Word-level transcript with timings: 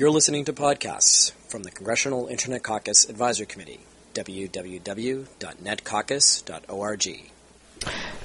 You're 0.00 0.10
listening 0.10 0.46
to 0.46 0.54
podcasts 0.54 1.32
from 1.50 1.62
the 1.62 1.70
Congressional 1.70 2.28
Internet 2.28 2.62
Caucus 2.62 3.10
Advisory 3.10 3.44
Committee, 3.44 3.80
www.netcaucus.org. 4.14 7.06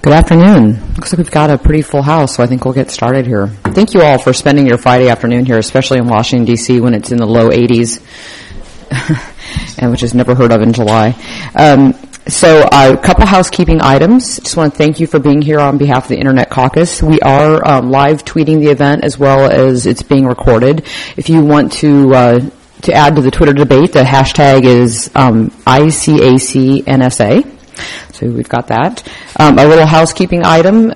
Good 0.02 0.14
afternoon. 0.14 0.94
Looks 0.96 1.12
like 1.12 1.18
we've 1.18 1.30
got 1.30 1.50
a 1.50 1.58
pretty 1.58 1.82
full 1.82 2.02
house, 2.02 2.38
so 2.38 2.44
I 2.44 2.48
think 2.48 2.64
we'll 2.64 2.74
get 2.74 2.92
started 2.92 3.28
here. 3.28 3.48
Thank 3.48 3.94
you 3.94 4.04
all 4.04 4.18
for 4.18 4.32
spending 4.32 4.66
your 4.66 4.78
Friday 4.78 5.10
afternoon 5.10 5.46
here, 5.46 5.58
especially 5.58 5.98
in 5.98 6.08
Washington, 6.08 6.46
D.C. 6.46 6.80
when 6.80 6.94
it's 6.94 7.12
in 7.12 7.18
the 7.18 7.26
low 7.26 7.50
80s, 7.50 8.00
and 9.78 9.92
which 9.92 10.04
is 10.04 10.14
never 10.14 10.34
heard 10.34 10.54
of 10.54 10.62
in 10.62 10.72
July. 10.72 11.14
Um, 11.54 11.92
so 12.28 12.68
uh, 12.72 12.96
a 12.98 12.98
couple 12.98 13.26
housekeeping 13.26 13.82
items. 13.82 14.40
Just 14.40 14.58
want 14.58 14.74
to 14.74 14.78
thank 14.78 15.00
you 15.00 15.08
for 15.08 15.20
being 15.20 15.42
here 15.42 15.60
on 15.60 15.78
behalf 15.78 16.06
of 16.06 16.10
the 16.10 16.18
Internet 16.18 16.50
Caucus. 16.50 17.02
We 17.02 17.20
are 17.22 17.66
um, 17.68 17.92
live 17.92 18.26
tweeting 18.26 18.60
the 18.60 18.72
event 18.72 19.04
as 19.04 19.18
well 19.18 19.50
as 19.50 19.86
it's 19.86 20.02
being 20.02 20.26
recorded. 20.26 20.86
If 21.18 21.30
you 21.30 21.44
want 21.44 21.72
to 21.74 22.16
uh, 22.16 22.40
to 22.82 22.94
add 22.94 23.16
to 23.16 23.22
the 23.22 23.32
Twitter 23.32 23.54
debate, 23.54 23.94
the 23.94 24.04
hashtag 24.04 24.64
is 24.64 25.12
um, 25.16 25.50
ICACNSA. 25.66 27.52
So 28.14 28.28
we've 28.28 28.50
got 28.50 28.68
that. 28.68 29.04
Um, 29.38 29.60
a 29.60 29.66
little 29.66 29.86
housekeeping 29.86 30.44
item. 30.46 30.94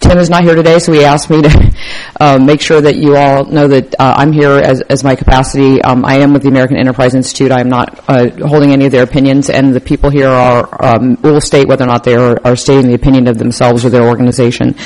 Tim 0.00 0.18
is 0.18 0.30
not 0.30 0.44
here 0.44 0.54
today, 0.54 0.78
so 0.78 0.92
he 0.92 1.04
asked 1.04 1.28
me 1.28 1.42
to 1.42 1.72
uh, 2.20 2.38
make 2.38 2.60
sure 2.60 2.80
that 2.80 2.96
you 2.96 3.16
all 3.16 3.44
know 3.44 3.66
that 3.66 3.94
uh, 3.98 4.14
I'm 4.16 4.32
here 4.32 4.52
as, 4.52 4.80
as 4.82 5.02
my 5.02 5.16
capacity. 5.16 5.82
Um, 5.82 6.04
I 6.04 6.16
am 6.16 6.32
with 6.32 6.42
the 6.42 6.48
American 6.48 6.76
Enterprise 6.76 7.14
Institute. 7.14 7.50
I'm 7.50 7.68
not 7.68 7.98
uh, 8.08 8.30
holding 8.46 8.70
any 8.70 8.86
of 8.86 8.92
their 8.92 9.02
opinions, 9.02 9.50
and 9.50 9.74
the 9.74 9.80
people 9.80 10.08
here 10.08 10.28
are 10.28 10.68
um, 10.84 11.20
will 11.22 11.40
state 11.40 11.66
whether 11.66 11.84
or 11.84 11.88
not 11.88 12.04
they 12.04 12.14
are, 12.14 12.40
are, 12.44 12.56
stating 12.56 12.88
the 12.88 12.94
opinion 12.94 13.26
of 13.26 13.38
themselves 13.38 13.84
or 13.84 13.90
their 13.90 14.06
organization. 14.06 14.76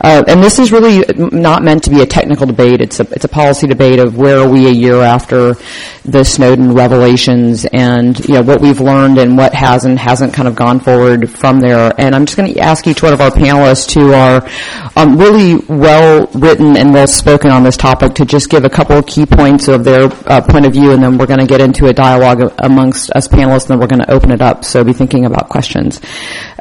Uh, 0.00 0.22
and 0.28 0.42
this 0.42 0.58
is 0.58 0.70
really 0.70 1.04
not 1.16 1.62
meant 1.62 1.84
to 1.84 1.90
be 1.90 2.02
a 2.02 2.06
technical 2.06 2.46
debate. 2.46 2.80
It's 2.80 3.00
a 3.00 3.06
it's 3.12 3.24
a 3.24 3.28
policy 3.28 3.66
debate 3.66 4.00
of 4.00 4.18
where 4.18 4.38
are 4.38 4.48
we 4.48 4.66
a 4.66 4.72
year 4.72 5.00
after 5.00 5.54
the 6.04 6.24
Snowden 6.24 6.74
revelations, 6.74 7.64
and 7.64 8.18
you 8.28 8.34
know 8.34 8.42
what 8.42 8.60
we've 8.60 8.80
learned 8.80 9.18
and 9.18 9.36
what 9.36 9.54
has 9.54 9.84
and 9.84 9.98
hasn't 9.98 10.34
kind 10.34 10.48
of 10.48 10.54
gone 10.54 10.80
forward 10.80 11.30
from 11.30 11.60
there. 11.60 11.92
And 11.98 12.14
I'm 12.14 12.26
just 12.26 12.36
going 12.36 12.52
to 12.52 12.60
ask 12.60 12.86
each 12.86 13.02
one 13.02 13.12
of 13.12 13.20
our 13.20 13.30
panelists 13.30 13.88
to 13.94 14.12
who 14.12 14.41
um, 14.96 15.16
really 15.16 15.56
well 15.68 16.26
written 16.34 16.76
and 16.76 16.92
well 16.92 17.06
spoken 17.06 17.50
on 17.50 17.62
this 17.62 17.76
topic 17.76 18.14
to 18.14 18.24
just 18.24 18.50
give 18.50 18.64
a 18.64 18.70
couple 18.70 18.96
of 18.96 19.06
key 19.06 19.26
points 19.26 19.68
of 19.68 19.84
their 19.84 20.04
uh, 20.26 20.40
point 20.40 20.66
of 20.66 20.72
view, 20.72 20.92
and 20.92 21.02
then 21.02 21.18
we're 21.18 21.26
going 21.26 21.40
to 21.40 21.46
get 21.46 21.60
into 21.60 21.86
a 21.86 21.92
dialogue 21.92 22.52
amongst 22.58 23.10
us 23.12 23.28
panelists, 23.28 23.62
and 23.62 23.70
then 23.70 23.80
we're 23.80 23.86
going 23.86 24.02
to 24.02 24.10
open 24.10 24.30
it 24.30 24.40
up. 24.40 24.64
So 24.64 24.84
be 24.84 24.92
thinking 24.92 25.24
about 25.24 25.48
questions. 25.48 26.00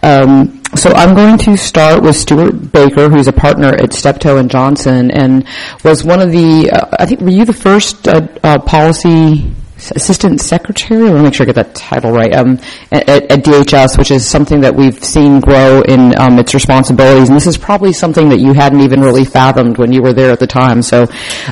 Um, 0.03 0.61
so 0.75 0.91
I'm 0.91 1.15
going 1.15 1.37
to 1.39 1.57
start 1.57 2.01
with 2.01 2.15
Stewart 2.15 2.71
Baker, 2.71 3.09
who's 3.09 3.27
a 3.27 3.33
partner 3.33 3.69
at 3.69 3.93
Steptoe 3.93 4.37
and 4.37 4.49
Johnson, 4.49 5.11
and 5.11 5.45
was 5.83 6.03
one 6.03 6.21
of 6.21 6.31
the. 6.31 6.69
Uh, 6.71 6.95
I 6.99 7.05
think 7.05 7.21
were 7.21 7.29
you 7.29 7.45
the 7.45 7.53
first 7.53 8.07
uh, 8.07 8.27
uh 8.43 8.59
policy 8.59 9.53
assistant 9.89 10.41
secretary. 10.41 11.01
Let 11.01 11.15
me 11.15 11.23
make 11.23 11.33
sure 11.33 11.45
I 11.45 11.47
get 11.47 11.55
that 11.55 11.73
title 11.73 12.11
right. 12.11 12.35
Um, 12.35 12.59
at, 12.91 13.09
at, 13.09 13.43
DHS, 13.43 13.97
which 13.97 14.11
is 14.11 14.25
something 14.25 14.61
that 14.61 14.75
we've 14.75 15.03
seen 15.03 15.39
grow 15.39 15.81
in 15.81 16.17
um, 16.19 16.37
its 16.37 16.53
responsibilities, 16.53 17.29
and 17.29 17.35
this 17.35 17.47
is 17.47 17.57
probably 17.57 17.93
something 17.93 18.29
that 18.29 18.39
you 18.39 18.53
hadn't 18.53 18.81
even 18.81 19.01
really 19.01 19.25
fathomed 19.25 19.77
when 19.77 19.91
you 19.91 20.01
were 20.01 20.13
there 20.13 20.31
at 20.31 20.39
the 20.39 20.47
time. 20.47 20.83
So, 20.83 21.07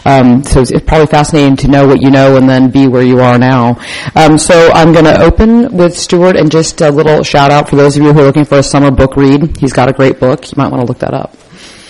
um, 0.06 0.44
so 0.44 0.62
it's 0.62 0.72
probably 0.86 1.08
fascinating 1.08 1.56
to 1.58 1.68
know 1.68 1.88
what 1.88 2.02
you 2.02 2.12
know 2.12 2.38
and 2.38 2.48
then 2.48 2.70
be 2.70 2.88
where 2.88 3.04
you 3.04 3.20
are 3.20 3.40
now. 3.40 3.80
Um, 4.16 4.38
so 4.38 4.72
I'm 4.74 4.94
going 4.94 5.06
to 5.06 5.22
open 5.22 5.76
with 5.76 5.98
Stewart 5.98 6.36
and 6.36 6.52
just 6.52 6.82
a 6.82 6.92
little 6.92 7.24
shout 7.24 7.52
out 7.52 7.70
for 7.70 7.76
those 7.76 7.98
of 7.98 8.04
you 8.04 8.14
who 8.14 8.20
are 8.20 8.26
looking 8.26 8.46
for 8.46 8.60
a 8.60 8.64
summer 8.64 8.92
book 8.92 9.16
read. 9.16 9.58
He's 9.58 9.74
got 9.74 9.90
a 9.90 9.94
great 9.94 10.20
book. 10.20 10.52
You 10.52 10.56
might 10.58 10.70
want 10.70 10.82
to 10.82 10.86
look 10.86 11.00
that 11.00 11.14
up. 11.14 11.36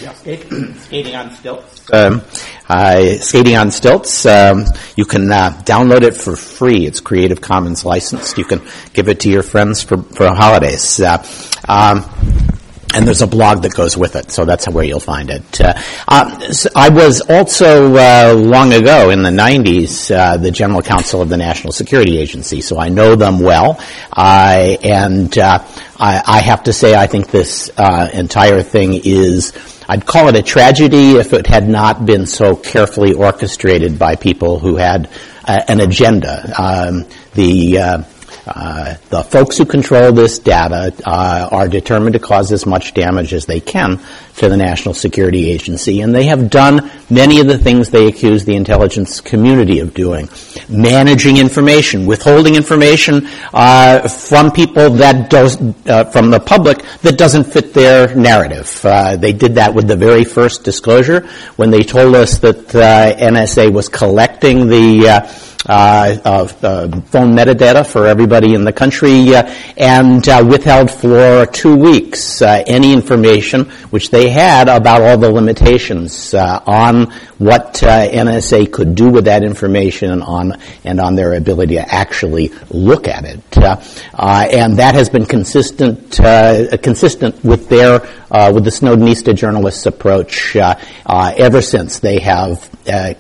Yeah, 0.02 0.14
skating 0.14 1.16
on 1.16 1.32
stilts. 1.32 1.92
Um, 1.92 2.22
uh, 2.70 3.18
Skating 3.18 3.58
on 3.58 3.72
Stilts. 3.72 4.26
Um, 4.26 4.66
you 4.96 5.06
can 5.06 5.32
uh, 5.32 5.52
download 5.66 6.04
it 6.04 6.14
for 6.14 6.36
free. 6.36 6.86
It's 6.86 7.00
Creative 7.00 7.42
Commons 7.42 7.84
licensed. 7.84 8.38
You 8.38 8.46
can 8.46 8.62
give 8.94 9.10
it 9.10 9.22
to 9.22 9.30
your 9.30 9.44
friends 9.44 9.82
for 9.82 9.98
for 10.04 10.28
holidays. 10.28 11.00
Uh, 11.00 11.18
um, 11.68 12.06
and 12.96 13.06
there's 13.06 13.22
a 13.22 13.28
blog 13.28 13.62
that 13.62 13.74
goes 13.74 13.96
with 13.96 14.16
it, 14.16 14.32
so 14.32 14.46
that's 14.46 14.68
where 14.68 14.84
you'll 14.84 15.00
find 15.00 15.30
it. 15.30 15.62
Uh, 15.62 15.74
uh, 16.08 16.52
so 16.52 16.70
I 16.76 16.90
was 16.90 17.22
also 17.22 17.94
uh, 17.96 18.34
long 18.36 18.74
ago 18.74 19.10
in 19.12 19.22
the 19.22 19.30
90s 19.30 20.16
uh, 20.16 20.38
the 20.38 20.52
general 20.52 20.82
counsel 20.82 21.22
of 21.22 21.30
the 21.30 21.38
National 21.38 21.72
Security 21.72 22.18
Agency, 22.18 22.62
so 22.62 22.80
I 22.80 22.90
know 22.90 23.16
them 23.16 23.40
well. 23.40 23.80
I 24.12 24.80
and 24.84 25.38
uh, 25.38 25.64
I, 26.00 26.22
I, 26.26 26.42
have 26.42 26.64
to 26.64 26.74
say, 26.74 26.96
I 26.96 27.08
think 27.08 27.28
this 27.30 27.70
uh, 27.78 28.10
entire 28.14 28.64
thing 28.64 29.00
is 29.04 29.54
I'd 29.88 30.06
call 30.06 30.28
it 30.30 30.36
a 30.36 30.42
tragedy 30.42 31.12
if 31.12 31.34
it 31.34 31.46
had 31.46 31.70
not 31.70 32.06
been 32.06 32.26
so 32.26 32.56
carefully 32.56 33.14
orchestrated 33.14 34.00
by 34.00 34.16
people 34.16 34.60
who 34.60 34.78
had 34.78 35.10
an 35.46 35.80
agenda. 35.80 36.54
Um, 36.58 37.06
the 37.34 38.06
uh, 38.56 38.96
the 39.10 39.24
folks 39.24 39.58
who 39.58 39.66
control 39.66 40.12
this 40.12 40.40
data 40.40 40.94
uh, 41.06 41.50
are 41.52 41.68
determined 41.68 42.14
to 42.14 42.20
cause 42.20 42.52
as 42.52 42.66
much 42.66 42.94
damage 42.94 43.34
as 43.34 43.46
they 43.46 43.60
can 43.60 44.00
to 44.38 44.50
the 44.50 44.58
National 44.58 44.94
Security 44.94 45.50
Agency, 45.52 46.02
and 46.02 46.16
they 46.16 46.26
have 46.26 46.50
done 46.50 46.90
many 47.10 47.40
of 47.40 47.48
the 47.48 47.58
things 47.58 47.90
they 47.90 48.08
accuse 48.08 48.46
the 48.46 48.56
intelligence 48.56 49.22
community 49.22 49.80
of 49.80 49.94
doing. 49.94 50.30
Managing 50.70 51.38
information, 51.38 52.06
withholding 52.06 52.56
information 52.56 53.28
uh, 53.54 54.08
from 54.08 54.52
people 54.52 54.90
that 54.92 55.30
does, 55.30 55.58
uh, 55.88 56.06
from 56.06 56.32
the 56.32 56.40
public 56.40 56.82
that 57.02 57.18
doesn't 57.18 57.44
fit 57.44 57.74
their 57.74 58.16
narrative. 58.16 58.80
Uh, 58.84 59.18
they 59.18 59.34
did 59.34 59.56
that 59.56 59.74
with 59.74 59.88
the 59.88 59.98
very 59.98 60.24
first 60.24 60.64
disclosure 60.64 61.28
when 61.58 61.70
they 61.70 61.82
told 61.82 62.16
us 62.16 62.40
that 62.40 62.68
NSA 62.68 63.72
was 63.72 63.90
collecting 63.90 64.68
the 64.68 65.28
Uh, 65.66 66.18
uh, 66.24 66.48
phone 66.48 67.36
metadata 67.36 67.86
for 67.86 68.08
everybody 68.08 68.54
in 68.54 68.64
the 68.64 68.72
country 68.72 69.36
uh, 69.36 69.44
and 69.76 70.26
uh, 70.30 70.42
withheld 70.50 70.90
for 70.90 71.46
two 71.48 71.76
weeks 71.76 72.42
any 72.42 72.94
information 72.94 73.66
which 73.90 74.10
they 74.10 74.30
had 74.30 74.70
about 74.70 75.02
all 75.02 75.18
the 75.18 75.30
limitations 75.30 76.34
on 76.34 77.12
what 77.40 77.74
NSA 77.74 78.72
could 78.72 78.96
do 78.96 79.10
with 79.10 79.26
that 79.26 79.44
information 79.44 80.12
and 80.12 80.24
on 80.24 80.54
and 80.86 81.02
on 81.02 81.16
their 81.16 81.34
ability 81.34 81.76
to 81.76 81.94
actually 81.94 82.54
look 82.70 83.10
at 83.10 83.26
it. 83.26 83.42
and 83.58 84.78
that 84.78 84.96
has 84.96 85.10
been 85.10 85.26
consistent 85.26 86.12
consistent 86.82 87.44
with 87.44 87.68
their 87.68 88.00
with 88.54 88.64
the 88.64 88.72
Snowdenista 88.72 89.36
journalists' 89.36 89.86
approach 89.86 90.56
ever 90.56 91.62
since 91.62 92.00
they 92.00 92.20
have 92.20 92.70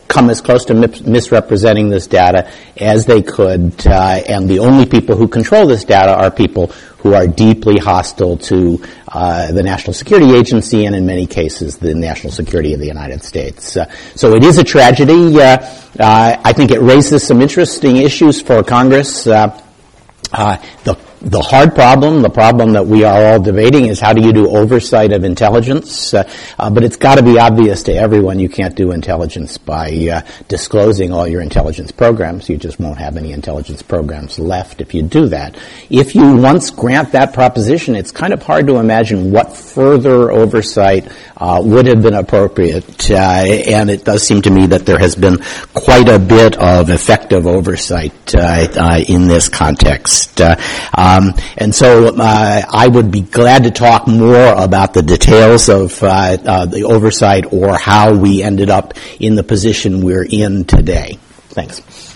come 0.07 0.29
as 0.29 0.39
close 0.39 0.63
to 0.65 0.73
misrepresenting 0.73 1.89
this 1.89 2.07
data 2.07 2.28
data 2.31 2.51
as 2.77 3.05
they 3.05 3.21
could, 3.21 3.85
uh, 3.85 4.21
and 4.27 4.49
the 4.49 4.59
only 4.59 4.85
people 4.85 5.15
who 5.15 5.27
control 5.27 5.67
this 5.67 5.83
data 5.83 6.13
are 6.13 6.31
people 6.31 6.67
who 6.99 7.13
are 7.13 7.27
deeply 7.27 7.77
hostile 7.77 8.37
to 8.37 8.81
uh, 9.07 9.51
the 9.51 9.63
National 9.63 9.93
Security 9.93 10.35
Agency 10.35 10.85
and 10.85 10.95
in 10.95 11.05
many 11.05 11.25
cases 11.25 11.77
the 11.77 11.93
national 11.93 12.31
security 12.31 12.73
of 12.73 12.79
the 12.79 12.87
United 12.87 13.23
States. 13.23 13.77
Uh, 13.77 13.89
so 14.15 14.35
it 14.35 14.43
is 14.43 14.57
a 14.57 14.63
tragedy. 14.63 15.39
Uh, 15.39 15.57
uh, 15.99 16.41
I 16.43 16.53
think 16.53 16.71
it 16.71 16.81
raises 16.81 17.23
some 17.23 17.41
interesting 17.41 17.97
issues 17.97 18.41
for 18.41 18.63
Congress. 18.63 19.27
Uh, 19.27 19.59
the 20.83 20.95
the 21.21 21.41
hard 21.41 21.75
problem, 21.75 22.21
the 22.21 22.29
problem 22.29 22.73
that 22.73 22.85
we 22.85 23.03
are 23.03 23.25
all 23.25 23.39
debating 23.41 23.87
is 23.87 23.99
how 23.99 24.13
do 24.13 24.21
you 24.21 24.31
do 24.31 24.49
oversight 24.49 25.11
of 25.11 25.23
intelligence? 25.23 26.13
Uh, 26.13 26.29
uh, 26.57 26.69
but 26.69 26.83
it's 26.83 26.95
got 26.95 27.15
to 27.15 27.23
be 27.23 27.37
obvious 27.37 27.83
to 27.83 27.93
everyone 27.93 28.39
you 28.39 28.47
can't 28.47 28.75
do 28.75 28.91
intelligence 28.91 29.57
by 29.57 29.89
uh, 30.11 30.21
disclosing 30.47 31.11
all 31.11 31.27
your 31.27 31.41
intelligence 31.41 31.91
programs. 31.91 32.47
You 32.47 32.57
just 32.57 32.79
won't 32.79 32.99
have 32.99 33.17
any 33.17 33.33
intelligence 33.33 33.81
programs 33.81 34.39
left 34.39 34.79
if 34.79 34.93
you 34.93 35.01
do 35.01 35.27
that. 35.27 35.57
If 35.89 36.15
you 36.15 36.37
once 36.37 36.69
grant 36.69 37.11
that 37.11 37.33
proposition, 37.33 37.95
it's 37.95 38.11
kind 38.11 38.31
of 38.31 38.41
hard 38.41 38.67
to 38.67 38.77
imagine 38.77 39.31
what 39.31 39.55
further 39.57 40.31
oversight 40.31 41.11
uh, 41.35 41.61
would 41.63 41.87
have 41.87 42.01
been 42.01 42.13
appropriate. 42.13 43.11
Uh, 43.11 43.15
and 43.15 43.89
it 43.89 44.05
does 44.05 44.23
seem 44.23 44.41
to 44.43 44.51
me 44.51 44.67
that 44.67 44.85
there 44.85 44.99
has 44.99 45.15
been 45.15 45.37
quite 45.73 46.07
a 46.07 46.19
bit 46.19 46.57
of 46.57 46.89
effective 46.89 47.45
oversight 47.45 48.33
uh, 48.35 48.99
in 49.07 49.27
this 49.27 49.49
context. 49.49 50.39
Um, 51.09 51.33
and 51.57 51.73
so 51.73 52.15
uh, 52.15 52.61
I 52.69 52.87
would 52.87 53.11
be 53.11 53.21
glad 53.21 53.63
to 53.63 53.71
talk 53.71 54.07
more 54.07 54.53
about 54.53 54.93
the 54.93 55.01
details 55.01 55.69
of 55.69 56.01
uh, 56.03 56.37
uh, 56.45 56.65
the 56.65 56.83
oversight 56.83 57.51
or 57.51 57.77
how 57.77 58.15
we 58.15 58.43
ended 58.43 58.69
up 58.69 58.93
in 59.19 59.35
the 59.35 59.43
position 59.43 60.01
we're 60.03 60.27
in 60.29 60.65
today. 60.65 61.17
Thanks. 61.49 62.08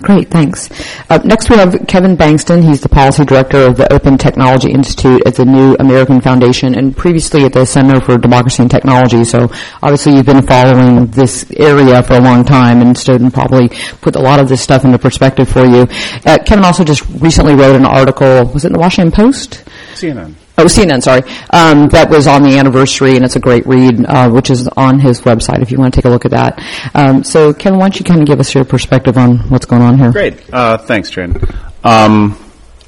Great, 0.00 0.28
thanks. 0.30 0.70
Uh, 1.10 1.18
next 1.24 1.50
we 1.50 1.56
have 1.56 1.86
Kevin 1.88 2.16
Bankston. 2.16 2.62
He's 2.62 2.80
the 2.80 2.88
policy 2.88 3.24
director 3.24 3.58
of 3.62 3.76
the 3.76 3.92
Open 3.92 4.16
Technology 4.16 4.70
Institute 4.70 5.22
at 5.26 5.34
the 5.34 5.44
New 5.44 5.74
American 5.80 6.20
Foundation 6.20 6.74
and 6.74 6.96
previously 6.96 7.44
at 7.44 7.52
the 7.52 7.66
Center 7.66 8.00
for 8.00 8.16
Democracy 8.16 8.62
and 8.62 8.70
Technology. 8.70 9.24
So 9.24 9.50
obviously 9.82 10.14
you've 10.14 10.26
been 10.26 10.42
following 10.42 11.06
this 11.08 11.50
area 11.56 12.02
for 12.02 12.14
a 12.14 12.20
long 12.20 12.44
time 12.44 12.80
and 12.80 12.96
Snowden 12.96 13.30
probably 13.30 13.70
put 14.00 14.14
a 14.14 14.20
lot 14.20 14.38
of 14.38 14.48
this 14.48 14.62
stuff 14.62 14.84
into 14.84 14.98
perspective 14.98 15.48
for 15.48 15.64
you. 15.64 15.86
Uh, 16.24 16.38
Kevin 16.44 16.64
also 16.64 16.84
just 16.84 17.04
recently 17.20 17.54
wrote 17.54 17.74
an 17.74 17.84
article, 17.84 18.44
was 18.46 18.64
it 18.64 18.68
in 18.68 18.72
the 18.74 18.78
Washington 18.78 19.10
Post? 19.10 19.64
CNN. 19.94 20.34
Oh, 20.58 20.64
CNN, 20.64 21.00
sorry. 21.02 21.22
Um, 21.50 21.88
that 21.90 22.10
was 22.10 22.26
on 22.26 22.42
the 22.42 22.58
anniversary, 22.58 23.14
and 23.14 23.24
it's 23.24 23.36
a 23.36 23.40
great 23.40 23.64
read, 23.64 24.04
uh, 24.04 24.28
which 24.28 24.50
is 24.50 24.66
on 24.66 24.98
his 24.98 25.20
website 25.20 25.62
if 25.62 25.70
you 25.70 25.78
want 25.78 25.94
to 25.94 26.00
take 26.00 26.04
a 26.04 26.10
look 26.10 26.24
at 26.24 26.32
that. 26.32 26.60
Um, 26.96 27.22
so, 27.22 27.54
Ken, 27.54 27.74
why 27.74 27.82
don't 27.82 28.00
you 28.00 28.04
kind 28.04 28.20
of 28.20 28.26
give 28.26 28.40
us 28.40 28.52
your 28.52 28.64
perspective 28.64 29.16
on 29.16 29.38
what's 29.50 29.66
going 29.66 29.82
on 29.82 29.96
here? 29.96 30.10
Great. 30.10 30.52
Uh, 30.52 30.76
thanks, 30.76 31.10
Shane. 31.10 31.36
Um, 31.84 32.36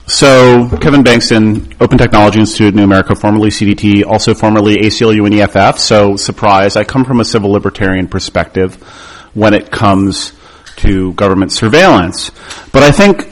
so, 0.09 0.69
Kevin 0.81 1.05
Bankston, 1.05 1.77
Open 1.81 1.97
Technology 1.97 2.41
Institute 2.41 2.75
New 2.75 2.83
America, 2.83 3.15
formerly 3.15 3.51
CDT, 3.51 4.05
also 4.05 4.35
formerly 4.35 4.79
ACLU 4.79 5.25
and 5.25 5.33
EFF. 5.33 5.79
So, 5.79 6.17
surprise, 6.17 6.75
I 6.75 6.83
come 6.83 7.05
from 7.05 7.21
a 7.21 7.25
civil 7.25 7.53
libertarian 7.53 8.09
perspective 8.09 8.75
when 9.35 9.55
it 9.55 9.71
comes 9.71 10.33
to 10.79 11.13
government 11.13 11.53
surveillance. 11.53 12.33
But 12.73 12.83
I 12.83 12.91
think 12.91 13.29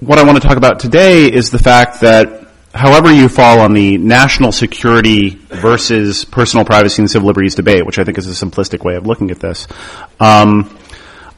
what 0.00 0.18
I 0.18 0.24
want 0.24 0.42
to 0.42 0.48
talk 0.48 0.56
about 0.56 0.80
today 0.80 1.32
is 1.32 1.52
the 1.52 1.60
fact 1.60 2.00
that 2.00 2.39
however 2.74 3.12
you 3.12 3.28
fall 3.28 3.60
on 3.60 3.72
the 3.74 3.98
national 3.98 4.52
security 4.52 5.30
versus 5.48 6.24
personal 6.24 6.64
privacy 6.64 7.02
and 7.02 7.10
civil 7.10 7.26
liberties 7.26 7.54
debate, 7.54 7.84
which 7.84 7.98
I 7.98 8.04
think 8.04 8.18
is 8.18 8.26
a 8.26 8.46
simplistic 8.46 8.84
way 8.84 8.96
of 8.96 9.06
looking 9.06 9.30
at 9.30 9.40
this, 9.40 9.66
um, 10.18 10.76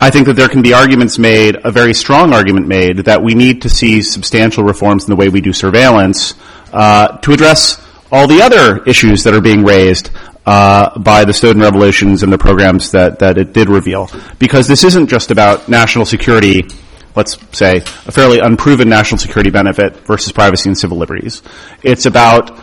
I 0.01 0.11
think 0.11 0.27
that 0.27 0.35
there 0.35 0.49
can 0.49 0.63
be 0.63 0.75
arguments 0.75 1.17
made, 1.17 1.57
a 1.63 1.71
very 1.71 1.95
strong 1.95 2.33
argument 2.33 2.67
made, 2.67 2.99
that 3.05 3.23
we 3.23 3.35
need 3.35 3.63
to 3.63 3.69
see 3.69 4.03
substantial 4.03 4.65
reforms 4.65 5.05
in 5.05 5.11
the 5.11 5.17
way 5.17 5.29
we 5.29 5.41
do 5.41 5.53
surveillance 5.53 6.35
uh, 6.73 7.19
to 7.19 7.33
address 7.33 7.81
all 8.11 8.27
the 8.27 8.43
other 8.43 8.83
issues 8.85 9.23
that 9.23 9.33
are 9.33 9.41
being 9.41 9.65
raised 9.65 10.11
uh, 10.45 10.99
by 10.99 11.25
the 11.25 11.33
Snowden 11.33 11.63
revelations 11.63 12.25
and 12.25 12.33
the 12.33 12.39
programs 12.39 12.91
that, 12.91 13.21
that 13.21 13.39
it 13.39 13.53
did 13.53 13.69
reveal. 13.69 14.11
Because 14.41 14.67
this 14.67 14.83
isn't 14.83 15.07
just 15.07 15.31
about 15.31 15.69
national 15.69 16.05
security 16.05 16.65
let's 17.15 17.39
say, 17.57 17.79
a 17.79 18.13
fairly 18.13 18.39
unproven 18.39 18.89
national 18.89 19.19
security 19.19 19.51
benefit 19.51 19.97
versus 20.07 20.33
privacy 20.33 20.69
and 20.69 20.79
civil 20.79 20.99
liberties. 20.99 21.43
It's 21.83 22.07
about 22.07 22.59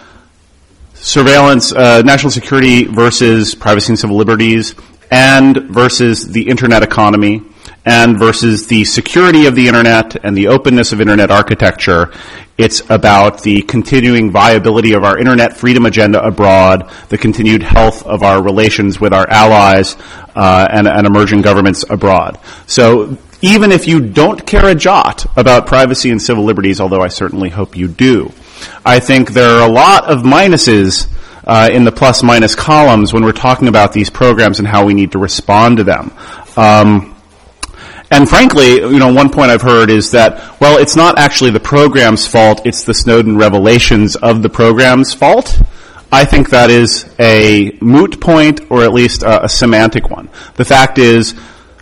surveillance, 0.93 1.71
uh, 1.71 2.01
national 2.01 2.31
security 2.31 2.85
versus 2.85 3.55
privacy 3.55 3.91
and 3.91 3.99
civil 3.99 4.17
liberties, 4.17 4.75
and 5.11 5.57
versus 5.69 6.27
the 6.27 6.47
internet 6.49 6.83
economy, 6.83 7.41
and 7.85 8.17
versus 8.19 8.67
the 8.67 8.83
security 8.83 9.45
of 9.45 9.55
the 9.55 9.67
internet 9.67 10.23
and 10.23 10.35
the 10.35 10.47
openness 10.47 10.91
of 10.91 11.01
internet 11.01 11.31
architecture. 11.31 12.11
It's 12.57 12.81
about 12.89 13.41
the 13.41 13.61
continuing 13.61 14.31
viability 14.31 14.93
of 14.93 15.05
our 15.05 15.17
internet 15.17 15.55
freedom 15.55 15.85
agenda 15.85 16.21
abroad, 16.21 16.91
the 17.07 17.17
continued 17.17 17.63
health 17.63 18.05
of 18.05 18.21
our 18.21 18.43
relations 18.43 18.99
with 18.99 19.13
our 19.13 19.27
allies 19.29 19.95
uh, 20.35 20.67
and, 20.69 20.87
and 20.87 21.07
emerging 21.07 21.41
governments 21.41 21.85
abroad. 21.89 22.37
So 22.67 23.17
even 23.41 23.71
if 23.71 23.87
you 23.87 23.99
don't 23.99 24.45
care 24.45 24.67
a 24.67 24.75
jot 24.75 25.25
about 25.37 25.67
privacy 25.67 26.09
and 26.09 26.21
civil 26.21 26.43
liberties, 26.43 26.79
although 26.79 27.01
I 27.01 27.07
certainly 27.07 27.49
hope 27.49 27.75
you 27.75 27.87
do. 27.87 28.31
I 28.85 28.99
think 28.99 29.31
there 29.31 29.49
are 29.49 29.67
a 29.67 29.71
lot 29.71 30.05
of 30.05 30.23
minuses 30.23 31.07
uh, 31.45 31.69
in 31.71 31.83
the 31.83 31.91
plus 31.91 32.21
minus 32.21 32.55
columns 32.55 33.13
when 33.13 33.23
we're 33.23 33.31
talking 33.31 33.67
about 33.67 33.93
these 33.93 34.09
programs 34.09 34.59
and 34.59 34.67
how 34.67 34.85
we 34.85 34.93
need 34.93 35.13
to 35.13 35.19
respond 35.19 35.77
to 35.77 35.83
them. 35.83 36.11
Um, 36.57 37.15
and 38.11 38.27
frankly, 38.27 38.75
you 38.75 38.99
know, 38.99 39.13
one 39.13 39.29
point 39.29 39.51
I've 39.51 39.61
heard 39.61 39.89
is 39.89 40.11
that, 40.11 40.59
well, 40.59 40.79
it's 40.79 40.95
not 40.95 41.19
actually 41.19 41.51
the 41.51 41.59
program's 41.59 42.27
fault, 42.27 42.65
it's 42.65 42.83
the 42.83 42.93
Snowden 42.93 43.37
revelations 43.37 44.15
of 44.15 44.41
the 44.41 44.49
program's 44.49 45.13
fault. 45.13 45.61
I 46.11 46.25
think 46.25 46.49
that 46.49 46.71
is 46.71 47.13
a 47.19 47.77
moot 47.81 48.19
point, 48.19 48.61
or 48.71 48.83
at 48.83 48.93
least 48.93 49.21
a, 49.23 49.47
semantic 49.47 50.09
one. 50.09 50.29
The 50.55 50.65
fact 50.65 50.97
is, 50.97 51.39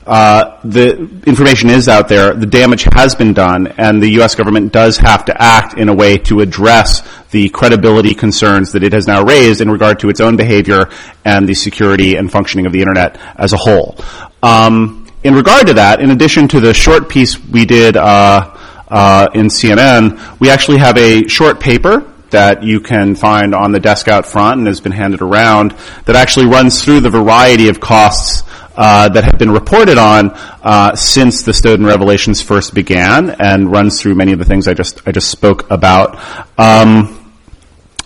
the 0.08 0.98
information 1.26 1.70
is 1.70 1.88
out 1.88 2.08
there, 2.08 2.34
the 2.34 2.46
damage 2.46 2.88
has 2.94 3.16
been 3.16 3.34
done, 3.34 3.68
and 3.78 4.02
the 4.02 4.10
U.S. 4.14 4.36
government 4.36 4.72
does 4.72 4.98
have 4.98 5.26
to 5.26 5.42
act 5.42 5.78
in 5.78 5.90
a 5.90 5.94
way 5.94 6.18
to 6.20 6.40
address 6.40 7.02
the 7.32 7.50
credibility 7.50 8.14
concerns 8.14 8.72
that 8.72 8.84
it 8.84 8.94
has 8.94 9.08
now 9.08 9.24
raised 9.24 9.62
in 9.62 9.70
regard 9.70 10.00
to 10.00 10.10
its 10.10 10.22
own 10.22 10.38
behavior 10.38 10.90
and 11.26 11.48
the 11.48 11.54
security 11.54 12.16
and 12.16 12.32
functioning 12.32 12.66
of 12.66 12.72
the 12.72 12.80
internet 12.80 13.20
as 13.38 13.54
a 13.54 13.58
whole. 13.58 13.98
Um, 14.42 15.08
in 15.24 15.36
regard 15.36 15.68
to 15.68 15.74
that, 15.74 16.00
in 16.00 16.12
addition 16.12 16.48
to 16.50 16.60
the 16.60 16.74
short 16.74 17.10
piece 17.10 17.38
we 17.44 17.66
did 17.66 17.98
uh, 17.98 18.56
uh, 18.88 19.28
in 19.34 19.48
CNN, 19.48 20.40
we 20.40 20.50
actually 20.50 20.78
have 20.78 20.98
a 20.98 21.28
short 21.28 21.60
paper 21.60 22.14
that 22.30 22.64
you 22.64 22.80
can 22.80 23.16
find 23.16 23.56
on 23.56 23.72
the 23.72 23.80
desk 23.80 24.08
out 24.08 24.26
front 24.26 24.60
and 24.60 24.68
has 24.68 24.82
been 24.82 24.92
handed 24.92 25.22
around 25.22 25.72
that 26.06 26.16
actually 26.16 26.46
runs 26.46 26.84
through 26.84 27.00
the 27.00 27.10
variety 27.10 27.70
of 27.70 27.80
costs 27.80 28.44
uh, 28.78 29.10
that 29.10 29.24
have 29.24 29.38
been 29.38 29.52
reported 29.52 29.98
on 29.98 30.32
uh, 30.62 30.96
since 30.96 31.42
the 31.42 31.54
Snowden 31.54 31.86
revelations 31.86 32.42
first 32.42 32.74
began, 32.74 33.32
and 33.40 33.72
runs 33.72 34.00
through 34.00 34.16
many 34.16 34.32
of 34.32 34.40
the 34.40 34.46
things 34.46 34.68
I 34.68 34.74
just 34.74 35.02
I 35.08 35.12
just 35.12 35.30
spoke 35.30 35.70
about. 35.72 36.18
Um, 36.60 37.14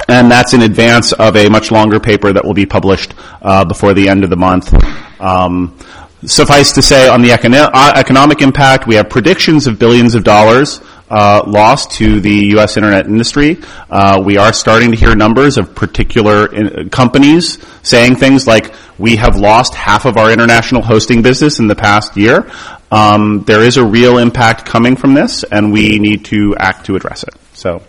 and 0.08 0.32
that's 0.32 0.54
in 0.54 0.62
advance 0.62 1.14
of 1.14 1.36
a 1.36 1.50
much 1.50 1.72
longer 1.72 2.00
paper 2.00 2.34
that 2.34 2.44
will 2.44 2.54
be 2.54 2.66
published 2.66 3.14
uh, 3.42 3.66
before 3.66 3.94
the 3.94 4.10
end 4.10 4.24
of 4.24 4.30
the 4.30 4.36
month. 4.36 4.74
Um, 5.22 5.78
suffice 6.26 6.74
to 6.74 6.82
say, 6.82 7.08
on 7.08 7.22
the 7.22 7.30
econo- 7.30 7.70
uh, 7.74 7.94
economic 7.96 8.42
impact, 8.42 8.88
we 8.88 8.96
have 8.96 9.10
predictions 9.10 9.68
of 9.68 9.78
billions 9.78 10.16
of 10.16 10.24
dollars 10.24 10.82
uh, 11.12 11.44
loss 11.46 11.98
to 11.98 12.20
the 12.22 12.48
U.S. 12.56 12.78
internet 12.78 13.06
industry. 13.06 13.60
Uh, 13.90 14.22
we 14.24 14.38
are 14.38 14.54
starting 14.54 14.92
to 14.92 14.98
hear 14.98 15.16
numbers 15.16 15.58
of 15.58 15.76
particular 15.76 16.52
in- 16.54 16.90
companies 16.90 17.64
saying 17.84 18.16
things 18.16 18.48
like, 18.48 18.74
we 18.98 19.18
have 19.18 19.36
lost 19.36 19.76
half 19.76 20.06
of 20.06 20.16
our 20.18 20.32
international 20.32 20.82
hosting 20.82 21.22
business 21.22 21.60
in 21.60 21.68
the 21.68 21.76
past 21.76 22.16
year. 22.16 22.50
Um, 22.92 23.44
there 23.46 23.62
is 23.62 23.78
a 23.78 23.86
real 23.86 24.18
impact 24.18 24.66
coming 24.66 24.96
from 24.96 25.14
this, 25.14 25.44
and 25.44 25.72
we 25.72 26.00
need 26.00 26.26
to 26.26 26.56
act 26.58 26.86
to 26.86 26.96
address 26.96 27.24
it. 27.24 27.34
So, 27.54 27.82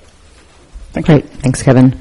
thank 0.92 1.06
Great. 1.06 1.24
you. 1.24 1.30
Thanks, 1.30 1.62
Kevin. 1.62 2.00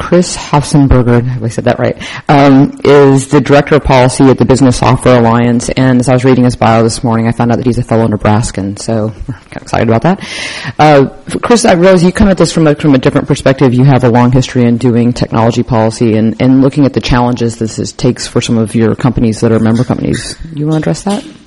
Chris 0.00 0.34
Hopfensperger, 0.36 1.22
have 1.22 1.44
I 1.44 1.48
said 1.48 1.64
that 1.64 1.78
right, 1.78 1.94
um, 2.28 2.80
is 2.84 3.28
the 3.28 3.40
Director 3.40 3.76
of 3.76 3.84
Policy 3.84 4.24
at 4.24 4.38
the 4.38 4.46
Business 4.46 4.78
Software 4.78 5.20
Alliance. 5.20 5.68
And 5.68 6.00
as 6.00 6.08
I 6.08 6.14
was 6.14 6.24
reading 6.24 6.44
his 6.44 6.56
bio 6.56 6.82
this 6.82 7.04
morning, 7.04 7.28
I 7.28 7.32
found 7.32 7.52
out 7.52 7.58
that 7.58 7.66
he's 7.66 7.78
a 7.78 7.84
fellow 7.84 8.08
Nebraskan, 8.08 8.78
so 8.78 9.08
we're 9.08 9.34
kind 9.34 9.56
of 9.56 9.62
excited 9.62 9.88
about 9.88 10.02
that. 10.02 10.74
Uh, 10.78 11.22
Chris, 11.42 11.66
I 11.66 11.74
realize 11.74 12.02
you 12.02 12.12
come 12.12 12.28
at 12.28 12.38
this 12.38 12.50
from 12.50 12.66
a, 12.66 12.74
from 12.74 12.94
a 12.94 12.98
different 12.98 13.28
perspective. 13.28 13.74
You 13.74 13.84
have 13.84 14.02
a 14.02 14.08
long 14.08 14.32
history 14.32 14.64
in 14.64 14.78
doing 14.78 15.12
technology 15.12 15.62
policy 15.62 16.16
and, 16.16 16.40
and 16.40 16.62
looking 16.62 16.86
at 16.86 16.94
the 16.94 17.00
challenges 17.00 17.58
this 17.58 17.78
is, 17.78 17.92
takes 17.92 18.26
for 18.26 18.40
some 18.40 18.56
of 18.56 18.74
your 18.74 18.96
companies 18.96 19.42
that 19.42 19.52
are 19.52 19.60
member 19.60 19.84
companies. 19.84 20.34
You 20.54 20.66
want 20.66 20.82
to 20.82 20.90
address 20.90 21.04
that? 21.04 21.39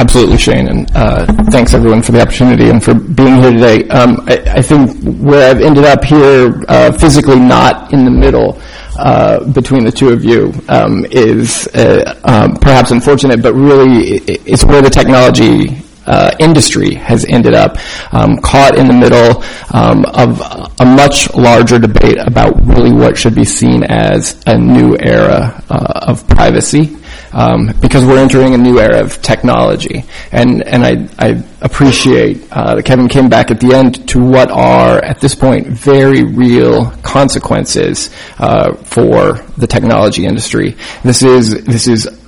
Absolutely, 0.00 0.38
Shane, 0.38 0.66
and 0.66 0.90
uh, 0.96 1.26
thanks 1.50 1.74
everyone 1.74 2.00
for 2.00 2.12
the 2.12 2.22
opportunity 2.22 2.70
and 2.70 2.82
for 2.82 2.94
being 2.94 3.36
here 3.36 3.50
today. 3.52 3.86
Um, 3.90 4.24
I, 4.26 4.38
I, 4.46 4.62
think 4.62 4.98
where 5.20 5.50
I've 5.50 5.60
ended 5.60 5.84
up 5.84 6.02
here, 6.02 6.64
uh, 6.68 6.90
physically 6.92 7.38
not 7.38 7.92
in 7.92 8.06
the 8.06 8.10
middle 8.10 8.58
uh, 8.98 9.44
between 9.52 9.84
the 9.84 9.92
two 9.92 10.08
of 10.08 10.24
you, 10.24 10.54
um, 10.70 11.04
is 11.10 11.68
uh, 11.74 12.18
um, 12.24 12.56
perhaps 12.56 12.92
unfortunate, 12.92 13.42
but 13.42 13.52
really 13.52 14.22
it's 14.24 14.64
where 14.64 14.80
the 14.80 14.88
technology 14.88 15.76
uh, 16.06 16.34
industry 16.38 16.94
has 16.94 17.26
ended 17.26 17.52
up 17.52 17.76
um, 18.14 18.38
caught 18.38 18.78
in 18.78 18.86
the 18.86 18.94
middle 18.94 19.44
um, 19.74 20.06
of 20.14 20.40
a 20.80 20.86
much 20.86 21.30
larger 21.34 21.78
debate 21.78 22.16
about 22.16 22.54
really 22.64 22.90
what 22.90 23.18
should 23.18 23.34
be 23.34 23.44
seen 23.44 23.84
as 23.84 24.42
a 24.46 24.56
new 24.56 24.96
era 24.98 25.62
uh, 25.68 26.06
of 26.08 26.26
privacy 26.26 26.96
um, 27.32 27.72
because 27.80 28.04
we're 28.04 28.18
entering 28.18 28.54
a 28.54 28.58
new 28.58 28.78
era 28.78 29.00
of 29.00 29.20
technology. 29.22 30.04
And 30.32 30.62
and 30.62 30.84
I, 30.84 31.08
I 31.18 31.42
appreciate 31.60 32.50
uh, 32.52 32.76
that 32.76 32.84
Kevin 32.84 33.08
came 33.08 33.28
back 33.28 33.50
at 33.50 33.60
the 33.60 33.74
end 33.74 34.08
to 34.10 34.20
what 34.22 34.50
are 34.50 35.02
at 35.04 35.20
this 35.20 35.34
point 35.34 35.66
very 35.66 36.24
real 36.24 36.90
consequences 37.02 38.10
uh, 38.38 38.74
for 38.74 39.34
the 39.56 39.66
technology 39.66 40.26
industry. 40.26 40.76
This 41.02 41.22
is 41.22 41.64
this 41.64 41.86
is 41.86 42.19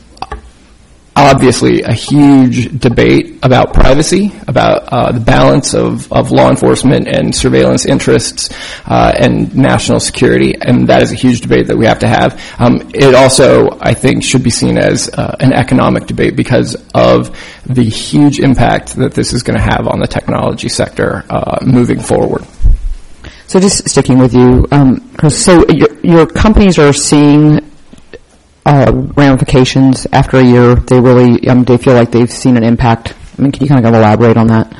obviously 1.15 1.83
a 1.83 1.93
huge 1.93 2.79
debate 2.79 3.39
about 3.43 3.75
privacy, 3.75 4.33
about 4.49 4.89
uh, 4.89 5.13
the 5.13 5.21
balance 5.21 5.75
of, 5.75 6.11
of 6.13 6.31
law 6.31 6.49
enforcement 6.49 7.07
and 7.07 7.35
surveillance 7.35 7.85
interests 7.85 8.51
uh, 8.87 9.13
and 9.19 9.55
national 9.55 10.01
security, 10.01 10.55
and 10.61 10.89
that 10.89 11.03
is 11.03 11.13
a 11.13 11.15
huge 11.15 11.41
debate 11.41 11.67
that 11.67 11.77
we 11.77 11.85
have 11.85 11.99
to 11.99 12.09
have. 12.09 12.41
Um, 12.59 12.91
it 12.95 13.15
also, 13.15 13.79
I 13.81 13.95
think, 13.95 14.25
should 14.25 14.43
be 14.43 14.51
seen 14.51 14.79
as 14.79 15.09
uh, 15.11 15.37
an 15.41 15.53
economic 15.53 16.07
debate 16.07 16.35
because 16.35 16.77
of 16.95 17.37
the 17.67 17.85
huge 17.85 18.41
impact 18.41 18.97
that 18.97 19.13
this 19.13 19.33
is 19.33 19.43
going 19.43 19.59
to 19.59 19.63
have 19.63 19.87
on 19.87 20.01
the 20.01 20.07
technology 20.07 20.69
sector 20.69 21.25
uh, 21.29 21.59
moving 21.63 22.01
forward. 22.01 22.45
So 23.47 23.61
just 23.61 23.87
sticking 23.87 24.19
with 24.19 24.33
you, 24.33 24.67
um, 24.73 25.11
so 25.29 25.69
your, 25.69 25.89
your 26.03 26.27
companies 26.27 26.79
are 26.79 26.95
seeing 26.95 27.72
uh, 28.65 28.91
ramifications 29.17 30.07
after 30.13 30.39
a 30.39 30.45
year? 30.45 30.75
They 30.75 31.01
really 31.01 31.49
um, 31.49 31.65
they 31.65 31.77
feel 31.77 31.95
like 31.95 32.11
they've 32.11 32.31
seen 32.31 32.57
an 32.57 32.65
impact. 32.65 33.15
I 33.39 33.43
mean, 33.43 33.53
can 33.53 33.63
you 33.63 33.69
kind 33.69 33.85
of 33.85 33.95
elaborate 33.95 34.37
on 34.37 34.49
that? 34.49 34.73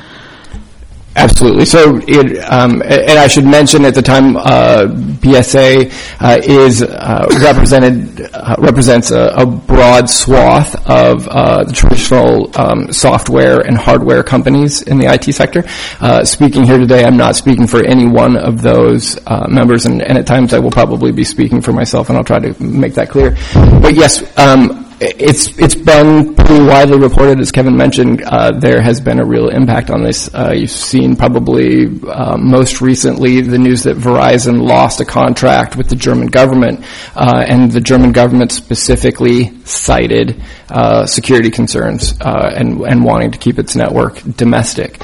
Absolutely. 1.15 1.65
So, 1.65 1.99
it, 2.07 2.39
um, 2.51 2.81
and 2.81 3.19
I 3.19 3.27
should 3.27 3.45
mention 3.45 3.85
at 3.85 3.93
the 3.93 4.01
time, 4.01 4.35
uh, 4.35 4.87
BSA 4.87 5.91
uh, 6.19 6.41
is 6.43 6.81
uh, 6.81 7.27
represented 7.41 8.29
uh, 8.33 8.55
represents 8.57 9.11
a, 9.11 9.33
a, 9.35 9.45
broad 9.45 10.09
swath 10.09 10.75
of 10.89 11.27
uh, 11.27 11.63
the 11.65 11.71
traditional 11.71 12.51
um, 12.59 12.91
software 12.91 13.59
and 13.59 13.77
hardware 13.77 14.23
companies 14.23 14.81
in 14.81 14.97
the 14.97 15.05
IT 15.05 15.31
sector. 15.33 15.63
Uh, 15.99 16.25
speaking 16.25 16.63
here 16.63 16.77
today, 16.77 17.03
I'm 17.03 17.17
not 17.17 17.35
speaking 17.35 17.67
for 17.67 17.83
any 17.83 18.07
one 18.07 18.35
of 18.35 18.61
those 18.61 19.19
members, 19.47 19.85
and, 19.85 20.01
and, 20.01 20.17
at 20.17 20.25
times 20.25 20.53
I 20.53 20.59
will 20.59 20.71
probably 20.71 21.11
be 21.11 21.23
speaking 21.23 21.61
for 21.61 21.73
myself, 21.73 22.09
and 22.09 22.17
I'll 22.17 22.23
try 22.23 22.39
to 22.39 22.63
make 22.63 22.95
that 22.95 23.09
clear. 23.09 23.31
But 23.53 23.93
yes. 23.93 24.37
Um, 24.37 24.82
it's 24.99 25.57
it's 25.57 25.75
been 25.75 26.35
pretty 26.35 26.63
widely 26.65 26.97
reported, 26.97 27.39
as 27.39 27.51
Kevin 27.51 27.75
mentioned. 27.75 28.21
Uh, 28.23 28.51
there 28.51 28.81
has 28.81 29.01
been 29.01 29.19
a 29.19 29.25
real 29.25 29.49
impact 29.49 29.89
on 29.89 30.03
this. 30.03 30.33
Uh, 30.33 30.53
you've 30.55 30.71
seen 30.71 31.15
probably 31.15 31.87
uh, 32.07 32.37
most 32.37 32.81
recently 32.81 33.41
the 33.41 33.57
news 33.57 33.83
that 33.83 33.97
Verizon 33.97 34.61
lost 34.61 35.01
a 35.01 35.05
contract 35.05 35.75
with 35.75 35.89
the 35.89 35.95
German 35.95 36.27
government, 36.27 36.85
uh, 37.15 37.43
and 37.47 37.71
the 37.71 37.81
German 37.81 38.11
government 38.11 38.51
specifically 38.51 39.51
cited 39.65 40.41
uh, 40.69 41.05
security 41.05 41.51
concerns 41.51 42.13
uh, 42.21 42.51
and 42.55 42.81
and 42.81 43.03
wanting 43.03 43.31
to 43.31 43.37
keep 43.37 43.59
its 43.59 43.75
network 43.75 44.21
domestic. 44.35 45.01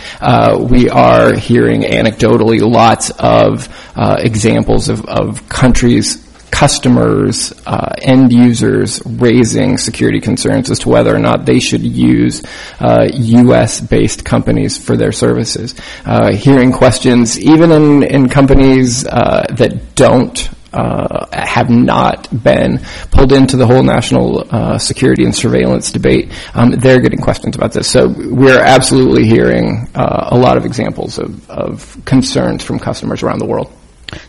we 0.59 0.89
are 0.89 1.33
hearing 1.35 1.81
anecdotally 1.81 2.59
lots 2.61 3.11
of 3.19 3.67
examples 3.97 4.89
of, 4.89 5.05
of 5.05 5.47
countries 5.49 6.28
customers, 6.51 7.53
uh, 7.65 7.93
end 8.01 8.31
users 8.31 9.01
raising 9.05 9.77
security 9.77 10.19
concerns 10.19 10.69
as 10.69 10.79
to 10.79 10.89
whether 10.89 11.15
or 11.15 11.19
not 11.19 11.45
they 11.45 11.59
should 11.59 11.81
use 11.81 12.43
uh, 12.79 13.07
U.S.-based 13.13 14.23
companies 14.25 14.77
for 14.77 14.97
their 14.97 15.11
services. 15.11 15.75
Uh, 16.05 16.33
hearing 16.33 16.71
questions, 16.71 17.39
even 17.39 17.71
in, 17.71 18.03
in 18.03 18.29
companies 18.29 19.05
uh, 19.05 19.45
that 19.51 19.95
don't 19.95 20.49
uh, 20.73 21.25
have 21.33 21.69
not 21.69 22.27
been 22.43 22.79
pulled 23.11 23.31
into 23.31 23.57
the 23.57 23.65
whole 23.65 23.83
national 23.83 24.45
uh, 24.53 24.77
security 24.77 25.23
and 25.23 25.35
surveillance 25.35 25.91
debate. 25.91 26.31
Um, 26.53 26.71
they're 26.71 27.01
getting 27.01 27.19
questions 27.19 27.55
about 27.55 27.73
this. 27.73 27.89
So 27.89 28.07
we're 28.07 28.61
absolutely 28.61 29.25
hearing 29.25 29.89
uh, 29.95 30.29
a 30.31 30.37
lot 30.37 30.57
of 30.57 30.65
examples 30.65 31.17
of, 31.17 31.49
of 31.49 31.97
concerns 32.05 32.63
from 32.63 32.79
customers 32.79 33.23
around 33.23 33.39
the 33.39 33.47
world. 33.47 33.71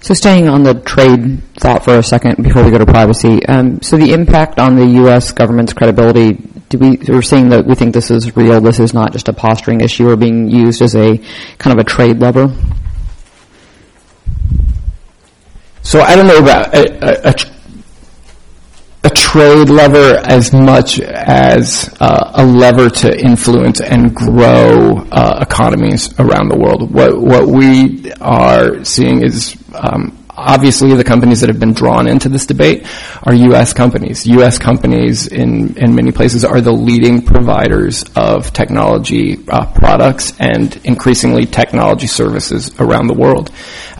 So 0.00 0.14
staying 0.14 0.48
on 0.48 0.62
the 0.62 0.74
trade 0.74 1.42
thought 1.54 1.84
for 1.84 1.96
a 1.96 2.02
second 2.02 2.42
before 2.42 2.64
we 2.64 2.70
go 2.70 2.78
to 2.78 2.86
privacy. 2.86 3.44
Um, 3.46 3.80
so 3.82 3.96
the 3.96 4.12
impact 4.12 4.58
on 4.58 4.76
the 4.76 4.86
U.S. 5.02 5.32
government's 5.32 5.72
credibility, 5.72 6.32
do 6.68 6.78
we, 6.78 6.96
we're 7.08 7.22
saying 7.22 7.50
that 7.50 7.66
we 7.66 7.74
think 7.74 7.94
this 7.94 8.10
is 8.10 8.36
real, 8.36 8.60
this 8.60 8.80
is 8.80 8.92
not 8.92 9.12
just 9.12 9.28
a 9.28 9.32
posturing 9.32 9.80
issue 9.80 10.08
or 10.08 10.16
being 10.16 10.50
used 10.50 10.82
as 10.82 10.94
a 10.94 11.18
kind 11.58 11.78
of 11.78 11.84
a 11.84 11.88
trade 11.88 12.18
lever? 12.18 12.54
So 15.82 16.00
I 16.00 16.14
don't 16.14 16.26
know 16.26 16.38
about 16.38 16.74
a, 16.74 17.28
a, 17.28 17.30
a 17.30 17.34
a 19.02 19.10
trade 19.10 19.70
lever 19.70 20.20
as 20.24 20.52
much 20.52 21.00
as 21.00 21.94
uh, 22.00 22.32
a 22.34 22.44
lever 22.44 22.90
to 22.90 23.18
influence 23.18 23.80
and 23.80 24.14
grow 24.14 24.98
uh, 25.10 25.38
economies 25.40 26.12
around 26.18 26.48
the 26.48 26.58
world. 26.58 26.92
What 26.92 27.18
what 27.20 27.46
we 27.46 28.12
are 28.20 28.84
seeing 28.84 29.22
is 29.22 29.56
um, 29.74 30.16
obviously 30.40 30.94
the 30.94 31.04
companies 31.04 31.40
that 31.40 31.48
have 31.48 31.60
been 31.60 31.72
drawn 31.72 32.06
into 32.06 32.28
this 32.28 32.46
debate 32.46 32.86
are 33.22 33.34
U.S. 33.34 33.72
companies. 33.72 34.26
U.S. 34.26 34.58
companies 34.58 35.26
in, 35.26 35.76
in 35.76 35.94
many 35.94 36.12
places 36.12 36.44
are 36.44 36.60
the 36.60 36.72
leading 36.72 37.22
providers 37.22 38.04
of 38.16 38.52
technology 38.52 39.38
uh, 39.48 39.66
products 39.72 40.38
and 40.40 40.80
increasingly 40.84 41.46
technology 41.46 42.06
services 42.06 42.78
around 42.80 43.06
the 43.06 43.14
world. 43.14 43.50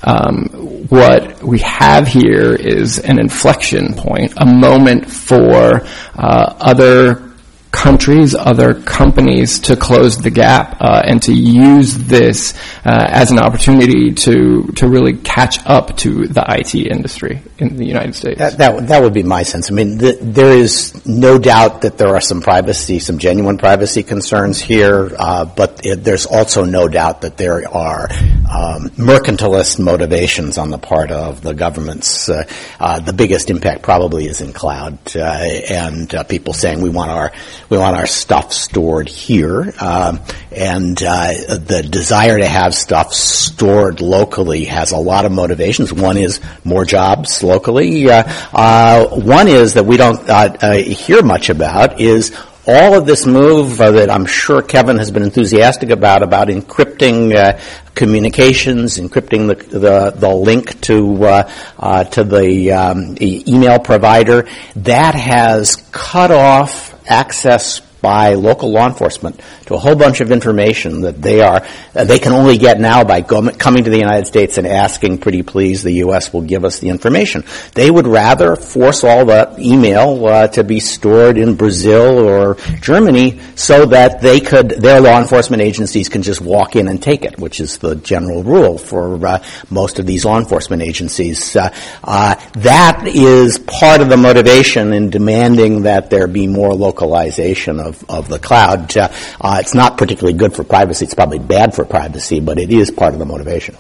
Um, 0.03 0.47
what 0.89 1.43
we 1.43 1.59
have 1.61 2.09
here 2.09 2.53
is 2.55 2.99
an 2.99 3.19
inflection 3.19 3.95
point, 3.95 4.33
a 4.37 4.47
moment 4.47 5.11
for 5.11 5.83
uh, 6.15 6.55
other 6.59 7.30
countries, 7.71 8.35
other 8.35 8.75
companies 8.75 9.61
to 9.61 9.77
close 9.77 10.19
the 10.19 10.31
gap 10.31 10.77
uh, 10.81 11.03
and 11.05 11.23
to 11.23 11.33
use 11.33 11.97
this 11.97 12.55
uh, 12.85 13.07
as 13.09 13.31
an 13.31 13.39
opportunity 13.39 14.13
to 14.13 14.67
to 14.77 14.89
really 14.89 15.17
catch 15.17 15.65
up 15.67 15.97
to 15.97 16.27
the 16.27 16.45
IT 16.49 16.75
industry 16.75 17.41
in 17.59 17.77
the 17.77 17.87
United 17.87 18.15
States. 18.15 18.39
That 18.39 18.59
that, 18.59 18.89
that 18.89 19.03
would 19.03 19.15
be 19.15 19.23
my 19.23 19.43
sense. 19.45 19.71
I 19.71 19.75
mean, 19.75 19.99
the, 19.99 20.19
there 20.21 20.53
is 20.53 21.07
no 21.07 21.39
doubt 21.39 21.83
that 21.83 21.97
there 21.97 22.09
are 22.09 22.21
some 22.21 22.41
privacy, 22.41 22.99
some 22.99 23.19
genuine 23.19 23.59
privacy 23.59 24.03
concerns 24.03 24.61
here, 24.61 25.11
uh, 25.19 25.45
but 25.45 25.81
it, 25.85 26.03
there's 26.03 26.27
also 26.27 26.65
no 26.65 26.89
doubt 26.89 27.23
that 27.23 27.37
there 27.37 27.69
are 27.69 28.09
um, 28.51 28.91
mercantilist 28.97 29.79
motivations 29.79 30.59
on 30.59 30.71
the 30.71 30.79
part 30.79 31.11
of 31.11 31.41
the 31.43 31.55
governments. 31.55 32.29
Uh, 32.29 32.45
uh, 32.81 32.99
the 33.01 33.13
biggest 33.13 33.51
impact 33.51 33.83
probably 33.83 34.27
is 34.27 34.41
in 34.41 34.53
cloud 34.53 34.99
uh, 35.15 35.21
and 35.21 36.15
people 36.29 36.53
saying 36.53 36.81
we 36.81 36.91
want 36.91 37.11
our 37.11 37.33
we 37.71 37.79
want 37.79 37.97
our 37.97 38.07
stuff 38.07 38.53
stored 38.53 39.09
here, 39.09 39.73
um, 39.81 40.21
and 40.51 41.01
uh, 41.03 41.33
the 41.55 41.87
desire 41.89 42.37
to 42.37 42.47
have 42.47 42.75
stuff 42.75 43.15
stored 43.15 44.01
locally 44.01 44.65
has 44.65 44.91
a 44.91 44.97
lot 44.97 45.25
of 45.25 45.31
motivations. 45.31 45.93
One 45.93 46.17
is 46.17 46.41
more 46.65 46.85
jobs 46.85 47.45
locally. 47.45 48.11
Uh, 48.11 48.25
uh, 48.53 49.07
one 49.21 49.47
is 49.47 49.75
that 49.75 49.87
we 49.87 49.97
don't 49.97 50.29
uh, 50.29 50.75
hear 50.75 51.23
much 51.23 51.49
about 51.49 52.01
is 52.01 52.37
all 52.67 52.95
of 52.95 53.07
this 53.07 53.25
move 53.25 53.81
uh, 53.81 53.93
that 53.93 54.11
I'm 54.11 54.27
sure 54.27 54.63
Kevin 54.63 54.99
has 54.99 55.11
been 55.11 55.23
enthusiastic 55.23 55.91
about, 55.91 56.23
about 56.23 56.49
encrypting 56.49 57.35
uh, 57.35 57.59
communications, 57.95 58.99
encrypting 58.99 59.49
the, 59.49 59.79
the, 59.79 60.11
the 60.11 60.35
link 60.35 60.81
to, 60.83 61.25
uh, 61.25 61.51
uh 61.79 62.05
to 62.05 62.25
the 62.25 62.73
um, 62.73 63.17
email 63.21 63.79
provider, 63.79 64.49
that 64.77 65.15
has 65.15 65.77
cut 65.93 66.31
off 66.31 66.90
access 67.07 67.81
by 68.01 68.35
local 68.35 68.71
law 68.71 68.87
enforcement 68.87 69.41
to 69.67 69.75
a 69.75 69.79
whole 69.79 69.97
bunch 69.97 70.21
of 70.21 70.33
information 70.33 71.03
that 71.03 71.21
they 71.21 71.41
are 71.41 71.65
uh, 71.95 72.05
they 72.05 72.19
can 72.19 72.33
only 72.33 72.57
get 72.57 72.81
now 72.81 73.05
by 73.05 73.21
go- 73.21 73.51
coming 73.53 73.85
to 73.85 73.91
the 73.91 73.99
United 73.99 74.27
States 74.27 74.59
and 74.59 74.67
asking, 74.67 75.19
"Pretty 75.19 75.43
please, 75.43 75.83
the 75.83 75.93
U.S. 76.05 76.33
will 76.33 76.43
give 76.43 76.65
us 76.65 76.79
the 76.79 76.89
information." 76.89 77.45
They 77.75 77.91
would 77.91 78.07
rather 78.07 78.57
force 78.57 79.05
all 79.05 79.27
the 79.27 79.55
email 79.59 80.27
uh, 80.27 80.49
to 80.49 80.65
be 80.65 80.81
stored 80.81 81.37
in 81.37 81.55
Brazil 81.55 82.27
or 82.27 82.57
Germany 82.81 83.41
so 83.55 83.87
that 83.87 84.21
they 84.21 84.41
could 84.41 84.71
their 84.71 85.01
law 85.01 85.21
enforcement 85.21 85.63
agencies 85.63 86.09
can 86.09 86.23
just 86.23 86.41
walk 86.41 86.77
in 86.77 86.89
and 86.89 87.03
take 87.03 87.25
it, 87.25 87.39
which 87.39 87.61
is 87.61 87.79
the 87.79 87.97
general 87.97 88.43
rule 88.43 88.79
for 88.79 89.27
uh, 89.27 89.45
most 89.71 89.99
of 89.99 90.07
these 90.07 90.25
law 90.25 90.39
enforcement 90.39 90.83
agencies. 90.83 91.57
Uh, 91.57 91.71
uh 92.05 92.35
that 92.55 93.07
is 93.07 93.59
part 93.59 94.01
of 94.01 94.09
the 94.09 94.17
motivation 94.17 94.93
in 94.93 95.11
demanding 95.11 95.83
that 95.83 96.11
there 96.11 96.27
be 96.27 96.47
more 96.47 96.75
localization 96.75 97.81
of 97.81 97.90
of, 97.91 98.11
of 98.11 98.29
the 98.29 98.39
cloud. 98.39 98.97
Uh, 98.97 99.09
uh, 99.41 99.59
it's 99.61 99.75
not 99.75 99.99
particularly 99.99 100.37
good 100.37 100.55
for 100.55 100.65
privacy. 100.65 101.05
It's 101.05 101.15
probably 101.15 101.39
bad 101.39 101.75
for 101.75 101.85
privacy, 101.85 102.41
but 102.41 102.59
it 102.59 102.71
is 102.71 102.91
part 102.91 103.13
of 103.13 103.19
the 103.19 103.27
motivation. 103.27 103.77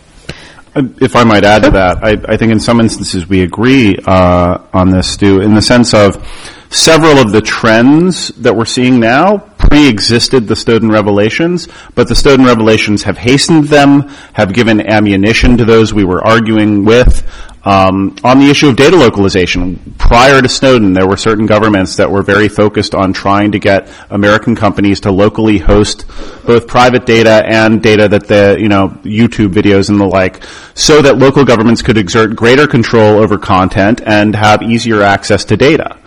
Uh, 0.74 0.82
if 1.00 1.16
I 1.16 1.24
might 1.24 1.44
add 1.44 1.64
to 1.64 1.70
that, 1.70 2.04
I, 2.04 2.10
I 2.32 2.36
think 2.36 2.52
in 2.52 2.60
some 2.60 2.80
instances 2.80 3.28
we 3.28 3.42
agree 3.42 3.96
uh, 4.06 4.58
on 4.72 4.90
this, 4.90 5.08
Stu, 5.08 5.40
in 5.40 5.54
the 5.54 5.62
sense 5.62 5.94
of 5.94 6.24
several 6.70 7.18
of 7.18 7.32
the 7.32 7.40
trends 7.40 8.28
that 8.28 8.54
we're 8.54 8.64
seeing 8.64 9.00
now 9.00 9.49
pre-existed 9.70 10.48
the 10.48 10.56
Snowden 10.56 10.90
revelations, 10.90 11.68
but 11.94 12.08
the 12.08 12.14
Snowden 12.14 12.44
revelations 12.44 13.04
have 13.04 13.16
hastened 13.16 13.64
them, 13.64 14.08
have 14.32 14.52
given 14.52 14.86
ammunition 14.86 15.56
to 15.56 15.64
those 15.64 15.94
we 15.94 16.04
were 16.04 16.22
arguing 16.22 16.84
with, 16.84 17.24
um, 17.62 18.16
on 18.24 18.40
the 18.40 18.48
issue 18.48 18.68
of 18.68 18.76
data 18.76 18.96
localization, 18.96 19.94
prior 19.98 20.40
to 20.40 20.48
Snowden, 20.48 20.94
there 20.94 21.06
were 21.06 21.18
certain 21.18 21.44
governments 21.44 21.96
that 21.96 22.10
were 22.10 22.22
very 22.22 22.48
focused 22.48 22.94
on 22.94 23.12
trying 23.12 23.52
to 23.52 23.58
get 23.58 23.88
American 24.08 24.56
companies 24.56 25.00
to 25.00 25.10
locally 25.10 25.58
host 25.58 26.06
both 26.46 26.66
private 26.66 27.04
data 27.04 27.42
and 27.46 27.82
data 27.82 28.08
that 28.08 28.26
the, 28.26 28.56
you 28.58 28.68
know, 28.68 28.88
YouTube 29.04 29.52
videos 29.52 29.90
and 29.90 30.00
the 30.00 30.06
like, 30.06 30.42
so 30.74 31.02
that 31.02 31.18
local 31.18 31.44
governments 31.44 31.82
could 31.82 31.98
exert 31.98 32.34
greater 32.34 32.66
control 32.66 33.18
over 33.18 33.36
content 33.36 34.00
and 34.06 34.34
have 34.34 34.62
easier 34.62 35.02
access 35.02 35.44
to 35.44 35.56
data. 35.56 35.98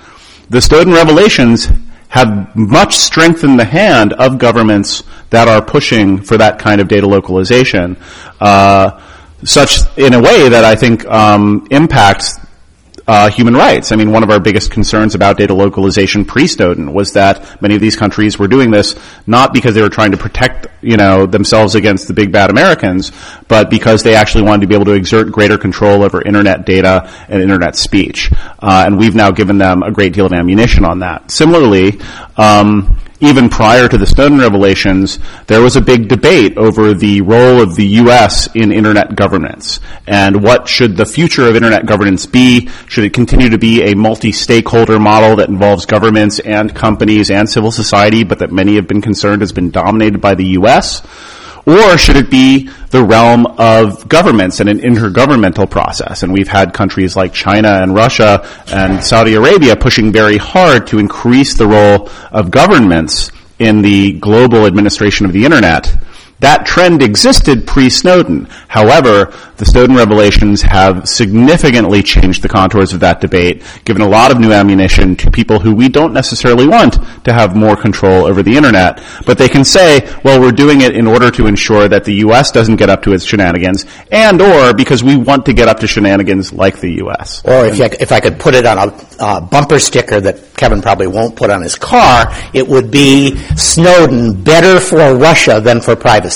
The 0.50 0.60
Snowden 0.60 0.93
revelations 0.93 1.70
have 2.13 2.55
much 2.55 2.96
strengthened 2.96 3.60
the 3.60 3.65
hand 3.65 4.13
of 4.13 4.38
governments 4.38 5.01
that 5.32 5.48
are 5.48 5.65
pushing 5.65 6.22
for 6.22 6.38
that 6.38 6.60
kind 6.60 6.79
of 6.79 6.88
data 6.88 7.08
localization. 7.08 7.98
Uh, 8.39 9.01
such 9.43 9.79
in 9.98 10.13
a 10.13 10.22
way 10.22 10.48
that 10.48 10.63
I 10.63 10.75
think 10.75 11.03
um, 11.08 11.67
impacts 11.72 12.38
uh, 13.07 13.29
human 13.29 13.53
rights. 13.53 13.91
I 13.91 13.95
mean, 13.95 14.12
one 14.12 14.24
of 14.24 14.29
our 14.29 14.39
biggest 14.39 14.72
concerns 14.72 15.15
about 15.15 15.38
data 15.38 15.53
localization 15.53 16.24
pre-Snowden 16.25 16.93
was 16.93 17.13
that 17.13 17.62
many 17.62 17.75
of 17.75 17.81
these 17.81 17.95
countries 17.95 18.39
were 18.39 18.48
doing 18.48 18.72
this 18.72 18.95
not 19.27 19.53
because 19.53 19.75
they 19.75 19.81
were 19.81 19.89
trying 19.89 20.12
to 20.12 20.17
protect, 20.17 20.67
you 20.81 20.95
know, 20.95 21.25
themselves 21.25 21.75
against 21.75 22.07
the 22.07 22.13
big 22.13 22.31
bad 22.31 22.50
Americans, 22.50 23.12
but 23.48 23.69
because 23.69 24.03
they 24.03 24.15
actually 24.15 24.43
wanted 24.43 24.62
to 24.62 24.67
be 24.67 24.75
able 24.75 24.86
to 24.86 24.93
exert 24.93 25.31
greater 25.31 25.57
control 25.57 26.03
over 26.03 26.22
internet 26.22 26.65
data 26.65 27.10
and 27.27 27.41
internet 27.41 27.75
speech. 27.75 28.31
Uh, 28.60 28.83
and 28.86 28.98
we've 28.98 29.15
now 29.15 29.31
given 29.31 29.57
them 29.57 29.83
a 29.83 29.91
great 29.91 30.13
deal 30.13 30.25
of 30.25 30.33
ammunition 30.33 30.86
on 30.86 31.00
that. 31.00 31.29
Similarly, 31.29 32.00
um, 32.38 32.98
even 33.23 33.49
prior 33.49 33.87
to 33.87 33.97
the 33.97 34.05
Snowden 34.05 34.39
revelations, 34.39 35.19
there 35.47 35.61
was 35.61 35.75
a 35.75 35.81
big 35.81 36.07
debate 36.07 36.57
over 36.57 36.93
the 36.93 37.21
role 37.21 37.61
of 37.61 37.75
the 37.75 37.85
U.S. 38.03 38.53
in 38.55 38.71
internet 38.71 39.15
governance 39.15 39.79
and 40.07 40.43
what 40.43 40.67
should 40.67 40.97
the 40.97 41.05
future 41.05 41.47
of 41.47 41.55
internet 41.55 41.85
governance 41.85 42.25
be? 42.25 42.69
Should 42.87 43.05
it 43.05 43.13
continue 43.13 43.49
to 43.49 43.57
be 43.57 43.83
a 43.83 43.95
multi-stakeholder 43.95 44.99
model 44.99 45.37
that 45.37 45.49
involves 45.49 45.85
governments 45.85 46.39
and 46.39 46.75
companies 46.75 47.31
and 47.31 47.49
civil 47.49 47.71
society, 47.71 48.23
but 48.23 48.39
that 48.39 48.51
many 48.51 48.75
have 48.75 48.87
been 48.87 49.01
concerned 49.01 49.41
has 49.41 49.53
been 49.53 49.71
dominated 49.71 50.19
by 50.19 50.35
the 50.35 50.45
U.S.? 50.45 51.01
Or 51.65 51.98
should 51.98 52.17
it 52.17 52.29
be 52.29 52.70
the 52.89 53.03
realm 53.03 53.46
of 53.46 54.10
governments 54.10 54.60
and 54.60 54.67
an 54.67 54.79
intergovernmental 54.79 55.70
process? 55.70 56.24
And 56.24 56.34
we've 56.34 56.48
had 56.48 56.74
countries 56.74 57.15
like 57.15 57.34
China 57.34 57.70
and 57.82 57.96
Russia 57.96 58.46
and 58.67 59.01
Saudi 59.03 59.36
Arabia 59.36 59.75
pushing 59.77 60.12
very 60.12 60.38
hard 60.38 60.88
to 60.88 61.00
increase 61.00 61.55
the 61.55 61.67
role 61.67 62.10
of 62.32 62.51
governments 62.51 63.32
in 63.60 63.82
the 63.82 64.13
global 64.20 64.65
administration 64.65 65.25
of 65.25 65.32
the 65.32 65.46
internet. 65.46 65.96
That 66.43 66.65
trend 66.65 67.01
existed 67.01 67.65
pre-Snowden. 67.65 68.50
However, 68.67 69.33
the 69.55 69.63
Snowden 69.63 69.95
revelations 69.95 70.62
have 70.62 71.07
significantly 71.07 72.03
changed 72.03 72.41
the 72.41 72.50
contours 72.50 72.91
of 72.91 73.00
that 73.00 73.21
debate, 73.21 73.63
given 73.85 74.01
a 74.01 74.09
lot 74.09 74.29
of 74.29 74.41
new 74.41 74.51
ammunition 74.51 75.15
to 75.15 75.31
people 75.31 75.62
who 75.62 75.73
we 75.73 75.88
don't 75.88 76.12
necessarily 76.12 76.67
want 76.67 76.97
to 77.23 77.31
have 77.31 77.55
more 77.55 77.77
control 77.77 78.25
over 78.25 78.43
the 78.43 78.57
internet. 78.57 79.01
But 79.25 79.38
they 79.38 79.47
can 79.47 79.63
say, 79.63 80.01
well, 80.25 80.41
we're 80.41 80.51
doing 80.51 80.81
it 80.81 80.97
in 80.97 81.07
order 81.07 81.31
to 81.31 81.47
ensure 81.47 81.88
that 81.88 82.03
the 82.03 82.15
U.S. 82.15 82.51
doesn't 82.51 82.75
get 82.75 82.89
up 82.89 83.03
to 83.03 83.13
its 83.13 83.23
shenanigans, 83.23 83.85
and 84.12 84.41
or 84.41 84.73
because 84.73 85.01
we 85.01 85.15
want 85.15 85.45
to 85.45 85.53
get 85.53 85.69
up 85.69 85.79
to 85.79 85.88
shenanigans 85.88 86.51
like 86.51 86.81
the 86.81 86.95
U.S. 86.95 87.41
Or 87.45 87.67
if, 87.67 87.77
you, 87.77 87.85
if 88.01 88.12
I 88.12 88.19
could 88.19 88.38
put 88.38 88.53
it 88.53 88.65
on 88.65 88.89
a 88.89 88.91
uh, 89.17 89.39
bumper 89.39 89.79
sticker 89.79 90.19
that 90.19 90.57
Kevin 90.57 90.81
probably 90.81 91.07
won't 91.07 91.38
put 91.38 91.50
on 91.50 91.62
his 91.62 91.75
car, 91.75 92.25
it 92.53 92.67
would 92.67 92.91
be 92.91 93.38
Snowden 93.55 94.43
better 94.43 94.81
for 94.81 95.15
Russia 95.15 95.62
than 95.62 95.79
for 95.79 95.95
privacy. 95.95 96.32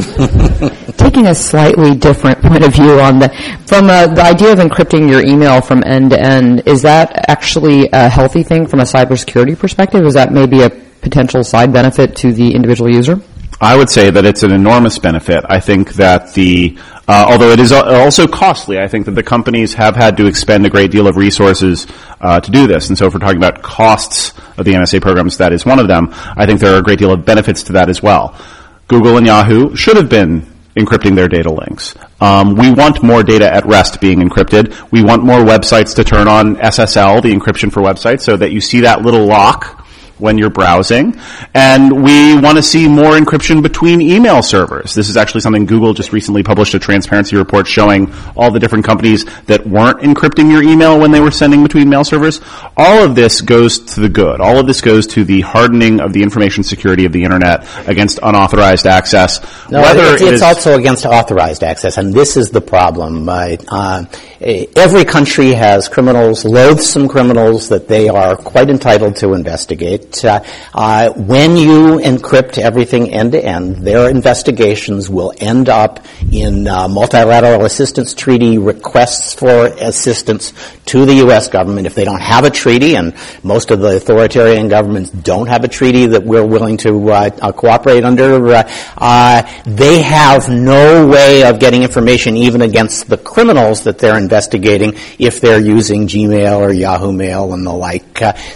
Taking 0.96 1.26
a 1.26 1.34
slightly 1.34 1.94
different 1.94 2.40
point 2.42 2.64
of 2.64 2.72
view 2.74 3.00
on 3.00 3.18
the 3.18 3.28
from 3.66 3.90
uh, 3.90 4.06
the 4.06 4.22
idea 4.22 4.52
of 4.52 4.58
encrypting 4.58 5.10
your 5.10 5.24
email 5.24 5.60
from 5.60 5.82
end 5.84 6.10
to 6.10 6.20
end, 6.20 6.62
is 6.66 6.82
that 6.82 7.28
actually 7.28 7.88
a 7.92 8.08
healthy 8.08 8.42
thing 8.42 8.66
from 8.66 8.80
a 8.80 8.84
cybersecurity 8.84 9.58
perspective? 9.58 10.04
Is 10.04 10.14
that 10.14 10.32
maybe 10.32 10.62
a 10.62 10.70
potential 10.70 11.44
side 11.44 11.72
benefit 11.72 12.16
to 12.16 12.32
the 12.32 12.54
individual 12.54 12.90
user? 12.90 13.20
I 13.60 13.76
would 13.76 13.90
say 13.90 14.10
that 14.10 14.24
it's 14.24 14.42
an 14.42 14.52
enormous 14.52 14.98
benefit. 14.98 15.44
I 15.48 15.60
think 15.60 15.94
that 15.94 16.32
the 16.32 16.78
uh, 17.06 17.26
although 17.28 17.50
it 17.50 17.58
is 17.58 17.72
also 17.72 18.28
costly, 18.28 18.78
I 18.78 18.86
think 18.86 19.06
that 19.06 19.16
the 19.16 19.22
companies 19.22 19.74
have 19.74 19.96
had 19.96 20.16
to 20.18 20.26
expend 20.26 20.64
a 20.64 20.70
great 20.70 20.92
deal 20.92 21.08
of 21.08 21.16
resources 21.16 21.86
uh, 22.20 22.38
to 22.38 22.50
do 22.52 22.68
this. 22.68 22.88
And 22.88 22.96
so, 22.96 23.06
if 23.06 23.14
we're 23.14 23.18
talking 23.18 23.36
about 23.36 23.62
costs 23.62 24.32
of 24.56 24.64
the 24.64 24.74
NSA 24.74 25.02
programs, 25.02 25.38
that 25.38 25.52
is 25.52 25.66
one 25.66 25.80
of 25.80 25.88
them. 25.88 26.10
I 26.12 26.46
think 26.46 26.60
there 26.60 26.72
are 26.74 26.78
a 26.78 26.82
great 26.82 27.00
deal 27.00 27.12
of 27.12 27.24
benefits 27.24 27.64
to 27.64 27.72
that 27.72 27.88
as 27.88 28.00
well. 28.00 28.38
Google 28.86 29.16
and 29.16 29.26
Yahoo 29.26 29.74
should 29.74 29.96
have 29.96 30.08
been 30.08 30.46
encrypting 30.76 31.16
their 31.16 31.28
data 31.28 31.50
links. 31.50 31.96
Um, 32.20 32.54
we 32.54 32.70
want 32.70 33.02
more 33.02 33.22
data 33.22 33.52
at 33.52 33.66
rest 33.66 34.00
being 34.00 34.20
encrypted. 34.20 34.90
We 34.92 35.02
want 35.02 35.24
more 35.24 35.40
websites 35.40 35.96
to 35.96 36.04
turn 36.04 36.28
on 36.28 36.56
SSL, 36.56 37.22
the 37.22 37.32
encryption 37.34 37.72
for 37.72 37.82
websites, 37.82 38.20
so 38.20 38.36
that 38.36 38.52
you 38.52 38.60
see 38.60 38.80
that 38.82 39.02
little 39.02 39.26
lock 39.26 39.79
when 40.20 40.38
you're 40.38 40.50
browsing. 40.50 41.18
And 41.54 42.02
we 42.04 42.38
want 42.38 42.56
to 42.56 42.62
see 42.62 42.88
more 42.88 43.12
encryption 43.12 43.62
between 43.62 44.00
email 44.00 44.42
servers. 44.42 44.94
This 44.94 45.08
is 45.08 45.16
actually 45.16 45.40
something 45.40 45.66
Google 45.66 45.94
just 45.94 46.12
recently 46.12 46.42
published 46.42 46.74
a 46.74 46.78
transparency 46.78 47.36
report 47.36 47.66
showing 47.66 48.12
all 48.36 48.50
the 48.50 48.60
different 48.60 48.84
companies 48.84 49.24
that 49.46 49.66
weren't 49.66 50.00
encrypting 50.00 50.50
your 50.50 50.62
email 50.62 50.98
when 50.98 51.10
they 51.10 51.20
were 51.20 51.30
sending 51.30 51.62
between 51.62 51.88
mail 51.88 52.04
servers. 52.04 52.40
All 52.76 53.04
of 53.04 53.14
this 53.14 53.40
goes 53.40 53.78
to 53.94 54.00
the 54.00 54.08
good. 54.08 54.40
All 54.40 54.58
of 54.58 54.66
this 54.66 54.80
goes 54.80 55.06
to 55.08 55.24
the 55.24 55.40
hardening 55.40 56.00
of 56.00 56.12
the 56.12 56.22
information 56.22 56.62
security 56.62 57.04
of 57.04 57.12
the 57.12 57.24
internet 57.24 57.66
against 57.88 58.18
unauthorized 58.22 58.86
access. 58.86 59.40
No, 59.70 59.80
Whether 59.80 60.14
it's, 60.14 60.22
it's 60.22 60.42
also 60.42 60.78
against 60.78 61.06
authorized 61.06 61.62
access, 61.62 61.96
and 61.96 62.12
this 62.12 62.36
is 62.36 62.50
the 62.50 62.60
problem. 62.60 63.28
Uh, 63.28 63.56
uh, 63.68 64.04
every 64.40 65.04
country 65.04 65.52
has 65.52 65.88
criminals, 65.88 66.44
loathsome 66.44 67.08
criminals 67.08 67.68
that 67.68 67.88
they 67.88 68.08
are 68.08 68.36
quite 68.36 68.70
entitled 68.70 69.16
to 69.16 69.34
investigate 69.34 70.09
uh, 70.24 70.44
uh, 70.74 71.10
when 71.12 71.56
you 71.56 71.98
encrypt 71.98 72.58
everything 72.58 73.12
end 73.12 73.32
to 73.32 73.44
end, 73.44 73.76
their 73.76 74.08
investigations 74.10 75.08
will 75.08 75.32
end 75.38 75.68
up 75.68 76.04
in 76.32 76.66
uh, 76.66 76.88
multilateral 76.88 77.64
assistance 77.64 78.14
treaty 78.14 78.58
requests 78.58 79.34
for 79.34 79.66
assistance 79.66 80.52
to 80.86 81.06
the 81.06 81.14
U.S. 81.26 81.48
government. 81.48 81.86
If 81.86 81.94
they 81.94 82.04
don't 82.04 82.20
have 82.20 82.44
a 82.44 82.50
treaty, 82.50 82.96
and 82.96 83.14
most 83.42 83.70
of 83.70 83.80
the 83.80 83.96
authoritarian 83.96 84.68
governments 84.68 85.10
don't 85.10 85.46
have 85.46 85.64
a 85.64 85.68
treaty 85.68 86.06
that 86.06 86.24
we're 86.24 86.44
willing 86.44 86.76
to 86.78 87.10
uh, 87.10 87.30
uh, 87.40 87.52
cooperate 87.52 88.04
under, 88.04 88.54
uh, 88.96 89.62
they 89.64 90.02
have 90.02 90.48
no 90.48 91.06
way 91.06 91.44
of 91.44 91.60
getting 91.60 91.82
information 91.82 92.36
even 92.36 92.62
against 92.62 93.08
the 93.08 93.18
criminals 93.18 93.84
that 93.84 93.98
they're 93.98 94.18
investigating 94.18 94.94
if 95.18 95.40
they're 95.40 95.60
using 95.60 96.06
Gmail 96.06 96.58
or 96.58 96.72
Yahoo 96.72 97.12
Mail 97.12 97.52
and 97.52 97.66
the 97.66 97.72
like. 97.72 98.12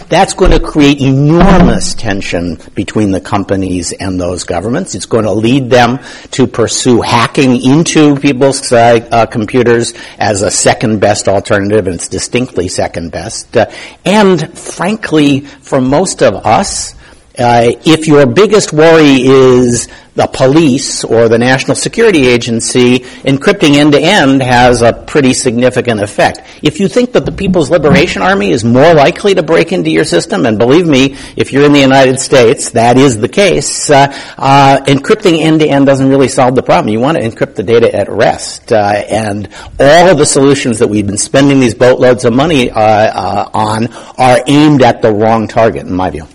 that's 0.09 0.33
going 0.33 0.51
to 0.51 0.59
create 0.59 0.99
enormous 0.99 1.44
enormous 1.45 1.93
tension 1.93 2.57
between 2.73 3.11
the 3.11 3.21
companies 3.21 3.93
and 3.93 4.19
those 4.19 4.43
governments. 4.45 4.95
It's 4.95 5.05
going 5.05 5.25
to 5.25 5.31
lead 5.31 5.69
them 5.69 5.99
to 6.31 6.47
pursue 6.47 7.01
hacking 7.01 7.61
into 7.61 8.15
people's 8.19 8.71
uh, 8.71 9.07
uh, 9.11 9.25
computers 9.27 9.93
as 10.17 10.41
a 10.41 10.49
second 10.49 10.99
best 10.99 11.27
alternative, 11.27 11.85
and 11.85 11.95
it's 11.95 12.07
distinctly 12.07 12.67
second 12.67 13.11
best. 13.11 13.55
Uh, 13.55 13.69
and 14.03 14.57
frankly, 14.57 15.41
for 15.41 15.81
most 15.81 16.23
of 16.23 16.33
us, 16.33 16.94
uh, 17.37 17.71
if 17.85 18.07
your 18.07 18.25
biggest 18.25 18.73
worry 18.73 19.21
is 19.21 19.87
the 20.15 20.27
police 20.27 21.03
or 21.03 21.27
the 21.27 21.37
National 21.37 21.75
Security 21.75 22.27
Agency, 22.27 22.99
encrypting 22.99 23.75
end 23.75 23.91
to 23.91 23.99
end 23.99 24.41
has 24.41 24.81
a 24.81 24.93
pretty 24.93 25.33
significant 25.33 26.01
effect. 26.01 26.39
If 26.63 26.79
you 26.79 26.87
think 26.87 27.11
that 27.11 27.25
the 27.25 27.33
People's 27.33 27.69
Liberation 27.69 28.21
Army 28.21 28.51
is 28.51 28.63
more 28.63 28.93
likely 28.93 29.35
to 29.35 29.43
break 29.43 29.73
into 29.73 29.89
your 29.89 30.05
system, 30.05 30.45
and 30.45 30.57
believe 30.57 30.87
me, 30.87 31.17
if 31.35 31.51
you're 31.51 31.65
in 31.65 31.73
the 31.73 31.81
United 31.81 32.19
States, 32.19 32.69
that 32.71 32.97
is 32.97 33.17
the 33.17 33.27
case, 33.27 33.89
uh, 33.89 34.07
uh, 34.37 34.79
encrypting 34.85 35.41
end 35.41 35.59
to 35.59 35.67
end 35.67 35.85
doesn't 35.85 36.07
really 36.07 36.29
solve 36.29 36.55
the 36.55 36.63
problem. 36.63 36.93
You 36.93 37.01
want 37.01 37.17
to 37.17 37.23
encrypt 37.23 37.55
the 37.55 37.63
data 37.63 37.93
at 37.93 38.09
rest. 38.09 38.71
Uh, 38.71 39.03
and 39.09 39.49
all 39.79 40.09
of 40.09 40.17
the 40.17 40.25
solutions 40.25 40.79
that 40.79 40.87
we've 40.87 41.05
been 41.05 41.17
spending 41.17 41.59
these 41.59 41.75
boatloads 41.75 42.23
of 42.23 42.33
money 42.33 42.71
uh, 42.71 43.49
on 43.53 43.87
are 44.17 44.39
aimed 44.47 44.81
at 44.81 45.01
the 45.01 45.11
wrong 45.11 45.49
target, 45.49 45.85
in 45.85 45.93
my 45.93 46.09
view. 46.09 46.25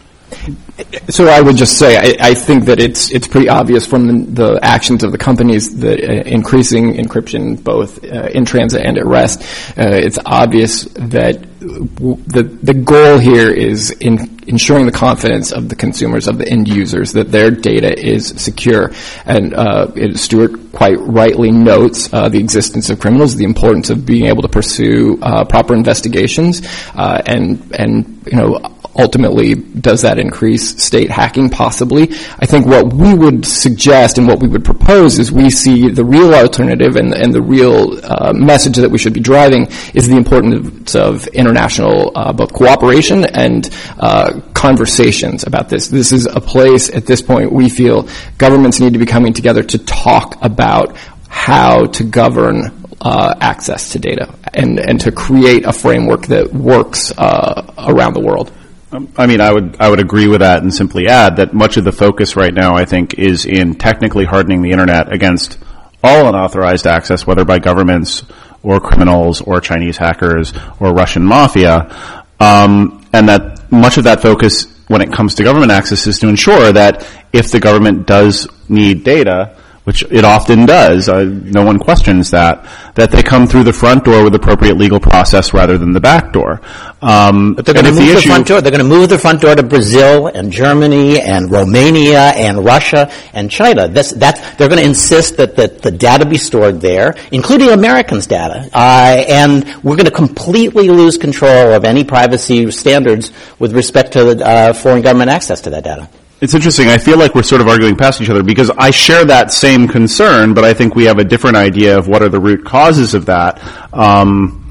So 1.08 1.26
I 1.26 1.40
would 1.40 1.56
just 1.56 1.78
say 1.78 1.96
I, 1.96 2.28
I, 2.30 2.34
think 2.34 2.64
that 2.64 2.80
it's 2.80 3.10
it's 3.10 3.26
pretty 3.26 3.48
obvious 3.48 3.86
from 3.86 4.06
the, 4.06 4.30
the 4.42 4.60
actions 4.62 5.02
of 5.02 5.12
the 5.12 5.18
companies 5.18 5.80
that 5.80 6.02
uh, 6.02 6.22
increasing 6.28 6.94
encryption 6.94 7.62
both 7.62 8.02
uh, 8.04 8.28
in 8.32 8.44
transit 8.44 8.84
and 8.84 8.96
at 8.96 9.06
rest. 9.06 9.42
Uh, 9.76 9.90
it's 9.90 10.18
obvious 10.24 10.84
that 10.94 11.42
w- 11.60 12.16
the 12.26 12.44
the 12.62 12.74
goal 12.74 13.18
here 13.18 13.50
is 13.50 13.90
in 13.90 14.38
ensuring 14.46 14.86
the 14.86 14.92
confidence 14.92 15.52
of 15.52 15.68
the 15.68 15.76
consumers 15.76 16.26
of 16.28 16.38
the 16.38 16.48
end 16.48 16.68
users 16.68 17.12
that 17.12 17.30
their 17.30 17.50
data 17.50 17.98
is 17.98 18.28
secure. 18.28 18.92
And 19.26 19.54
uh, 19.54 20.14
Stewart 20.14 20.72
quite 20.72 20.98
rightly 21.00 21.50
notes 21.50 22.12
uh, 22.12 22.28
the 22.28 22.38
existence 22.38 22.90
of 22.90 23.00
criminals, 23.00 23.36
the 23.36 23.44
importance 23.44 23.90
of 23.90 24.06
being 24.06 24.26
able 24.26 24.42
to 24.42 24.48
pursue 24.48 25.18
uh, 25.22 25.44
proper 25.44 25.74
investigations, 25.74 26.62
and 26.94 27.60
and 27.74 28.22
you 28.26 28.36
know 28.36 28.60
ultimately, 29.00 29.54
does 29.54 30.02
that 30.02 30.18
increase 30.18 30.82
state 30.82 31.10
hacking? 31.10 31.48
Possibly. 31.50 32.04
I 32.38 32.46
think 32.46 32.66
what 32.66 32.92
we 32.92 33.14
would 33.14 33.44
suggest 33.44 34.18
and 34.18 34.26
what 34.26 34.40
we 34.40 34.48
would 34.48 34.64
propose 34.64 35.18
is 35.18 35.32
we 35.32 35.50
see 35.50 35.88
the 35.88 36.04
real 36.04 36.34
alternative 36.34 36.96
and, 36.96 37.14
and 37.14 37.32
the 37.32 37.42
real 37.42 37.98
uh, 38.04 38.32
message 38.32 38.76
that 38.76 38.90
we 38.90 38.98
should 38.98 39.14
be 39.14 39.20
driving 39.20 39.66
is 39.94 40.08
the 40.08 40.16
importance 40.16 40.94
of 40.94 41.26
international 41.28 42.12
uh, 42.14 42.32
both 42.32 42.52
cooperation 42.52 43.24
and 43.24 43.70
uh, 43.98 44.40
conversations 44.54 45.44
about 45.44 45.68
this. 45.68 45.88
This 45.88 46.12
is 46.12 46.26
a 46.26 46.40
place 46.40 46.90
at 46.90 47.06
this 47.06 47.22
point 47.22 47.50
we 47.52 47.68
feel 47.68 48.08
governments 48.38 48.80
need 48.80 48.92
to 48.92 48.98
be 48.98 49.06
coming 49.06 49.32
together 49.32 49.62
to 49.62 49.78
talk 49.78 50.36
about 50.42 50.96
how 51.28 51.86
to 51.86 52.04
govern 52.04 52.80
uh, 53.00 53.34
access 53.40 53.92
to 53.92 53.98
data 53.98 54.34
and, 54.52 54.78
and 54.78 55.00
to 55.00 55.12
create 55.12 55.64
a 55.64 55.72
framework 55.72 56.26
that 56.26 56.52
works 56.52 57.12
uh, 57.16 57.72
around 57.78 58.14
the 58.14 58.20
world. 58.20 58.52
I 58.92 59.26
mean, 59.26 59.40
I 59.40 59.53
would 59.53 59.76
I 59.79 59.88
would 59.88 60.00
agree 60.00 60.26
with 60.26 60.40
that, 60.40 60.62
and 60.62 60.74
simply 60.74 61.07
add 61.07 61.37
that 61.37 61.55
much 61.55 61.76
of 61.76 61.85
the 61.85 61.92
focus 61.92 62.35
right 62.35 62.53
now, 62.53 62.74
I 62.74 62.85
think, 62.85 63.14
is 63.14 63.46
in 63.46 63.74
technically 63.74 64.24
hardening 64.24 64.62
the 64.62 64.72
internet 64.72 65.12
against 65.12 65.59
all 66.03 66.26
unauthorized 66.26 66.87
access, 66.87 67.26
whether 67.26 67.44
by 67.44 67.61
governments 67.61 68.24
or 68.62 68.81
criminals 68.81 69.40
or 69.42 69.61
Chinese 69.61 69.96
hackers 69.96 70.53
or 70.81 70.92
Russian 70.92 71.24
mafia, 71.24 71.94
um, 72.40 73.07
and 73.12 73.29
that 73.29 73.70
much 73.70 73.96
of 73.96 74.05
that 74.05 74.22
focus, 74.22 74.66
when 74.88 75.03
it 75.03 75.12
comes 75.12 75.37
to 75.37 75.44
government 75.44 75.70
access, 75.70 76.07
is 76.07 76.18
to 76.18 76.29
ensure 76.29 76.72
that 76.72 77.07
if 77.33 77.53
the 77.53 77.61
government 77.61 78.07
does 78.07 78.48
need 78.68 79.05
data, 79.05 79.57
which 79.84 80.02
it 80.10 80.24
often 80.24 80.66
does, 80.66 81.08
uh, 81.08 81.24
no 81.24 81.64
one 81.64 81.78
questions 81.78 82.30
that, 82.30 82.66
that 82.96 83.10
they 83.10 83.22
come 83.22 83.46
through 83.46 83.64
the 83.64 83.72
front 83.72 84.04
door 84.04 84.22
with 84.22 84.34
appropriate 84.34 84.76
legal 84.76 85.00
process 85.00 85.54
rather 85.54 85.78
than 85.78 85.92
the 85.92 86.00
back 86.00 86.32
door. 86.32 86.60
Um, 87.00 87.54
but 87.54 87.64
they're 87.64 87.74
going 87.74 87.86
to 87.86 87.92
move 87.92 88.06
the, 88.06 88.14
the 88.14 88.20
front 88.20 88.46
door. 88.46 88.60
They're 88.60 88.70
going 88.70 88.84
to 88.86 88.88
move 88.88 89.08
the 89.08 89.18
front 89.18 89.40
door 89.40 89.54
to 89.54 89.62
Brazil 89.62 90.26
and 90.26 90.52
Germany 90.52 91.18
and 91.18 91.50
Romania 91.50 92.32
and 92.36 92.62
Russia 92.62 93.10
and 93.32 93.50
China. 93.50 93.88
This, 93.88 94.10
that, 94.12 94.56
they're 94.58 94.68
going 94.68 94.80
to 94.80 94.86
insist 94.86 95.38
that, 95.38 95.56
that 95.56 95.80
the 95.80 95.90
data 95.90 96.26
be 96.26 96.36
stored 96.36 96.82
there, 96.82 97.16
including 97.32 97.70
Americans' 97.70 98.26
data. 98.26 98.68
Uh, 98.74 99.24
and 99.28 99.64
we're 99.82 99.96
going 99.96 100.04
to 100.04 100.10
completely 100.10 100.90
lose 100.90 101.16
control 101.16 101.72
of 101.72 101.84
any 101.84 102.04
privacy 102.04 102.70
standards 102.70 103.32
with 103.58 103.72
respect 103.72 104.12
to 104.12 104.44
uh, 104.44 104.74
foreign 104.74 105.00
government 105.00 105.30
access 105.30 105.62
to 105.62 105.70
that 105.70 105.84
data. 105.84 106.08
It's 106.40 106.55
interesting. 106.55 106.88
I 106.88 106.96
feel 106.96 107.18
like 107.18 107.35
we're 107.35 107.42
sort 107.42 107.61
of 107.61 107.68
arguing 107.68 107.96
past 107.96 108.22
each 108.22 108.31
other 108.31 108.42
because 108.42 108.70
I 108.70 108.90
share 108.90 109.26
that 109.26 109.53
same 109.53 109.87
concern, 109.87 110.55
but 110.55 110.64
I 110.64 110.72
think 110.72 110.94
we 110.94 111.05
have 111.05 111.18
a 111.18 111.24
different 111.24 111.57
idea 111.57 111.98
of 111.98 112.09
what 112.09 112.22
are 112.22 112.31
the 112.31 112.40
root 112.40 112.64
causes 112.64 113.12
of 113.12 113.26
that. 113.26 113.62
Um, 113.92 114.70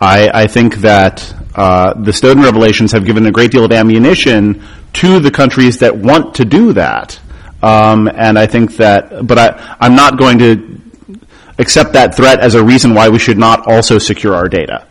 I, 0.00 0.30
I, 0.32 0.46
think 0.46 0.76
that 0.76 1.34
uh, 1.54 1.92
the 1.92 2.14
Snowden 2.14 2.42
revelations 2.42 2.92
have 2.92 3.04
given 3.04 3.26
a 3.26 3.30
great 3.30 3.50
deal 3.50 3.66
of 3.66 3.72
ammunition 3.72 4.64
to 4.94 5.20
the 5.20 5.30
countries 5.30 5.80
that 5.80 5.94
want 5.94 6.36
to 6.36 6.46
do 6.46 6.72
that. 6.72 7.20
Um, 7.62 8.08
and 8.08 8.38
I 8.38 8.46
think 8.46 8.76
that, 8.76 9.26
but 9.26 9.38
I, 9.38 9.76
I'm 9.78 9.94
not 9.94 10.18
going 10.18 10.38
to 10.38 10.80
accept 11.58 11.92
that 11.92 12.14
threat 12.14 12.40
as 12.40 12.54
a 12.54 12.64
reason 12.64 12.94
why 12.94 13.10
we 13.10 13.18
should 13.18 13.36
not 13.36 13.66
also 13.66 13.98
secure 13.98 14.34
our 14.34 14.48
data. 14.48 14.86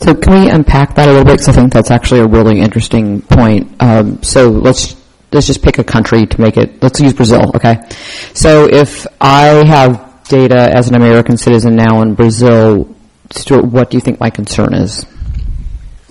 So 0.00 0.12
can 0.12 0.42
we 0.42 0.50
unpack 0.50 0.96
that 0.96 1.08
a 1.08 1.12
little 1.12 1.24
bit? 1.24 1.34
Because 1.34 1.48
I 1.48 1.52
think 1.52 1.72
that's 1.72 1.92
actually 1.92 2.20
a 2.20 2.26
really 2.26 2.58
interesting 2.60 3.22
point. 3.22 3.80
Um, 3.80 4.20
so 4.24 4.48
let's 4.50 4.96
let's 5.32 5.46
just 5.46 5.62
pick 5.62 5.78
a 5.78 5.84
country 5.84 6.26
to 6.26 6.40
make 6.40 6.56
it. 6.56 6.82
Let's 6.82 7.00
use 7.00 7.12
Brazil. 7.12 7.50
Okay. 7.54 7.76
So 8.34 8.68
if 8.70 9.06
I 9.20 9.66
have 9.66 10.24
data 10.28 10.70
as 10.72 10.88
an 10.88 10.94
American 10.94 11.36
citizen 11.36 11.76
now 11.76 12.02
in 12.02 12.14
Brazil, 12.14 12.94
Stewart, 13.30 13.64
what 13.64 13.90
do 13.90 13.96
you 13.96 14.00
think 14.00 14.20
my 14.20 14.30
concern 14.30 14.74
is? 14.74 15.06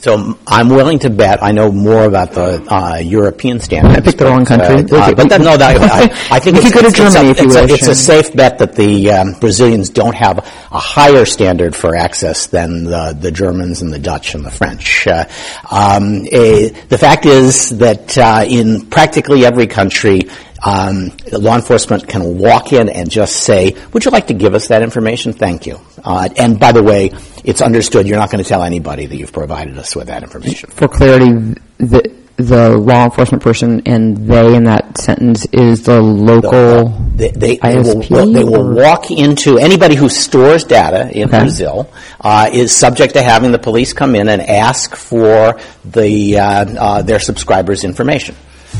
So 0.06 0.38
I'm 0.46 0.70
willing 0.70 1.00
to 1.00 1.10
bet 1.10 1.42
I 1.42 1.52
know 1.52 1.72
more 1.72 2.06
about 2.06 2.34
the 2.34 2.64
uh, 2.72 2.98
European 2.98 3.60
standards. 3.60 3.98
I 3.98 4.02
picked 4.02 4.20
the 4.20 4.26
wrong 4.26 4.46
country. 4.46 4.76
Uh, 4.96 5.02
uh, 5.02 5.16
but 5.16 5.30
that, 5.30 5.42
no, 5.42 5.58
that, 5.58 5.82
I, 6.30 6.36
I 6.36 6.40
think 6.40 6.58
it's, 6.58 6.68
it's, 6.68 6.96
Germany, 6.96 7.32
it's, 7.32 7.42
a, 7.42 7.44
it's, 7.44 7.56
a, 7.56 7.74
it's 7.74 7.88
a, 7.88 7.96
safe 7.96 8.32
bet 8.36 8.60
that 8.60 8.76
the 8.76 9.10
um, 9.10 9.34
Brazilians 9.40 9.90
don't 9.90 10.14
have 10.14 10.38
a 10.38 10.78
higher 10.78 11.26
standard 11.26 11.76
for 11.76 11.96
access 11.96 12.46
than 12.46 12.84
the, 12.84 13.18
the 13.20 13.32
Germans 13.32 13.82
and 13.82 13.92
the 13.92 13.98
Dutch 13.98 14.36
and 14.36 14.46
the 14.46 14.52
French. 14.52 15.08
Uh, 15.08 15.26
um, 15.72 16.28
a, 16.32 16.68
eh, 16.68 16.82
the 16.88 17.00
fact 17.00 17.26
is 17.26 17.76
that 17.80 18.16
uh, 18.16 18.46
in 18.48 18.86
practically 18.86 19.44
every 19.44 19.66
country, 19.66 20.22
um, 20.66 21.12
law 21.32 21.56
enforcement 21.56 22.08
can 22.08 22.40
walk 22.40 22.74
in 22.74 22.90
and 22.90 23.10
just 23.10 23.38
say, 23.38 23.76
"Would 23.94 24.04
you 24.04 24.12
like 24.12 24.28
to 24.28 24.34
give 24.34 24.56
us 24.56 24.68
that 24.70 24.82
information?" 24.82 25.32
Thank 25.32 25.66
you. 25.66 25.80
Uh, 26.04 26.28
and 26.38 26.60
by 26.60 26.72
the 26.72 26.84
way, 26.84 27.12
it's 27.44 27.62
understood 27.62 28.08
you're 28.08 28.20
not 28.20 28.32
going 28.32 28.44
to 28.44 28.50
tell 28.50 28.64
anybody 28.64 29.06
that 29.06 29.16
you've 29.16 29.34
provided 29.34 29.78
us 29.78 29.96
with 29.96 30.08
that 30.08 30.24
information. 30.24 30.72
For 30.72 30.88
clarity, 30.88 31.56
the 31.78 32.16
the 32.38 32.78
law 32.78 33.06
enforcement 33.06 33.42
person 33.42 33.82
and 33.86 34.18
they 34.28 34.56
in 34.56 34.66
that 34.66 34.98
sentence 34.98 35.46
is 35.54 35.84
the 35.84 36.02
local 36.02 36.90
the, 36.90 37.30
they, 37.30 37.56
they, 37.56 37.58
ISP 37.58 38.10
will, 38.10 38.34
they 38.34 38.44
will 38.44 38.74
walk 38.74 39.10
into 39.10 39.58
anybody 39.58 39.96
who 39.96 40.10
stores 40.10 40.66
data 40.66 41.10
in 41.18 41.30
okay. 41.30 41.40
Brazil 41.40 41.90
uh, 42.20 42.50
is 42.52 42.76
subject 42.76 43.14
to 43.14 43.22
having 43.22 43.54
the 43.54 43.60
police 43.60 43.94
come 43.94 44.16
in 44.16 44.28
and 44.28 44.42
ask 44.42 44.96
for 44.96 45.58
the 45.86 46.38
uh, 46.38 46.66
uh 46.78 47.02
their 47.04 47.22
subscribers' 47.22 47.86
information 47.86 48.36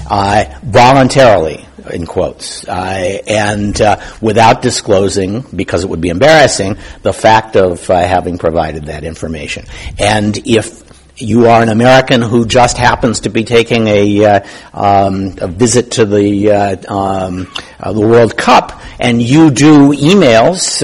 uh, 0.10 0.44
voluntarily 0.64 1.66
in 1.92 2.06
quotes, 2.06 2.68
uh, 2.68 3.20
and 3.28 3.80
uh, 3.82 4.00
without 4.22 4.62
disclosing, 4.62 5.42
because 5.56 5.84
it 5.84 5.90
would 5.90 6.02
be 6.02 6.10
embarrassing, 6.10 6.78
the 7.02 7.14
fact 7.14 7.56
of 7.56 7.90
uh, 7.90 8.06
having 8.06 8.38
provided 8.38 8.86
that 8.86 9.04
information. 9.04 9.66
And 10.00 10.38
if 10.48 10.84
you 11.18 11.48
are 11.48 11.62
an 11.62 11.70
American 11.70 12.22
who 12.22 12.46
just 12.46 12.78
happens 12.78 13.22
to 13.22 13.30
be 13.30 13.44
taking 13.44 13.88
a, 13.88 14.26
uh, 14.26 14.40
um, 14.74 15.36
a 15.40 15.48
visit 15.48 15.92
to 15.92 16.06
the 16.06 16.52
uh, 16.52 16.94
um, 16.94 17.48
uh, 17.80 17.94
the 17.94 18.02
World 18.02 18.38
Cup, 18.38 18.82
and 19.00 19.22
you 19.22 19.50
do 19.50 19.94
emails 19.94 20.80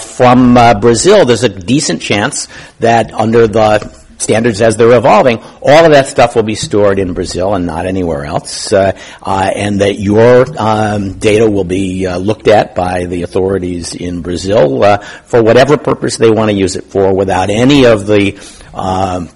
from 0.00 0.80
Brazil, 0.80 1.24
there's 1.24 1.44
a 1.44 1.48
decent 1.48 2.02
chance 2.02 2.48
that 2.78 3.12
under 3.12 3.48
the 3.48 3.97
standards 4.18 4.60
as 4.60 4.76
they're 4.76 4.96
evolving, 4.96 5.38
all 5.62 5.84
of 5.84 5.92
that 5.92 6.06
stuff 6.06 6.36
will 6.36 6.42
be 6.42 6.54
stored 6.54 6.98
in 6.98 7.14
Brazil 7.14 7.54
and 7.54 7.66
not 7.66 7.86
anywhere 7.86 8.24
else, 8.24 8.72
uh, 8.72 8.98
uh, 9.22 9.50
and 9.54 9.80
that 9.80 9.98
your 9.98 10.44
um, 10.58 11.18
data 11.18 11.48
will 11.48 11.64
be 11.64 12.06
uh, 12.06 12.18
looked 12.18 12.48
at 12.48 12.74
by 12.74 13.06
the 13.06 13.22
authorities 13.22 13.94
in 13.94 14.20
Brazil 14.20 14.84
uh, 14.84 14.98
for 14.98 15.42
whatever 15.42 15.76
purpose 15.76 16.16
they 16.16 16.30
want 16.30 16.50
to 16.50 16.56
use 16.56 16.76
it 16.76 16.84
for, 16.84 17.14
without 17.14 17.48
any 17.48 17.86
of 17.86 18.06
the 18.06 18.38
um, 18.74 19.28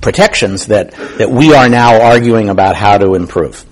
protections 0.00 0.66
that 0.66 0.92
that 1.18 1.30
we 1.30 1.54
are 1.54 1.68
now 1.68 2.02
arguing 2.02 2.50
about 2.50 2.76
how 2.76 2.98
to 2.98 3.14
improve. 3.14 3.64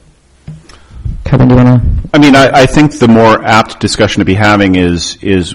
Kevin, 1.25 1.49
do 1.49 1.55
you 1.55 1.65
want 1.65 1.83
to? 1.83 2.09
I 2.15 2.19
mean, 2.19 2.35
I, 2.35 2.63
I 2.63 2.67
think 2.67 2.99
the 2.99 3.09
more 3.09 3.45
apt 3.45 3.79
discussion 3.81 4.21
to 4.21 4.25
be 4.25 4.35
having 4.35 4.75
is 4.75 5.17
is 5.23 5.55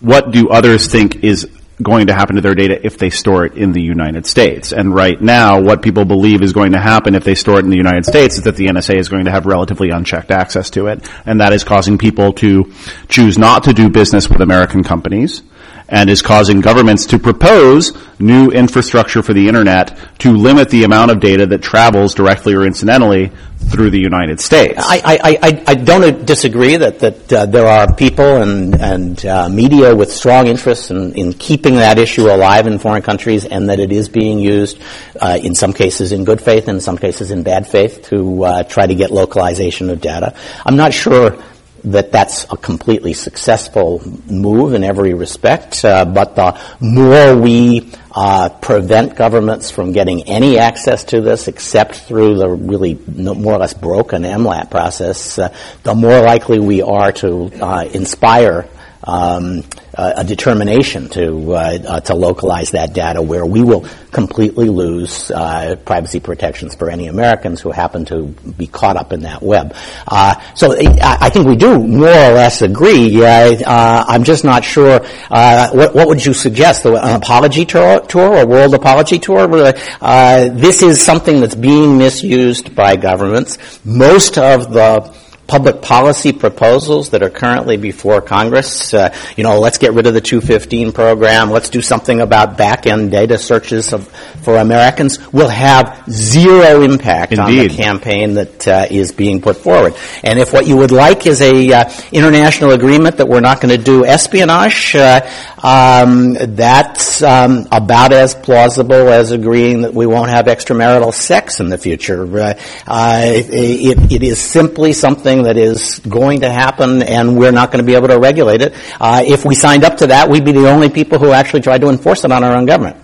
what 0.00 0.30
do 0.30 0.48
others 0.48 0.86
think 0.86 1.24
is 1.24 1.48
going 1.82 2.08
to 2.08 2.14
happen 2.14 2.36
to 2.36 2.42
their 2.42 2.54
data 2.54 2.84
if 2.84 2.98
they 2.98 3.10
store 3.10 3.44
it 3.44 3.54
in 3.54 3.72
the 3.72 3.82
United 3.82 4.26
States. 4.26 4.72
And 4.72 4.94
right 4.94 5.20
now, 5.20 5.60
what 5.60 5.82
people 5.82 6.04
believe 6.04 6.42
is 6.42 6.52
going 6.52 6.72
to 6.72 6.80
happen 6.80 7.14
if 7.14 7.24
they 7.24 7.34
store 7.34 7.58
it 7.58 7.64
in 7.64 7.70
the 7.70 7.76
United 7.76 8.04
States 8.04 8.36
is 8.38 8.44
that 8.44 8.56
the 8.56 8.66
NSA 8.66 8.96
is 8.96 9.08
going 9.08 9.26
to 9.26 9.30
have 9.30 9.46
relatively 9.46 9.90
unchecked 9.90 10.30
access 10.30 10.70
to 10.70 10.88
it. 10.88 11.08
And 11.24 11.40
that 11.40 11.52
is 11.52 11.64
causing 11.64 11.98
people 11.98 12.32
to 12.34 12.72
choose 13.08 13.38
not 13.38 13.64
to 13.64 13.72
do 13.72 13.88
business 13.88 14.28
with 14.28 14.40
American 14.40 14.82
companies 14.82 15.42
and 15.88 16.10
is 16.10 16.22
causing 16.22 16.60
governments 16.60 17.06
to 17.06 17.18
propose 17.18 17.96
new 18.20 18.50
infrastructure 18.50 19.22
for 19.22 19.32
the 19.32 19.48
internet 19.48 19.96
to 20.18 20.32
limit 20.32 20.68
the 20.70 20.84
amount 20.84 21.10
of 21.10 21.20
data 21.20 21.46
that 21.46 21.62
travels 21.62 22.14
directly 22.14 22.54
or 22.54 22.66
incidentally 22.66 23.30
through 23.70 23.90
the 23.90 23.98
United 23.98 24.40
States. 24.40 24.74
I, 24.78 25.00
I, 25.04 25.38
I, 25.42 25.64
I 25.68 25.74
don't 25.74 26.24
disagree 26.24 26.76
that, 26.76 27.00
that 27.00 27.32
uh, 27.32 27.46
there 27.46 27.66
are 27.66 27.92
people 27.94 28.42
and, 28.42 28.74
and 28.80 29.26
uh, 29.26 29.48
media 29.48 29.94
with 29.94 30.12
strong 30.12 30.46
interests 30.46 30.90
in, 30.90 31.14
in 31.14 31.32
keeping 31.32 31.74
that 31.76 31.98
issue 31.98 32.30
alive 32.30 32.66
in 32.66 32.78
foreign 32.78 33.02
countries 33.02 33.44
and 33.44 33.68
that 33.68 33.80
it 33.80 33.92
is 33.92 34.08
being 34.08 34.38
used 34.38 34.80
uh, 35.20 35.38
in 35.42 35.54
some 35.54 35.72
cases 35.72 36.12
in 36.12 36.24
good 36.24 36.40
faith 36.40 36.68
and 36.68 36.76
in 36.76 36.80
some 36.80 36.98
cases 36.98 37.30
in 37.30 37.42
bad 37.42 37.66
faith 37.66 38.02
to 38.08 38.44
uh, 38.44 38.62
try 38.64 38.86
to 38.86 38.94
get 38.94 39.10
localization 39.10 39.90
of 39.90 40.00
data. 40.00 40.34
I'm 40.64 40.76
not 40.76 40.94
sure 40.94 41.42
that 41.84 42.12
that's 42.12 42.44
a 42.50 42.56
completely 42.56 43.12
successful 43.12 44.02
move 44.26 44.74
in 44.74 44.84
every 44.84 45.14
respect. 45.14 45.84
Uh, 45.84 46.04
but 46.04 46.36
the 46.36 46.60
more 46.80 47.36
we 47.36 47.92
uh, 48.12 48.48
prevent 48.48 49.16
governments 49.16 49.70
from 49.70 49.92
getting 49.92 50.22
any 50.24 50.58
access 50.58 51.04
to 51.04 51.20
this 51.20 51.48
except 51.48 51.94
through 51.94 52.36
the 52.36 52.48
really 52.48 52.94
more 53.06 53.54
or 53.54 53.58
less 53.58 53.74
broken 53.74 54.22
MLAT 54.22 54.70
process, 54.70 55.38
uh, 55.38 55.54
the 55.82 55.94
more 55.94 56.20
likely 56.20 56.58
we 56.58 56.82
are 56.82 57.12
to 57.12 57.50
uh, 57.62 57.84
inspire 57.92 58.68
um, 59.04 59.62
a 59.94 60.24
determination 60.24 61.08
to 61.08 61.54
uh, 61.54 61.78
uh, 61.86 62.00
to 62.00 62.14
localize 62.14 62.70
that 62.70 62.92
data, 62.92 63.20
where 63.20 63.44
we 63.44 63.62
will 63.62 63.86
completely 64.12 64.68
lose 64.68 65.30
uh, 65.30 65.76
privacy 65.84 66.20
protections 66.20 66.74
for 66.74 66.88
any 66.88 67.08
Americans 67.08 67.60
who 67.60 67.70
happen 67.70 68.04
to 68.04 68.26
be 68.56 68.66
caught 68.66 68.96
up 68.96 69.12
in 69.12 69.20
that 69.22 69.42
web. 69.42 69.74
Uh, 70.06 70.34
so 70.54 70.74
I 70.78 71.30
think 71.30 71.46
we 71.46 71.56
do 71.56 71.78
more 71.78 72.08
or 72.08 72.32
less 72.32 72.62
agree. 72.62 73.22
Uh, 73.24 74.04
I'm 74.06 74.24
just 74.24 74.44
not 74.44 74.64
sure. 74.64 75.00
Uh, 75.30 75.70
what, 75.70 75.94
what, 75.94 76.08
would 76.08 76.24
you 76.24 76.32
suggest? 76.32 76.84
An 76.84 77.16
apology 77.16 77.64
tour, 77.64 78.00
tour 78.00 78.38
a 78.38 78.46
world 78.46 78.74
apology 78.74 79.18
tour? 79.18 79.48
this 79.48 80.82
is 80.82 81.02
something 81.02 81.40
that's 81.40 81.54
being 81.54 81.98
misused 81.98 82.74
by 82.74 82.96
governments. 82.96 83.58
Most 83.84 84.38
of 84.38 84.72
the 84.72 85.27
public 85.48 85.80
policy 85.80 86.30
proposals 86.30 87.10
that 87.10 87.22
are 87.22 87.30
currently 87.30 87.78
before 87.78 88.20
Congress. 88.20 88.92
Uh, 88.92 89.12
you 89.34 89.42
know, 89.42 89.58
let's 89.58 89.78
get 89.78 89.94
rid 89.94 90.06
of 90.06 90.12
the 90.12 90.20
215 90.20 90.92
program. 90.92 91.50
Let's 91.50 91.70
do 91.70 91.80
something 91.80 92.20
about 92.20 92.58
back-end 92.58 93.10
data 93.10 93.38
searches 93.38 93.94
of, 93.94 94.06
for 94.42 94.58
Americans. 94.58 95.32
Will 95.32 95.48
have 95.48 96.04
zero 96.10 96.82
impact 96.82 97.32
Indeed. 97.32 97.60
on 97.60 97.68
the 97.68 97.74
campaign 97.74 98.34
that 98.34 98.68
uh, 98.68 98.86
is 98.90 99.10
being 99.10 99.40
put 99.40 99.56
forward. 99.56 99.94
And 100.22 100.38
if 100.38 100.52
what 100.52 100.66
you 100.66 100.76
would 100.76 100.92
like 100.92 101.26
is 101.26 101.40
a 101.40 101.72
uh, 101.72 101.90
international 102.12 102.72
agreement 102.72 103.16
that 103.16 103.26
we're 103.26 103.40
not 103.40 103.62
going 103.62 103.76
to 103.76 103.82
do 103.82 104.04
espionage, 104.04 104.94
uh, 104.94 105.20
um, 105.62 106.34
that's 106.34 107.22
um, 107.22 107.66
about 107.72 108.12
as 108.12 108.34
plausible 108.34 109.08
as 109.08 109.32
agreeing 109.32 109.82
that 109.82 109.94
we 109.94 110.06
won't 110.06 110.30
have 110.30 110.44
extramarital 110.44 111.14
sex 111.14 111.58
in 111.58 111.70
the 111.70 111.78
future. 111.78 112.38
Uh, 112.38 112.54
uh, 112.86 113.22
it, 113.24 114.12
it 114.12 114.22
is 114.22 114.38
simply 114.38 114.92
something 115.38 115.54
that 115.54 115.60
is 115.60 115.98
going 116.00 116.40
to 116.40 116.50
happen, 116.50 117.02
and 117.02 117.36
we're 117.38 117.52
not 117.52 117.70
going 117.70 117.84
to 117.84 117.86
be 117.86 117.94
able 117.94 118.08
to 118.08 118.18
regulate 118.18 118.62
it. 118.62 118.74
Uh, 119.00 119.22
if 119.24 119.44
we 119.44 119.54
signed 119.54 119.84
up 119.84 119.98
to 119.98 120.08
that, 120.08 120.28
we'd 120.28 120.44
be 120.44 120.52
the 120.52 120.68
only 120.68 120.88
people 120.88 121.18
who 121.18 121.32
actually 121.32 121.60
tried 121.60 121.80
to 121.80 121.88
enforce 121.88 122.24
it 122.24 122.32
on 122.32 122.44
our 122.44 122.56
own 122.56 122.66
government. 122.66 122.96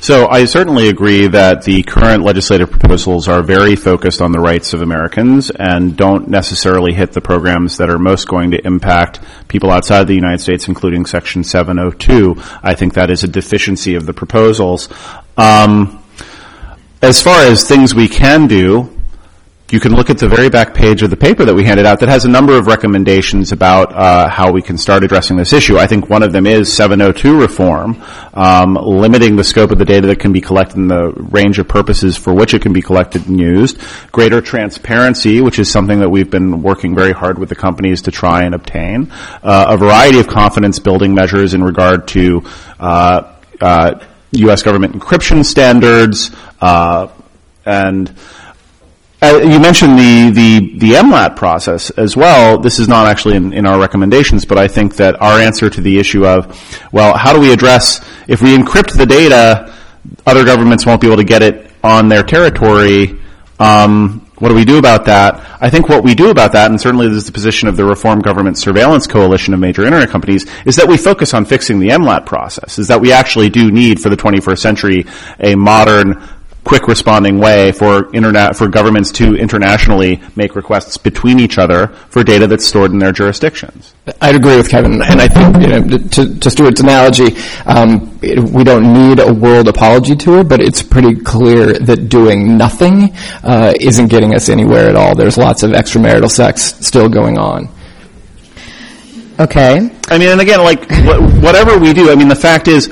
So 0.00 0.28
I 0.28 0.44
certainly 0.44 0.88
agree 0.88 1.28
that 1.28 1.62
the 1.62 1.82
current 1.82 2.24
legislative 2.24 2.70
proposals 2.70 3.26
are 3.26 3.42
very 3.42 3.74
focused 3.74 4.20
on 4.20 4.32
the 4.32 4.40
rights 4.40 4.74
of 4.74 4.82
Americans 4.82 5.50
and 5.50 5.96
don't 5.96 6.28
necessarily 6.28 6.92
hit 6.92 7.12
the 7.12 7.22
programs 7.22 7.78
that 7.78 7.88
are 7.88 7.98
most 7.98 8.28
going 8.28 8.50
to 8.50 8.66
impact 8.66 9.20
people 9.48 9.70
outside 9.70 10.06
the 10.06 10.14
United 10.14 10.40
States, 10.40 10.68
including 10.68 11.06
Section 11.06 11.42
702. 11.42 12.36
I 12.62 12.74
think 12.74 12.94
that 12.94 13.08
is 13.08 13.24
a 13.24 13.28
deficiency 13.28 13.94
of 13.94 14.04
the 14.04 14.12
proposals. 14.12 14.90
Um, 15.38 16.02
as 17.00 17.22
far 17.22 17.40
as 17.42 17.66
things 17.66 17.94
we 17.94 18.08
can 18.08 18.46
do, 18.46 18.93
you 19.70 19.80
can 19.80 19.94
look 19.94 20.10
at 20.10 20.18
the 20.18 20.28
very 20.28 20.50
back 20.50 20.74
page 20.74 21.02
of 21.02 21.08
the 21.08 21.16
paper 21.16 21.44
that 21.46 21.54
we 21.54 21.64
handed 21.64 21.86
out 21.86 22.00
that 22.00 22.08
has 22.10 22.26
a 22.26 22.28
number 22.28 22.56
of 22.56 22.66
recommendations 22.66 23.50
about 23.50 23.94
uh, 23.94 24.28
how 24.28 24.52
we 24.52 24.60
can 24.60 24.76
start 24.76 25.02
addressing 25.02 25.38
this 25.38 25.54
issue. 25.54 25.78
I 25.78 25.86
think 25.86 26.10
one 26.10 26.22
of 26.22 26.32
them 26.32 26.46
is 26.46 26.70
702 26.70 27.40
reform, 27.40 28.02
um, 28.34 28.74
limiting 28.74 29.36
the 29.36 29.44
scope 29.44 29.70
of 29.70 29.78
the 29.78 29.86
data 29.86 30.06
that 30.08 30.20
can 30.20 30.34
be 30.34 30.42
collected 30.42 30.76
and 30.76 30.90
the 30.90 31.12
range 31.12 31.58
of 31.58 31.66
purposes 31.66 32.14
for 32.14 32.34
which 32.34 32.52
it 32.52 32.60
can 32.60 32.74
be 32.74 32.82
collected 32.82 33.26
and 33.26 33.40
used. 33.40 33.78
Greater 34.12 34.42
transparency, 34.42 35.40
which 35.40 35.58
is 35.58 35.70
something 35.70 36.00
that 36.00 36.10
we've 36.10 36.30
been 36.30 36.60
working 36.62 36.94
very 36.94 37.12
hard 37.12 37.38
with 37.38 37.48
the 37.48 37.56
companies 37.56 38.02
to 38.02 38.10
try 38.10 38.42
and 38.42 38.54
obtain. 38.54 39.10
Uh, 39.42 39.66
a 39.70 39.76
variety 39.78 40.20
of 40.20 40.26
confidence 40.26 40.78
building 40.78 41.14
measures 41.14 41.54
in 41.54 41.64
regard 41.64 42.06
to 42.08 42.42
uh, 42.78 43.32
U.S. 44.32 44.60
Uh, 44.60 44.64
government 44.64 44.94
encryption 44.94 45.42
standards 45.42 46.30
uh, 46.60 47.08
and 47.64 48.14
uh, 49.24 49.38
you 49.38 49.58
mentioned 49.58 49.98
the, 49.98 50.30
the, 50.30 50.78
the 50.78 50.92
MLAT 50.96 51.34
process 51.36 51.90
as 51.90 52.14
well. 52.14 52.58
This 52.58 52.78
is 52.78 52.88
not 52.88 53.06
actually 53.06 53.36
in, 53.36 53.52
in 53.54 53.66
our 53.66 53.80
recommendations, 53.80 54.44
but 54.44 54.58
I 54.58 54.68
think 54.68 54.96
that 54.96 55.20
our 55.22 55.40
answer 55.40 55.70
to 55.70 55.80
the 55.80 55.98
issue 55.98 56.26
of, 56.26 56.60
well, 56.92 57.16
how 57.16 57.32
do 57.32 57.40
we 57.40 57.52
address, 57.52 58.04
if 58.28 58.42
we 58.42 58.54
encrypt 58.54 58.96
the 58.96 59.06
data, 59.06 59.74
other 60.26 60.44
governments 60.44 60.84
won't 60.84 61.00
be 61.00 61.06
able 61.06 61.16
to 61.16 61.24
get 61.24 61.42
it 61.42 61.70
on 61.82 62.08
their 62.08 62.22
territory, 62.22 63.18
um, 63.58 64.20
what 64.38 64.48
do 64.48 64.54
we 64.54 64.64
do 64.64 64.78
about 64.78 65.06
that? 65.06 65.40
I 65.60 65.70
think 65.70 65.88
what 65.88 66.04
we 66.04 66.14
do 66.14 66.30
about 66.30 66.52
that, 66.52 66.70
and 66.70 66.78
certainly 66.78 67.08
this 67.08 67.18
is 67.18 67.26
the 67.26 67.32
position 67.32 67.68
of 67.68 67.76
the 67.76 67.84
Reform 67.84 68.20
Government 68.20 68.58
Surveillance 68.58 69.06
Coalition 69.06 69.54
of 69.54 69.60
major 69.60 69.84
internet 69.84 70.10
companies, 70.10 70.44
is 70.66 70.76
that 70.76 70.86
we 70.86 70.98
focus 70.98 71.32
on 71.32 71.44
fixing 71.44 71.78
the 71.78 71.88
MLAT 71.88 72.26
process, 72.26 72.78
is 72.78 72.88
that 72.88 73.00
we 73.00 73.12
actually 73.12 73.48
do 73.48 73.70
need 73.70 74.00
for 74.00 74.10
the 74.10 74.16
21st 74.16 74.58
century 74.58 75.06
a 75.40 75.54
modern 75.54 76.22
quick 76.64 76.88
responding 76.88 77.38
way 77.38 77.72
for 77.72 78.12
internet 78.14 78.56
for 78.56 78.68
governments 78.68 79.12
to 79.12 79.36
internationally 79.36 80.20
make 80.34 80.56
requests 80.56 80.96
between 80.96 81.38
each 81.38 81.58
other 81.58 81.88
for 82.08 82.24
data 82.24 82.46
that's 82.46 82.64
stored 82.64 82.90
in 82.90 82.98
their 82.98 83.12
jurisdictions. 83.12 83.94
I'd 84.20 84.34
agree 84.34 84.56
with 84.56 84.70
Kevin, 84.70 85.02
and 85.02 85.20
I 85.20 85.28
think 85.28 85.62
you 85.62 85.68
know, 85.68 85.98
to, 86.08 86.38
to 86.38 86.50
Stewart's 86.50 86.80
analogy, 86.80 87.36
um, 87.66 88.18
we 88.20 88.64
don't 88.64 88.92
need 88.92 89.20
a 89.20 89.32
world 89.32 89.68
apology 89.68 90.16
tour, 90.16 90.42
but 90.42 90.60
it's 90.60 90.82
pretty 90.82 91.14
clear 91.14 91.74
that 91.74 92.08
doing 92.08 92.56
nothing 92.56 93.14
uh, 93.42 93.74
isn't 93.80 94.08
getting 94.08 94.34
us 94.34 94.48
anywhere 94.48 94.88
at 94.88 94.96
all. 94.96 95.14
There's 95.14 95.36
lots 95.36 95.62
of 95.62 95.72
extramarital 95.72 96.30
sex 96.30 96.74
still 96.86 97.08
going 97.08 97.38
on. 97.38 97.68
Okay. 99.38 99.90
I 100.08 100.18
mean, 100.18 100.28
and 100.28 100.40
again, 100.40 100.62
like 100.62 100.88
whatever 101.42 101.78
we 101.78 101.92
do, 101.92 102.10
I 102.10 102.14
mean, 102.14 102.28
the 102.28 102.36
fact 102.36 102.68
is 102.68 102.88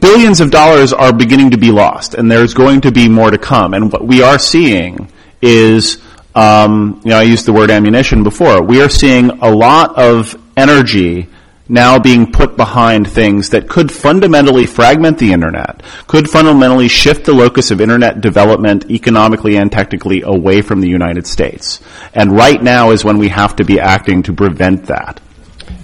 billions 0.00 0.40
of 0.40 0.50
dollars 0.50 0.92
are 0.92 1.12
beginning 1.12 1.50
to 1.50 1.58
be 1.58 1.70
lost, 1.70 2.14
and 2.14 2.30
there's 2.30 2.54
going 2.54 2.80
to 2.82 2.92
be 2.92 3.08
more 3.08 3.30
to 3.30 3.38
come. 3.38 3.74
And 3.74 3.92
what 3.92 4.04
we 4.04 4.22
are 4.22 4.38
seeing 4.38 5.10
is, 5.42 5.98
um, 6.34 7.00
you 7.04 7.10
know, 7.10 7.18
I 7.18 7.22
used 7.22 7.46
the 7.46 7.52
word 7.52 7.70
ammunition 7.70 8.22
before. 8.22 8.62
We 8.62 8.82
are 8.82 8.88
seeing 8.88 9.30
a 9.30 9.50
lot 9.50 9.96
of 9.96 10.36
energy 10.56 11.28
now 11.68 11.98
being 11.98 12.30
put 12.30 12.56
behind 12.56 13.08
things 13.08 13.50
that 13.50 13.68
could 13.68 13.90
fundamentally 13.90 14.66
fragment 14.66 15.18
the 15.18 15.32
internet, 15.32 15.82
could 16.06 16.28
fundamentally 16.28 16.88
shift 16.88 17.24
the 17.24 17.32
locus 17.32 17.70
of 17.70 17.80
internet 17.80 18.20
development 18.20 18.90
economically 18.90 19.56
and 19.56 19.72
technically 19.72 20.22
away 20.22 20.60
from 20.60 20.80
the 20.80 20.88
United 20.88 21.26
States. 21.26 21.80
And 22.12 22.32
right 22.32 22.62
now 22.62 22.90
is 22.90 23.04
when 23.04 23.18
we 23.18 23.28
have 23.28 23.56
to 23.56 23.64
be 23.64 23.80
acting 23.80 24.22
to 24.24 24.32
prevent 24.32 24.86
that. 24.86 25.20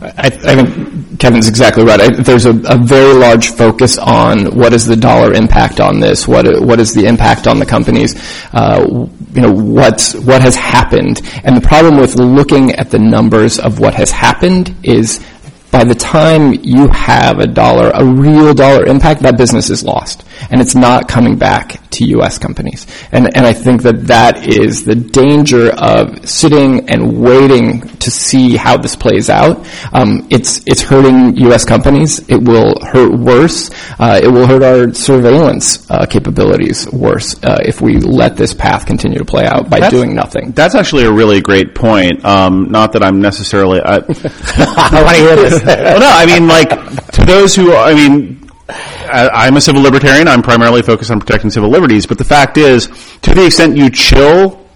I, 0.02 0.30
think 0.30 1.20
Kevin's 1.20 1.46
exactly 1.46 1.84
right. 1.84 2.00
I, 2.00 2.08
there's 2.08 2.46
a, 2.46 2.50
a, 2.50 2.78
very 2.78 3.12
large 3.12 3.50
focus 3.50 3.98
on 3.98 4.56
what 4.56 4.72
is 4.72 4.86
the 4.86 4.96
dollar 4.96 5.34
impact 5.34 5.78
on 5.78 6.00
this, 6.00 6.26
what 6.26 6.46
what 6.62 6.80
is 6.80 6.94
the 6.94 7.04
impact 7.06 7.46
on 7.46 7.58
the 7.58 7.66
companies, 7.66 8.14
uh, 8.54 8.86
you 8.88 9.42
know, 9.42 9.52
what's 9.52 10.14
what 10.14 10.40
has 10.40 10.56
happened, 10.56 11.20
and 11.44 11.54
the 11.54 11.60
problem 11.60 11.98
with 11.98 12.16
looking 12.18 12.72
at 12.72 12.90
the 12.90 12.98
numbers 12.98 13.58
of 13.58 13.78
what 13.78 13.92
has 13.94 14.10
happened 14.10 14.74
is 14.82 15.22
by 15.70 15.84
the 15.84 15.94
time 15.94 16.52
you 16.52 16.88
have 16.88 17.38
a 17.38 17.46
dollar, 17.46 17.90
a 17.94 18.04
real 18.04 18.54
dollar 18.54 18.86
impact, 18.86 19.22
that 19.22 19.38
business 19.38 19.70
is 19.70 19.84
lost. 19.84 20.24
And 20.50 20.60
it's 20.60 20.74
not 20.74 21.08
coming 21.08 21.36
back 21.36 21.80
to 21.90 22.04
U.S. 22.06 22.38
companies. 22.38 22.86
And, 23.12 23.36
and 23.36 23.46
I 23.46 23.52
think 23.52 23.82
that 23.82 24.06
that 24.06 24.46
is 24.46 24.84
the 24.84 24.94
danger 24.94 25.70
of 25.70 26.28
sitting 26.28 26.88
and 26.88 27.20
waiting 27.20 27.80
to 27.98 28.10
see 28.10 28.56
how 28.56 28.76
this 28.76 28.96
plays 28.96 29.28
out. 29.28 29.66
Um, 29.92 30.26
it's, 30.30 30.66
it's 30.66 30.82
hurting 30.82 31.36
U.S. 31.38 31.64
companies. 31.64 32.26
It 32.28 32.42
will 32.42 32.74
hurt 32.84 33.12
worse. 33.12 33.70
Uh, 33.98 34.20
it 34.22 34.28
will 34.28 34.46
hurt 34.46 34.62
our 34.62 34.94
surveillance 34.94 35.88
uh, 35.90 36.06
capabilities 36.06 36.90
worse 36.90 37.42
uh, 37.44 37.58
if 37.64 37.80
we 37.80 37.98
let 37.98 38.36
this 38.36 38.54
path 38.54 38.86
continue 38.86 39.18
to 39.18 39.24
play 39.24 39.44
out 39.44 39.68
by 39.68 39.80
that's, 39.80 39.92
doing 39.92 40.14
nothing. 40.14 40.52
That's 40.52 40.74
actually 40.74 41.04
a 41.04 41.12
really 41.12 41.40
great 41.40 41.74
point. 41.74 42.24
Um, 42.24 42.70
not 42.70 42.92
that 42.92 43.02
I'm 43.02 43.20
necessarily... 43.20 43.80
I, 43.80 43.96
I 43.98 45.02
want 45.02 45.16
to 45.16 45.22
hear 45.22 45.36
this 45.36 45.59
well, 45.66 46.00
no, 46.00 46.08
I 46.08 46.26
mean, 46.26 46.48
like, 46.48 46.70
to 47.12 47.24
those 47.24 47.54
who, 47.54 47.74
I 47.74 47.94
mean, 47.94 48.50
I'm 48.68 49.56
a 49.56 49.60
civil 49.60 49.82
libertarian. 49.82 50.28
I'm 50.28 50.42
primarily 50.42 50.82
focused 50.82 51.10
on 51.10 51.20
protecting 51.20 51.50
civil 51.50 51.70
liberties. 51.70 52.06
But 52.06 52.18
the 52.18 52.24
fact 52.24 52.56
is, 52.56 52.86
to 53.22 53.34
the 53.34 53.46
extent 53.46 53.76
you 53.76 53.90
chill 53.90 54.66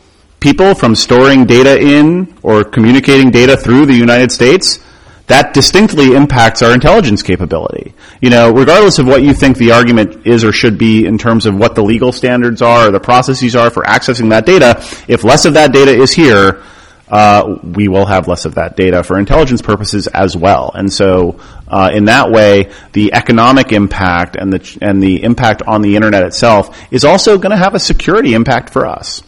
people 0.40 0.74
from 0.74 0.94
storing 0.94 1.46
data 1.46 1.80
in 1.80 2.36
or 2.42 2.64
communicating 2.64 3.30
data 3.30 3.56
through 3.56 3.86
the 3.86 3.94
United 3.94 4.32
States, 4.32 4.80
that 5.26 5.54
distinctly 5.54 6.14
impacts 6.14 6.60
our 6.60 6.74
intelligence 6.74 7.22
capability. 7.22 7.94
You 8.20 8.30
know, 8.30 8.52
regardless 8.52 8.98
of 8.98 9.06
what 9.06 9.22
you 9.22 9.32
think 9.32 9.56
the 9.56 9.72
argument 9.72 10.26
is 10.26 10.44
or 10.44 10.52
should 10.52 10.76
be 10.76 11.06
in 11.06 11.16
terms 11.16 11.46
of 11.46 11.56
what 11.56 11.74
the 11.74 11.82
legal 11.82 12.12
standards 12.12 12.60
are 12.60 12.88
or 12.88 12.90
the 12.90 13.00
processes 13.00 13.56
are 13.56 13.70
for 13.70 13.84
accessing 13.84 14.30
that 14.30 14.44
data, 14.44 14.82
if 15.08 15.24
less 15.24 15.46
of 15.46 15.54
that 15.54 15.72
data 15.72 15.92
is 15.92 16.12
here, 16.12 16.62
uh, 17.08 17.58
we 17.62 17.88
will 17.88 18.06
have 18.06 18.28
less 18.28 18.44
of 18.44 18.54
that 18.54 18.76
data 18.76 19.02
for 19.02 19.18
intelligence 19.18 19.60
purposes 19.60 20.06
as 20.06 20.36
well. 20.36 20.70
And 20.74 20.92
so, 20.92 21.40
uh, 21.68 21.90
in 21.92 22.06
that 22.06 22.30
way, 22.30 22.70
the 22.92 23.12
economic 23.12 23.72
impact 23.72 24.36
and 24.36 24.52
the 24.52 24.78
and 24.80 25.02
the 25.02 25.22
impact 25.22 25.62
on 25.62 25.82
the 25.82 25.96
internet 25.96 26.24
itself 26.24 26.76
is 26.92 27.04
also 27.04 27.36
going 27.38 27.50
to 27.50 27.56
have 27.56 27.74
a 27.74 27.80
security 27.80 28.34
impact 28.34 28.70
for 28.70 28.86
us. 28.86 29.22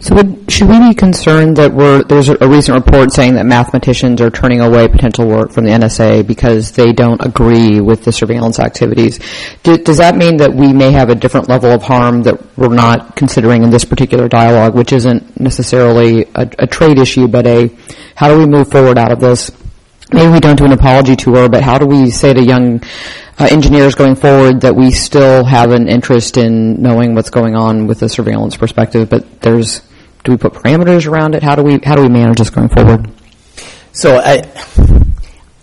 So 0.00 0.14
would, 0.14 0.48
should 0.48 0.68
we 0.68 0.78
be 0.78 0.94
concerned 0.94 1.56
that 1.56 1.74
we're, 1.74 2.04
there's 2.04 2.28
a, 2.28 2.48
recent 2.48 2.84
report 2.84 3.12
saying 3.12 3.34
that 3.34 3.46
mathematicians 3.46 4.20
are 4.20 4.30
turning 4.30 4.60
away 4.60 4.86
potential 4.86 5.26
work 5.26 5.50
from 5.50 5.64
the 5.64 5.72
NSA 5.72 6.24
because 6.24 6.70
they 6.70 6.92
don't 6.92 7.20
agree 7.24 7.80
with 7.80 8.04
the 8.04 8.12
surveillance 8.12 8.60
activities? 8.60 9.18
Do, 9.64 9.76
does 9.76 9.96
that 9.96 10.14
mean 10.14 10.36
that 10.36 10.54
we 10.54 10.72
may 10.72 10.92
have 10.92 11.10
a 11.10 11.16
different 11.16 11.48
level 11.48 11.72
of 11.72 11.82
harm 11.82 12.22
that 12.22 12.56
we're 12.56 12.72
not 12.72 13.16
considering 13.16 13.64
in 13.64 13.70
this 13.70 13.84
particular 13.84 14.28
dialogue, 14.28 14.76
which 14.76 14.92
isn't 14.92 15.40
necessarily 15.40 16.26
a, 16.36 16.48
a 16.60 16.66
trade 16.68 17.00
issue, 17.00 17.26
but 17.26 17.44
a 17.46 17.68
how 18.14 18.28
do 18.28 18.38
we 18.38 18.46
move 18.46 18.70
forward 18.70 18.98
out 18.98 19.10
of 19.10 19.18
this? 19.18 19.50
Maybe 20.12 20.30
we 20.30 20.40
don't 20.40 20.56
do 20.56 20.64
an 20.64 20.72
apology 20.72 21.16
tour, 21.16 21.48
but 21.48 21.62
how 21.64 21.76
do 21.76 21.86
we 21.86 22.10
say 22.10 22.32
to 22.32 22.42
young 22.42 22.82
uh, 23.38 23.48
engineers 23.50 23.96
going 23.96 24.14
forward 24.14 24.60
that 24.60 24.74
we 24.74 24.92
still 24.92 25.44
have 25.44 25.72
an 25.72 25.88
interest 25.88 26.36
in 26.36 26.80
knowing 26.80 27.14
what's 27.14 27.30
going 27.30 27.56
on 27.56 27.88
with 27.88 28.00
the 28.00 28.08
surveillance 28.08 28.56
perspective, 28.56 29.10
but 29.10 29.40
there's 29.40 29.82
do 30.28 30.32
we 30.32 30.36
put 30.36 30.52
parameters 30.52 31.06
around 31.06 31.34
it? 31.34 31.42
How 31.42 31.54
do 31.54 31.62
we 31.62 31.78
how 31.82 31.96
do 31.96 32.02
we 32.02 32.10
manage 32.10 32.36
this 32.36 32.50
going 32.50 32.68
forward? 32.68 33.10
So 33.92 34.20
I, 34.22 34.42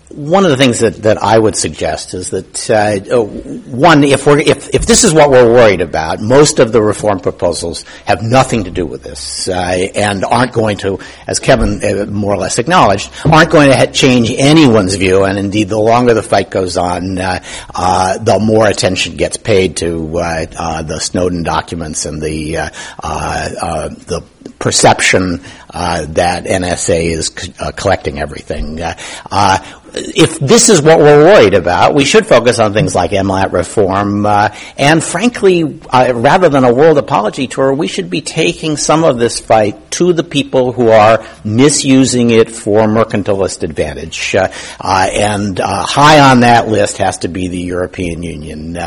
one 0.10 0.44
of 0.44 0.50
the 0.50 0.58
things 0.58 0.80
that, 0.80 0.96
that 1.04 1.22
I 1.22 1.38
would 1.38 1.56
suggest 1.56 2.16
is 2.16 2.32
that 2.32 2.70
uh, 2.72 3.16
uh, 3.16 3.24
one, 3.24 4.04
if 4.04 4.26
we're 4.26 4.40
if, 4.40 4.74
if 4.74 4.88
this 4.88 5.04
is 5.04 5.14
what 5.14 5.30
we're 5.30 5.48
worried 5.48 5.82
about, 5.82 6.20
most 6.20 6.58
of 6.58 6.72
the 6.72 6.82
reform 6.82 7.20
proposals 7.20 7.84
have 8.06 8.24
nothing 8.24 8.64
to 8.64 8.72
do 8.72 8.88
with 8.88 9.04
this 9.04 9.48
uh, 9.50 9.54
and 9.54 10.26
aren't 10.26 10.52
going 10.52 10.78
to, 10.78 10.98
as 11.28 11.40
Kevin 11.40 11.84
uh, 11.84 12.06
more 12.08 12.34
or 12.34 12.38
less 12.38 12.58
acknowledged, 12.58 13.12
aren't 13.24 13.52
going 13.52 13.70
to 13.70 13.78
ha- 13.78 13.86
change 13.86 14.32
anyone's 14.32 14.96
view. 14.96 15.26
And 15.26 15.38
indeed, 15.38 15.70
the 15.70 15.78
longer 15.78 16.16
the 16.16 16.24
fight 16.24 16.50
goes 16.50 16.76
on, 16.76 17.20
uh, 17.20 17.44
uh, 17.76 18.18
the 18.18 18.40
more 18.40 18.66
attention 18.66 19.16
gets 19.16 19.38
paid 19.38 19.78
to 19.78 20.08
the 20.08 21.00
Snowden 21.00 21.44
documents 21.44 22.08
and 22.08 22.20
the 22.20 22.72
the 23.04 24.24
perception 24.60 25.42
uh, 25.76 26.06
that 26.06 26.46
NSA 26.46 27.12
is 27.12 27.28
c- 27.28 27.54
uh, 27.60 27.72
collecting 27.72 28.20
everything. 28.20 28.82
Uh, 28.82 28.98
uh, 29.30 29.58
if 29.94 30.40
this 30.40 30.70
is 30.70 30.82
what 30.82 31.00
we're 31.00 31.24
worried 31.24 31.54
about, 31.54 31.94
we 31.94 32.04
should 32.04 32.26
focus 32.26 32.60
on 32.60 32.74
things 32.74 32.96
like 32.96 33.12
MLAT 33.12 33.52
reform. 33.52 34.26
Uh, 34.26 34.54
and 34.78 35.04
frankly, 35.04 35.80
uh, 35.90 36.14
rather 36.14 36.50
than 36.50 36.64
a 36.64 36.74
world 36.74 36.98
apology 36.98 37.48
tour, 37.48 37.74
we 37.74 37.88
should 37.88 38.10
be 38.10 38.22
taking 38.22 38.78
some 38.78 39.04
of 39.04 39.20
this 39.20 39.40
fight 39.40 39.92
to 39.92 40.14
the 40.14 40.24
people 40.24 40.72
who 40.74 40.90
are 40.90 41.26
misusing 41.44 42.30
it 42.30 42.50
for 42.52 42.82
mercantilist 42.82 43.64
advantage. 43.64 44.36
and 44.36 45.60
high 45.60 46.32
on 46.32 46.42
that 46.42 46.68
list 46.68 46.98
has 46.98 47.20
to 47.20 47.28
be 47.28 47.48
the 47.48 47.62
European 47.62 48.24
Union, 48.24 48.78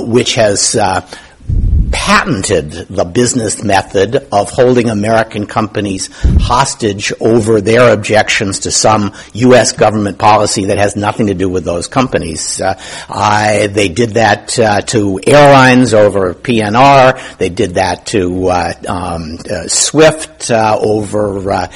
which 0.00 0.34
has 0.34 0.76
patented 1.92 2.70
the 2.70 3.04
business 3.04 3.62
method 3.62 4.16
of 4.32 4.50
holding 4.50 4.90
American 4.90 5.46
companies 5.46 6.08
hostage 6.40 7.12
over 7.20 7.60
their 7.60 7.92
objections 7.92 8.60
to 8.60 8.70
some 8.70 9.14
U.S. 9.34 9.72
government 9.72 10.18
policy 10.18 10.66
that 10.66 10.78
has 10.78 10.96
nothing 10.96 11.26
to 11.26 11.34
do 11.34 11.48
with 11.48 11.64
those 11.64 11.86
companies. 11.86 12.60
Uh, 12.60 12.80
I, 13.08 13.68
they 13.68 13.88
did 13.88 14.10
that 14.10 14.58
uh, 14.58 14.80
to 14.82 15.20
airlines 15.26 15.94
over 15.94 16.34
PNR. 16.34 17.38
They 17.38 17.48
did 17.48 17.74
that 17.74 18.06
to 18.06 18.48
uh, 18.48 18.72
um, 18.88 19.38
uh, 19.50 19.68
SWIFT 19.68 20.50
uh, 20.50 20.78
over 20.80 21.68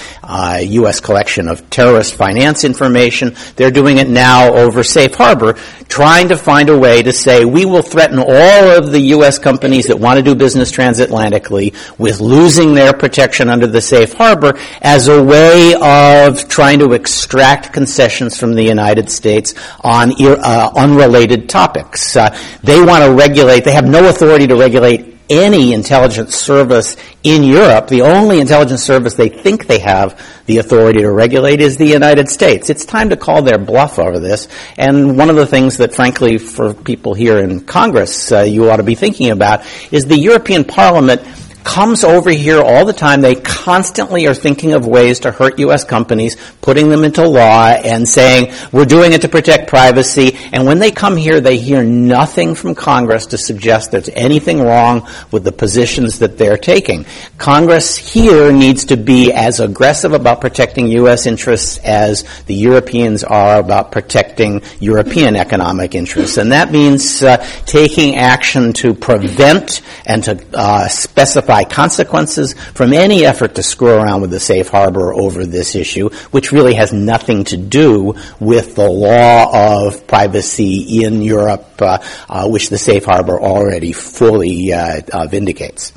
U.S. 0.62 0.98
Uh, 0.98 1.04
collection 1.04 1.48
of 1.48 1.68
terrorist 1.70 2.14
finance 2.14 2.64
information. 2.64 3.34
They're 3.56 3.70
doing 3.70 3.98
it 3.98 4.08
now 4.08 4.54
over 4.54 4.82
Safe 4.82 5.14
Harbor, 5.14 5.54
trying 5.88 6.28
to 6.28 6.36
find 6.36 6.68
a 6.68 6.78
way 6.78 7.02
to 7.02 7.12
say 7.12 7.44
we 7.44 7.64
will 7.64 7.82
threaten 7.82 8.18
all 8.18 8.70
of 8.70 8.90
the 8.90 9.00
U.S. 9.16 9.38
companies 9.38 9.86
that 9.86 9.98
want 10.02 10.18
to 10.18 10.22
do 10.22 10.34
business 10.34 10.70
transatlantically 10.72 11.74
with 11.98 12.20
losing 12.20 12.74
their 12.74 12.92
protection 12.92 13.48
under 13.48 13.66
the 13.66 13.80
safe 13.80 14.12
harbor 14.12 14.58
as 14.82 15.08
a 15.08 15.22
way 15.22 15.74
of 15.80 16.48
trying 16.48 16.78
to 16.80 16.92
extract 16.92 17.72
concessions 17.72 18.36
from 18.36 18.54
the 18.54 18.62
United 18.62 19.10
States 19.10 19.54
on 19.82 20.12
uh, 20.20 20.70
unrelated 20.76 21.48
topics. 21.48 22.16
Uh, 22.16 22.36
they 22.62 22.82
want 22.82 23.04
to 23.04 23.12
regulate, 23.12 23.64
they 23.64 23.72
have 23.72 23.86
no 23.86 24.08
authority 24.08 24.46
to 24.46 24.56
regulate 24.56 25.11
any 25.28 25.72
intelligence 25.72 26.34
service 26.36 26.96
in 27.22 27.42
Europe, 27.42 27.88
the 27.88 28.02
only 28.02 28.40
intelligence 28.40 28.82
service 28.82 29.14
they 29.14 29.28
think 29.28 29.66
they 29.66 29.78
have 29.78 30.20
the 30.46 30.58
authority 30.58 31.00
to 31.00 31.10
regulate 31.10 31.60
is 31.60 31.76
the 31.76 31.86
United 31.86 32.28
States. 32.28 32.68
It's 32.68 32.84
time 32.84 33.10
to 33.10 33.16
call 33.16 33.42
their 33.42 33.58
bluff 33.58 33.98
over 33.98 34.18
this. 34.18 34.48
And 34.76 35.16
one 35.16 35.30
of 35.30 35.36
the 35.36 35.46
things 35.46 35.76
that, 35.78 35.94
frankly, 35.94 36.38
for 36.38 36.74
people 36.74 37.14
here 37.14 37.38
in 37.38 37.60
Congress, 37.60 38.32
uh, 38.32 38.40
you 38.40 38.68
ought 38.70 38.76
to 38.76 38.82
be 38.82 38.94
thinking 38.94 39.30
about 39.30 39.64
is 39.92 40.06
the 40.06 40.18
European 40.18 40.64
Parliament 40.64 41.22
comes 41.64 42.04
over 42.04 42.30
here 42.30 42.60
all 42.60 42.84
the 42.84 42.92
time. 42.92 43.20
They 43.20 43.34
constantly 43.34 44.26
are 44.26 44.34
thinking 44.34 44.72
of 44.72 44.86
ways 44.86 45.20
to 45.20 45.30
hurt 45.30 45.58
U.S. 45.58 45.84
companies, 45.84 46.36
putting 46.60 46.88
them 46.88 47.04
into 47.04 47.26
law 47.26 47.68
and 47.68 48.08
saying, 48.08 48.52
we're 48.72 48.84
doing 48.84 49.12
it 49.12 49.22
to 49.22 49.28
protect 49.28 49.68
privacy. 49.68 50.36
And 50.52 50.66
when 50.66 50.78
they 50.78 50.90
come 50.90 51.16
here, 51.16 51.40
they 51.40 51.58
hear 51.58 51.84
nothing 51.84 52.54
from 52.54 52.74
Congress 52.74 53.26
to 53.26 53.38
suggest 53.38 53.90
there's 53.90 54.08
anything 54.10 54.60
wrong 54.60 55.06
with 55.30 55.44
the 55.44 55.52
positions 55.52 56.18
that 56.20 56.38
they're 56.38 56.56
taking. 56.56 57.06
Congress 57.38 57.96
here 57.96 58.52
needs 58.52 58.86
to 58.86 58.96
be 58.96 59.32
as 59.32 59.60
aggressive 59.60 60.12
about 60.12 60.40
protecting 60.40 60.88
U.S. 60.88 61.26
interests 61.26 61.78
as 61.78 62.24
the 62.46 62.54
Europeans 62.54 63.24
are 63.24 63.60
about 63.60 63.92
protecting 63.92 64.62
European 64.80 65.36
economic 65.36 65.94
interests. 65.94 66.36
And 66.36 66.52
that 66.52 66.72
means 66.72 67.22
uh, 67.22 67.36
taking 67.66 68.16
action 68.16 68.72
to 68.74 68.94
prevent 68.94 69.82
and 70.06 70.24
to 70.24 70.44
uh, 70.54 70.88
specify 70.88 71.51
consequences 71.64 72.54
from 72.74 72.92
any 72.92 73.24
effort 73.24 73.54
to 73.56 73.62
screw 73.62 73.90
around 73.90 74.22
with 74.22 74.30
the 74.30 74.40
safe 74.40 74.68
harbor 74.68 75.12
over 75.12 75.44
this 75.44 75.74
issue, 75.74 76.08
which 76.30 76.52
really 76.52 76.74
has 76.74 76.92
nothing 76.92 77.44
to 77.44 77.56
do 77.56 78.14
with 78.40 78.74
the 78.74 78.88
law 78.88 79.86
of 79.86 80.06
privacy 80.06 81.04
in 81.04 81.22
Europe, 81.22 81.80
uh, 81.80 81.98
uh, 82.28 82.48
which 82.48 82.70
the 82.70 82.78
safe 82.78 83.04
harbor 83.04 83.38
already 83.40 83.92
fully 83.92 84.72
uh, 84.72 85.00
uh 85.12 85.26
vindicates. 85.26 85.92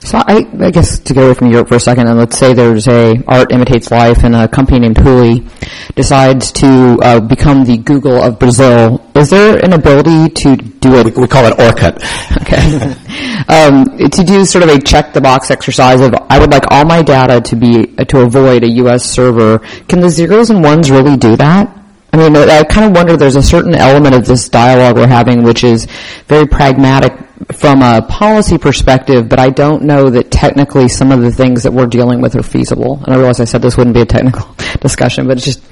So 0.00 0.18
I, 0.18 0.46
I, 0.60 0.70
guess 0.70 1.00
to 1.00 1.14
go 1.14 1.26
away 1.26 1.34
from 1.34 1.50
Europe 1.50 1.68
for 1.68 1.74
a 1.74 1.80
second, 1.80 2.06
and 2.06 2.18
let's 2.18 2.38
say 2.38 2.54
there's 2.54 2.86
a 2.88 3.16
art 3.26 3.52
imitates 3.52 3.90
life, 3.90 4.24
and 4.24 4.34
a 4.34 4.46
company 4.46 4.78
named 4.78 4.96
Hooli 4.96 5.48
decides 5.94 6.52
to 6.52 6.98
uh, 7.02 7.20
become 7.20 7.64
the 7.64 7.78
Google 7.78 8.22
of 8.22 8.38
Brazil. 8.38 9.04
Is 9.14 9.30
there 9.30 9.58
an 9.58 9.72
ability 9.72 10.30
to 10.30 10.56
do 10.56 10.94
it? 10.96 11.06
We, 11.06 11.22
we 11.22 11.28
call 11.28 11.44
it 11.46 11.54
Orkut. 11.58 11.98
Okay. 12.42 12.94
um, 13.48 13.98
to 13.98 14.24
do 14.24 14.44
sort 14.44 14.64
of 14.64 14.70
a 14.70 14.80
check 14.80 15.12
the 15.12 15.20
box 15.20 15.50
exercise 15.50 16.00
of 16.00 16.14
I 16.30 16.38
would 16.38 16.50
like 16.50 16.64
all 16.70 16.84
my 16.84 17.02
data 17.02 17.40
to 17.40 17.56
be 17.56 17.94
uh, 17.98 18.04
to 18.04 18.20
avoid 18.20 18.62
a 18.62 18.70
U.S. 18.82 19.04
server. 19.04 19.58
Can 19.88 20.00
the 20.00 20.10
zeros 20.10 20.50
and 20.50 20.62
ones 20.62 20.90
really 20.90 21.16
do 21.16 21.36
that? 21.36 21.77
I 22.12 22.16
mean, 22.16 22.36
I 22.36 22.64
kind 22.64 22.86
of 22.86 22.92
wonder 22.92 23.16
there's 23.16 23.36
a 23.36 23.42
certain 23.42 23.74
element 23.74 24.14
of 24.14 24.26
this 24.26 24.48
dialogue 24.48 24.96
we're 24.96 25.06
having 25.06 25.42
which 25.42 25.62
is 25.62 25.86
very 26.26 26.46
pragmatic 26.46 27.12
from 27.52 27.82
a 27.82 28.02
policy 28.02 28.58
perspective, 28.58 29.28
but 29.28 29.38
I 29.38 29.50
don't 29.50 29.82
know 29.82 30.10
that 30.10 30.30
technically 30.30 30.88
some 30.88 31.12
of 31.12 31.20
the 31.20 31.30
things 31.30 31.62
that 31.62 31.72
we're 31.72 31.86
dealing 31.86 32.20
with 32.20 32.34
are 32.34 32.42
feasible. 32.42 33.02
And 33.04 33.14
I 33.14 33.18
realize 33.18 33.40
I 33.40 33.44
said 33.44 33.62
this 33.62 33.76
wouldn't 33.76 33.94
be 33.94 34.00
a 34.00 34.06
technical 34.06 34.54
discussion, 34.80 35.26
but 35.26 35.36
it's 35.36 35.46
just 35.46 35.62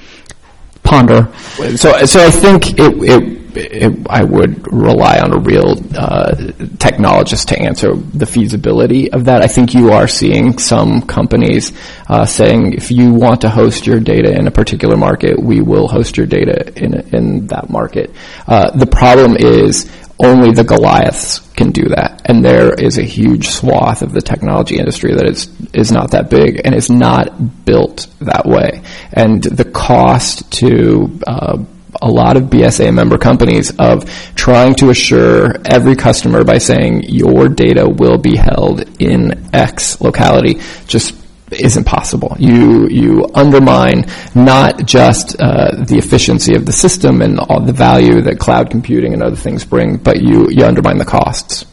ponder. 0.82 1.32
So, 1.76 2.04
so 2.04 2.24
I 2.24 2.30
think 2.30 2.78
it, 2.78 2.78
it 2.78 3.45
it, 3.56 4.06
I 4.08 4.24
would 4.24 4.72
rely 4.72 5.18
on 5.18 5.32
a 5.32 5.38
real 5.38 5.72
uh, 5.96 6.34
technologist 6.78 7.46
to 7.48 7.58
answer 7.58 7.94
the 7.94 8.26
feasibility 8.26 9.12
of 9.12 9.24
that. 9.24 9.42
I 9.42 9.46
think 9.46 9.74
you 9.74 9.92
are 9.92 10.08
seeing 10.08 10.58
some 10.58 11.02
companies 11.02 11.72
uh, 12.08 12.26
saying 12.26 12.74
if 12.74 12.90
you 12.90 13.12
want 13.12 13.40
to 13.42 13.50
host 13.50 13.86
your 13.86 14.00
data 14.00 14.32
in 14.32 14.46
a 14.46 14.50
particular 14.50 14.96
market, 14.96 15.40
we 15.40 15.60
will 15.60 15.88
host 15.88 16.16
your 16.16 16.26
data 16.26 16.72
in 16.76 16.94
in 17.14 17.46
that 17.48 17.70
market. 17.70 18.10
Uh, 18.46 18.70
the 18.70 18.86
problem 18.86 19.36
is 19.36 19.90
only 20.18 20.52
the 20.52 20.64
Goliaths 20.64 21.40
can 21.56 21.70
do 21.72 21.88
that. 21.90 22.22
And 22.24 22.44
there 22.44 22.72
is 22.72 22.98
a 22.98 23.02
huge 23.02 23.48
swath 23.48 24.02
of 24.02 24.12
the 24.12 24.22
technology 24.22 24.78
industry 24.78 25.14
that 25.14 25.28
is, 25.28 25.48
is 25.72 25.92
not 25.92 26.12
that 26.12 26.30
big 26.30 26.60
and 26.64 26.74
is 26.74 26.88
not 26.88 27.64
built 27.64 28.06
that 28.20 28.46
way. 28.46 28.82
And 29.12 29.42
the 29.42 29.64
cost 29.64 30.50
to, 30.60 31.20
uh, 31.26 31.64
a 32.06 32.10
lot 32.10 32.36
of 32.36 32.44
BSA 32.44 32.94
member 32.94 33.18
companies 33.18 33.72
of 33.78 34.08
trying 34.34 34.74
to 34.76 34.90
assure 34.90 35.56
every 35.64 35.96
customer 35.96 36.44
by 36.44 36.58
saying 36.58 37.02
your 37.04 37.48
data 37.48 37.88
will 37.88 38.18
be 38.18 38.36
held 38.36 38.84
in 39.00 39.48
X 39.54 40.00
locality 40.00 40.60
just 40.86 41.14
isn't 41.52 41.84
possible. 41.84 42.36
You 42.38 42.88
you 42.88 43.28
undermine 43.34 44.06
not 44.34 44.84
just 44.84 45.36
uh, 45.40 45.84
the 45.84 45.96
efficiency 45.98 46.54
of 46.54 46.66
the 46.66 46.72
system 46.72 47.22
and 47.22 47.38
all 47.38 47.60
the 47.60 47.72
value 47.72 48.20
that 48.22 48.38
cloud 48.38 48.70
computing 48.70 49.12
and 49.12 49.22
other 49.22 49.36
things 49.36 49.64
bring, 49.64 49.96
but 49.96 50.20
you 50.20 50.48
you 50.50 50.64
undermine 50.64 50.98
the 50.98 51.04
costs. 51.04 51.66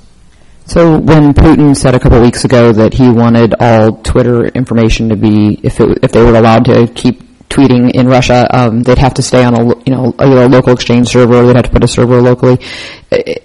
So 0.65 0.97
when 0.97 1.33
Putin 1.33 1.75
said 1.75 1.93
a 1.93 1.99
couple 1.99 2.21
weeks 2.21 2.45
ago 2.45 2.71
that 2.71 2.93
he 2.93 3.09
wanted 3.09 3.53
all 3.59 3.97
Twitter 3.97 4.45
information 4.47 5.09
to 5.09 5.17
be, 5.17 5.59
if 5.61 5.81
it, 5.81 5.99
if 6.01 6.13
they 6.13 6.23
were 6.23 6.35
allowed 6.35 6.63
to 6.65 6.87
keep 6.87 7.21
tweeting 7.53 7.91
in 7.91 8.07
Russia, 8.07 8.47
um, 8.51 8.83
they'd 8.83 8.97
have 8.97 9.13
to 9.15 9.21
stay 9.21 9.43
on 9.43 9.53
a 9.53 9.63
you 9.85 9.93
know 9.93 10.15
either 10.19 10.43
a 10.43 10.47
local 10.47 10.73
exchange 10.73 11.09
server 11.09 11.35
or 11.35 11.45
they'd 11.45 11.55
have 11.55 11.65
to 11.65 11.71
put 11.71 11.83
a 11.83 11.87
server 11.87 12.19
locally. 12.21 12.57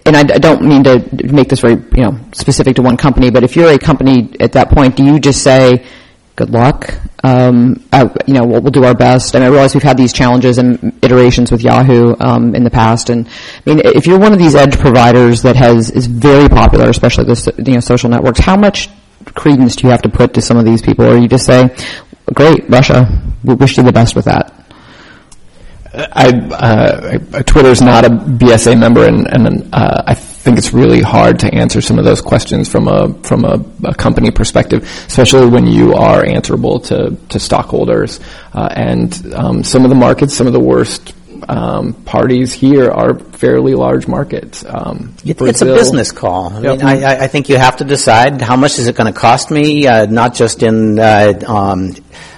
And 0.06 0.16
I, 0.16 0.20
I 0.20 0.38
don't 0.38 0.62
mean 0.62 0.82
to 0.84 1.04
make 1.24 1.48
this 1.48 1.60
very 1.60 1.74
you 1.74 2.04
know 2.04 2.18
specific 2.32 2.76
to 2.76 2.82
one 2.82 2.96
company, 2.96 3.30
but 3.30 3.44
if 3.44 3.56
you're 3.56 3.70
a 3.70 3.78
company 3.78 4.34
at 4.40 4.52
that 4.52 4.70
point, 4.70 4.96
do 4.96 5.04
you 5.04 5.20
just 5.20 5.42
say 5.42 5.84
good 6.38 6.50
luck. 6.50 6.94
Um, 7.24 7.84
I, 7.92 8.04
you 8.28 8.34
know, 8.34 8.44
we'll, 8.44 8.60
we'll, 8.60 8.70
do 8.70 8.84
our 8.84 8.94
best. 8.94 9.34
And 9.34 9.42
I 9.42 9.48
realize 9.48 9.74
we've 9.74 9.82
had 9.82 9.96
these 9.96 10.12
challenges 10.12 10.58
and 10.58 10.96
iterations 11.02 11.50
with 11.50 11.62
Yahoo 11.62 12.14
um, 12.20 12.54
in 12.54 12.62
the 12.62 12.70
past. 12.70 13.10
And 13.10 13.26
I 13.26 13.70
mean, 13.70 13.80
if 13.84 14.06
you're 14.06 14.20
one 14.20 14.32
of 14.32 14.38
these 14.38 14.54
edge 14.54 14.78
providers 14.78 15.42
that 15.42 15.56
has 15.56 15.90
is 15.90 16.06
very 16.06 16.48
popular, 16.48 16.88
especially 16.88 17.24
the 17.24 17.64
you 17.66 17.74
know 17.74 17.80
social 17.80 18.08
networks, 18.08 18.38
how 18.38 18.56
much 18.56 18.88
credence 19.34 19.74
do 19.76 19.88
you 19.88 19.90
have 19.90 20.02
to 20.02 20.08
put 20.08 20.34
to 20.34 20.40
some 20.40 20.56
of 20.56 20.64
these 20.64 20.80
people, 20.80 21.04
or 21.04 21.16
you 21.18 21.26
just 21.26 21.44
say, 21.44 21.74
"Great, 22.34 22.68
Russia, 22.68 23.08
we 23.44 23.54
wish 23.54 23.76
you 23.76 23.82
the 23.82 23.92
best 23.92 24.14
with 24.16 24.26
that." 24.26 24.54
I, 25.94 26.28
uh, 26.28 27.42
Twitter's 27.42 27.80
not 27.80 28.04
a 28.04 28.10
BSA 28.10 28.78
member, 28.78 29.06
and, 29.06 29.26
and 29.26 29.74
uh, 29.74 30.02
I 30.06 30.14
think 30.14 30.58
it's 30.58 30.72
really 30.72 31.00
hard 31.00 31.40
to 31.40 31.52
answer 31.52 31.80
some 31.80 31.98
of 31.98 32.04
those 32.04 32.20
questions 32.20 32.68
from 32.68 32.88
a 32.88 33.12
from 33.22 33.44
a, 33.44 33.64
a 33.84 33.94
company 33.94 34.30
perspective, 34.30 34.82
especially 35.06 35.46
when 35.48 35.66
you 35.66 35.94
are 35.94 36.24
answerable 36.24 36.78
to 36.80 37.16
to 37.30 37.40
stockholders. 37.40 38.20
Uh, 38.52 38.68
and 38.72 39.34
um, 39.34 39.64
some 39.64 39.84
of 39.84 39.88
the 39.88 39.96
markets, 39.96 40.34
some 40.34 40.46
of 40.46 40.52
the 40.52 40.60
worst 40.60 41.14
um, 41.48 41.94
parties 42.04 42.52
here 42.52 42.90
are 42.90 43.18
fairly 43.18 43.74
large 43.74 44.08
markets. 44.08 44.64
Um, 44.64 45.14
it's 45.24 45.38
Brazil, 45.38 45.72
a 45.72 45.76
business 45.76 46.12
call. 46.12 46.52
I, 46.52 46.60
mean, 46.60 46.82
I, 46.82 47.24
I, 47.24 47.26
think 47.26 47.48
you 47.48 47.56
have 47.56 47.76
to 47.78 47.84
decide 47.84 48.40
how 48.40 48.56
much 48.56 48.78
is 48.78 48.88
it 48.88 48.96
going 48.96 49.12
to 49.12 49.18
cost 49.18 49.50
me, 49.50 49.86
uh, 49.86 50.06
not 50.06 50.34
just 50.34 50.62
in 50.62 50.98
uh, 50.98 51.38
um, 51.46 51.92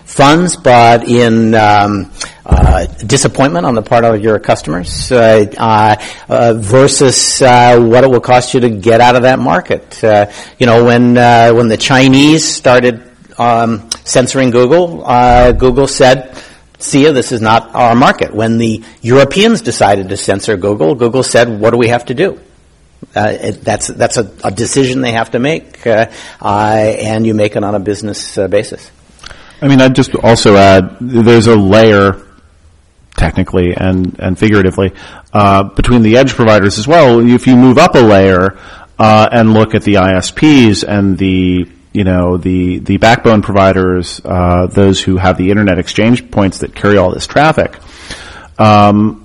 funds, 0.04 0.56
but 0.56 1.08
in 1.08 1.54
um, 1.54 2.10
uh, 2.44 2.86
disappointment 3.06 3.64
on 3.64 3.74
the 3.74 3.82
part 3.82 4.04
of 4.04 4.20
your 4.20 4.38
customers 4.38 5.12
uh, 5.12 5.46
uh, 5.56 5.96
uh 6.28 6.54
versus 6.54 7.40
uh, 7.42 7.78
what 7.78 8.02
it 8.02 8.10
will 8.10 8.20
cost 8.20 8.54
you 8.54 8.60
to 8.60 8.70
get 8.70 9.00
out 9.00 9.14
of 9.14 9.22
that 9.22 9.38
market. 9.38 10.00
you 10.58 10.66
know, 10.66 10.84
when 10.84 11.14
when 11.14 11.68
the 11.68 11.76
Chinese 11.76 12.44
started 12.44 13.02
um, 13.38 13.88
censoring 14.04 14.50
Google, 14.50 14.98
Google 15.54 15.86
said. 15.86 16.36
See 16.80 17.08
this 17.10 17.32
is 17.32 17.40
not 17.40 17.74
our 17.74 17.94
market. 17.94 18.34
When 18.34 18.58
the 18.58 18.82
Europeans 19.02 19.60
decided 19.60 20.08
to 20.08 20.16
censor 20.16 20.56
Google, 20.56 20.94
Google 20.94 21.22
said, 21.22 21.60
what 21.60 21.70
do 21.70 21.76
we 21.76 21.88
have 21.88 22.06
to 22.06 22.14
do? 22.14 22.40
Uh, 23.14 23.28
it, 23.40 23.52
that's 23.62 23.88
that's 23.88 24.18
a, 24.18 24.30
a, 24.44 24.50
decision 24.50 25.00
they 25.00 25.12
have 25.12 25.30
to 25.30 25.38
make, 25.38 25.86
uh, 25.86 26.10
uh, 26.40 26.46
and 26.46 27.26
you 27.26 27.32
make 27.32 27.56
it 27.56 27.64
on 27.64 27.74
a 27.74 27.80
business 27.80 28.36
basis. 28.36 28.90
I 29.62 29.68
mean, 29.68 29.80
I'd 29.80 29.94
just 29.94 30.14
also 30.14 30.56
add 30.56 30.98
there's 31.00 31.46
a 31.46 31.56
layer, 31.56 32.22
technically 33.16 33.74
and, 33.74 34.18
and 34.18 34.38
figuratively, 34.38 34.92
uh, 35.32 35.64
between 35.64 36.02
the 36.02 36.16
edge 36.16 36.34
providers 36.34 36.78
as 36.78 36.86
well. 36.86 37.20
If 37.26 37.46
you 37.46 37.56
move 37.56 37.78
up 37.78 37.94
a 37.94 38.00
layer 38.00 38.58
uh, 38.98 39.28
and 39.32 39.52
look 39.54 39.74
at 39.74 39.82
the 39.82 39.94
ISPs 39.94 40.84
and 40.86 41.18
the 41.18 41.68
you 41.92 42.04
know 42.04 42.36
the 42.36 42.78
the 42.78 42.96
backbone 42.98 43.42
providers, 43.42 44.20
uh, 44.24 44.66
those 44.66 45.02
who 45.02 45.16
have 45.16 45.36
the 45.36 45.50
internet 45.50 45.78
exchange 45.78 46.30
points 46.30 46.58
that 46.58 46.74
carry 46.74 46.96
all 46.96 47.10
this 47.12 47.26
traffic. 47.26 47.76
Um, 48.58 49.19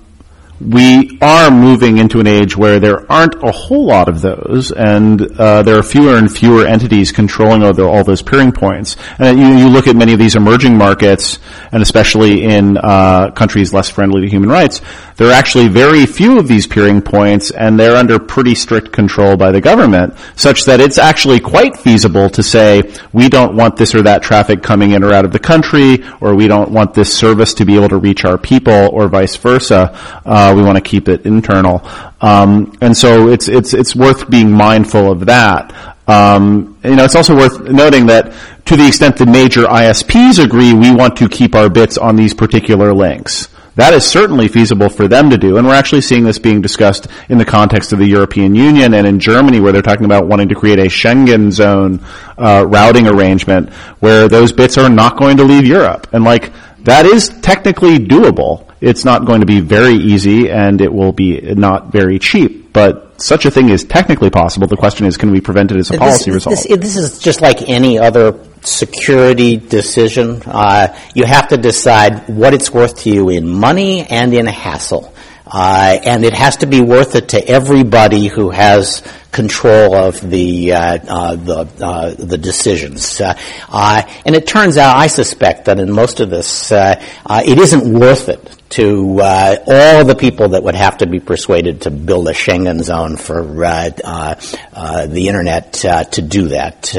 we 0.62 1.18
are 1.22 1.51
moving 1.51 1.97
into 1.97 2.22
an 2.22 2.28
age 2.28 2.56
where 2.56 2.80
there 2.80 3.12
aren't 3.12 3.36
a 3.43 3.51
whole 3.51 3.86
lot 3.86 4.08
of 4.08 4.22
those, 4.22 4.72
and 4.72 5.22
uh, 5.38 5.64
there 5.64 5.78
are 5.78 5.84
fewer 5.84 6.16
and 6.16 6.32
fewer 6.32 6.66
entities 6.66 7.12
controlling 7.12 7.62
all, 7.62 7.74
the, 7.74 7.84
all 7.84 8.06
those 8.06 8.22
peering 8.22 8.53
points. 8.53 8.95
And 9.20 9.38
you, 9.38 9.47
you, 9.47 9.70
look 9.70 9.88
at 9.88 9.97
many 9.97 10.14
of 10.14 10.20
these 10.20 10.36
emerging 10.36 10.78
markets, 10.78 11.39
and 11.74 11.84
especially 11.84 12.45
in 12.45 12.78
uh, 12.78 13.32
countries 13.32 13.74
less 13.74 13.89
friendly 13.89 14.22
to 14.22 14.30
human 14.30 14.49
rights, 14.49 14.82
there 15.18 15.28
are 15.28 15.34
actually 15.34 15.68
very 15.68 16.06
few 16.06 16.39
of 16.39 16.47
these 16.47 16.68
peering 16.68 17.01
points, 17.01 17.51
and 17.51 17.78
they're 17.78 17.97
under 17.97 18.18
pretty 18.18 18.56
strict 18.56 18.93
control 18.93 19.36
by 19.36 19.51
the 19.51 19.62
government, 19.62 20.14
such 20.38 20.64
that 20.66 20.80
it's 20.80 20.97
actually 20.97 21.41
quite 21.41 21.78
feasible 21.78 22.30
to 22.30 22.41
say 22.41 22.93
we 23.12 23.28
don't 23.28 23.56
want 23.58 23.76
this 23.76 23.93
or 23.93 24.03
that 24.03 24.24
traffic 24.24 24.64
coming 24.64 24.91
in 24.91 25.03
or 25.03 25.12
out 25.12 25.26
of 25.26 25.34
the 25.34 25.39
country, 25.39 26.03
or 26.22 26.34
we 26.34 26.47
don't 26.47 26.72
want 26.72 26.93
this 26.93 27.14
service 27.14 27.53
to 27.56 27.66
be 27.66 27.76
able 27.76 27.89
to 27.89 27.97
reach 27.97 28.24
our 28.24 28.38
people, 28.38 28.89
or 28.93 29.10
vice 29.10 29.36
versa. 29.36 29.91
Uh, 30.26 30.44
uh, 30.45 30.55
we 30.55 30.61
want 30.61 30.77
to 30.77 30.81
keep 30.81 31.07
it 31.07 31.25
internal. 31.25 31.81
Um, 32.21 32.77
and 32.81 32.95
so 32.95 33.29
it's, 33.29 33.47
it's, 33.47 33.73
it's 33.73 33.95
worth 33.95 34.29
being 34.29 34.51
mindful 34.51 35.11
of 35.11 35.25
that. 35.25 35.73
Um, 36.07 36.77
you 36.83 36.95
know, 36.95 37.03
it's 37.03 37.15
also 37.15 37.35
worth 37.35 37.61
noting 37.61 38.05
that 38.07 38.33
to 38.65 38.75
the 38.75 38.87
extent 38.87 39.17
the 39.17 39.25
major 39.25 39.63
ISPs 39.63 40.43
agree, 40.43 40.73
we 40.73 40.93
want 40.93 41.17
to 41.17 41.27
keep 41.27 41.55
our 41.55 41.69
bits 41.69 41.97
on 41.97 42.15
these 42.15 42.33
particular 42.33 42.93
links. 42.93 43.49
That 43.75 43.93
is 43.93 44.05
certainly 44.05 44.47
feasible 44.47 44.87
for 44.87 45.07
them 45.09 45.29
to 45.31 45.37
do, 45.37 45.57
and 45.57 45.67
we're 45.67 45.73
actually 45.73 46.01
seeing 46.01 46.23
this 46.23 46.39
being 46.39 46.61
discussed 46.61 47.07
in 47.27 47.37
the 47.37 47.43
context 47.43 47.91
of 47.91 47.99
the 47.99 48.05
European 48.05 48.55
Union 48.55 48.93
and 48.93 49.05
in 49.05 49.19
Germany, 49.19 49.59
where 49.59 49.73
they're 49.73 49.81
talking 49.81 50.05
about 50.05 50.27
wanting 50.27 50.47
to 50.47 50.55
create 50.55 50.79
a 50.79 50.85
Schengen 50.85 51.51
zone 51.51 51.99
uh, 52.37 52.65
routing 52.65 53.05
arrangement 53.05 53.73
where 53.99 54.29
those 54.29 54.53
bits 54.53 54.77
are 54.77 54.89
not 54.89 55.17
going 55.17 55.35
to 55.37 55.43
leave 55.43 55.65
Europe. 55.67 56.07
And 56.13 56.23
like 56.23 56.53
that 56.85 57.05
is 57.05 57.29
technically 57.41 57.97
doable. 57.97 58.71
It's 58.86 59.03
not 59.03 59.25
going 59.25 59.39
to 59.39 59.47
be 59.47 59.61
very 59.61 59.95
easy 59.95 60.51
and 60.51 60.79
it 60.79 60.93
will 60.93 61.11
be 61.11 61.41
not 61.41 61.91
very 61.91 62.19
cheap, 62.19 62.71
but 62.71 63.19
such 63.19 63.45
a 63.45 63.49
thing 63.49 63.69
is 63.69 63.83
technically 63.83 64.29
possible. 64.29 64.67
The 64.67 64.77
question 64.77 65.07
is, 65.07 65.17
can 65.17 65.31
we 65.31 65.41
prevent 65.41 65.71
it 65.71 65.77
as 65.77 65.89
a 65.89 65.97
policy 65.97 66.29
this, 66.29 66.45
result? 66.45 66.55
This, 66.55 66.77
this, 66.77 66.95
is 66.95 67.17
just 67.17 67.41
like 67.41 67.67
any 67.67 67.97
other 67.97 68.39
security 68.61 69.57
decision. 69.57 70.43
Uh, 70.45 70.95
you 71.15 71.25
have 71.25 71.47
to 71.47 71.57
decide 71.57 72.29
what 72.29 72.53
it's 72.53 72.71
worth 72.71 72.99
to 72.99 73.09
you 73.09 73.29
in 73.29 73.47
money 73.47 74.05
and 74.05 74.36
in 74.36 74.45
hassle. 74.45 75.11
Uh, 75.47 75.97
and 76.03 76.23
it 76.23 76.33
has 76.33 76.57
to 76.57 76.67
be 76.67 76.81
worth 76.81 77.15
it 77.15 77.29
to 77.29 77.47
everybody 77.47 78.27
who 78.27 78.51
has 78.51 79.01
control 79.31 79.95
of 79.95 80.19
the 80.29 80.73
uh, 80.73 80.97
uh, 81.07 81.36
the 81.36 81.69
uh, 81.83 82.13
the 82.17 82.38
decisions. 82.38 83.19
Uh, 83.19 83.38
uh, 83.69 84.01
and 84.25 84.36
it 84.36 84.47
turns 84.47 84.77
out, 84.77 84.95
I 84.95 85.07
suspect 85.07 85.65
that 85.65 85.79
in 85.79 85.91
most 85.91 86.19
of 86.19 86.29
this, 86.29 86.71
it 86.71 87.57
isn't 87.59 87.99
worth 87.99 88.29
it 88.29 88.55
to 88.70 89.20
uh, 89.22 89.57
all 89.68 90.05
the 90.05 90.16
people 90.16 90.49
that 90.49 90.63
would 90.63 90.76
have 90.76 90.97
to 90.97 91.07
be 91.07 91.20
persuaded 91.20 91.82
to 91.82 91.91
build 91.91 92.28
a 92.28 92.34
Schengen 92.34 92.82
zone 92.82 93.18
for 93.18 93.63
uh, 93.63 93.91
uh, 94.03 95.07
the 95.07 95.28
internet 95.28 95.74
to 95.74 96.22
do 96.22 96.49
that. 96.49 96.93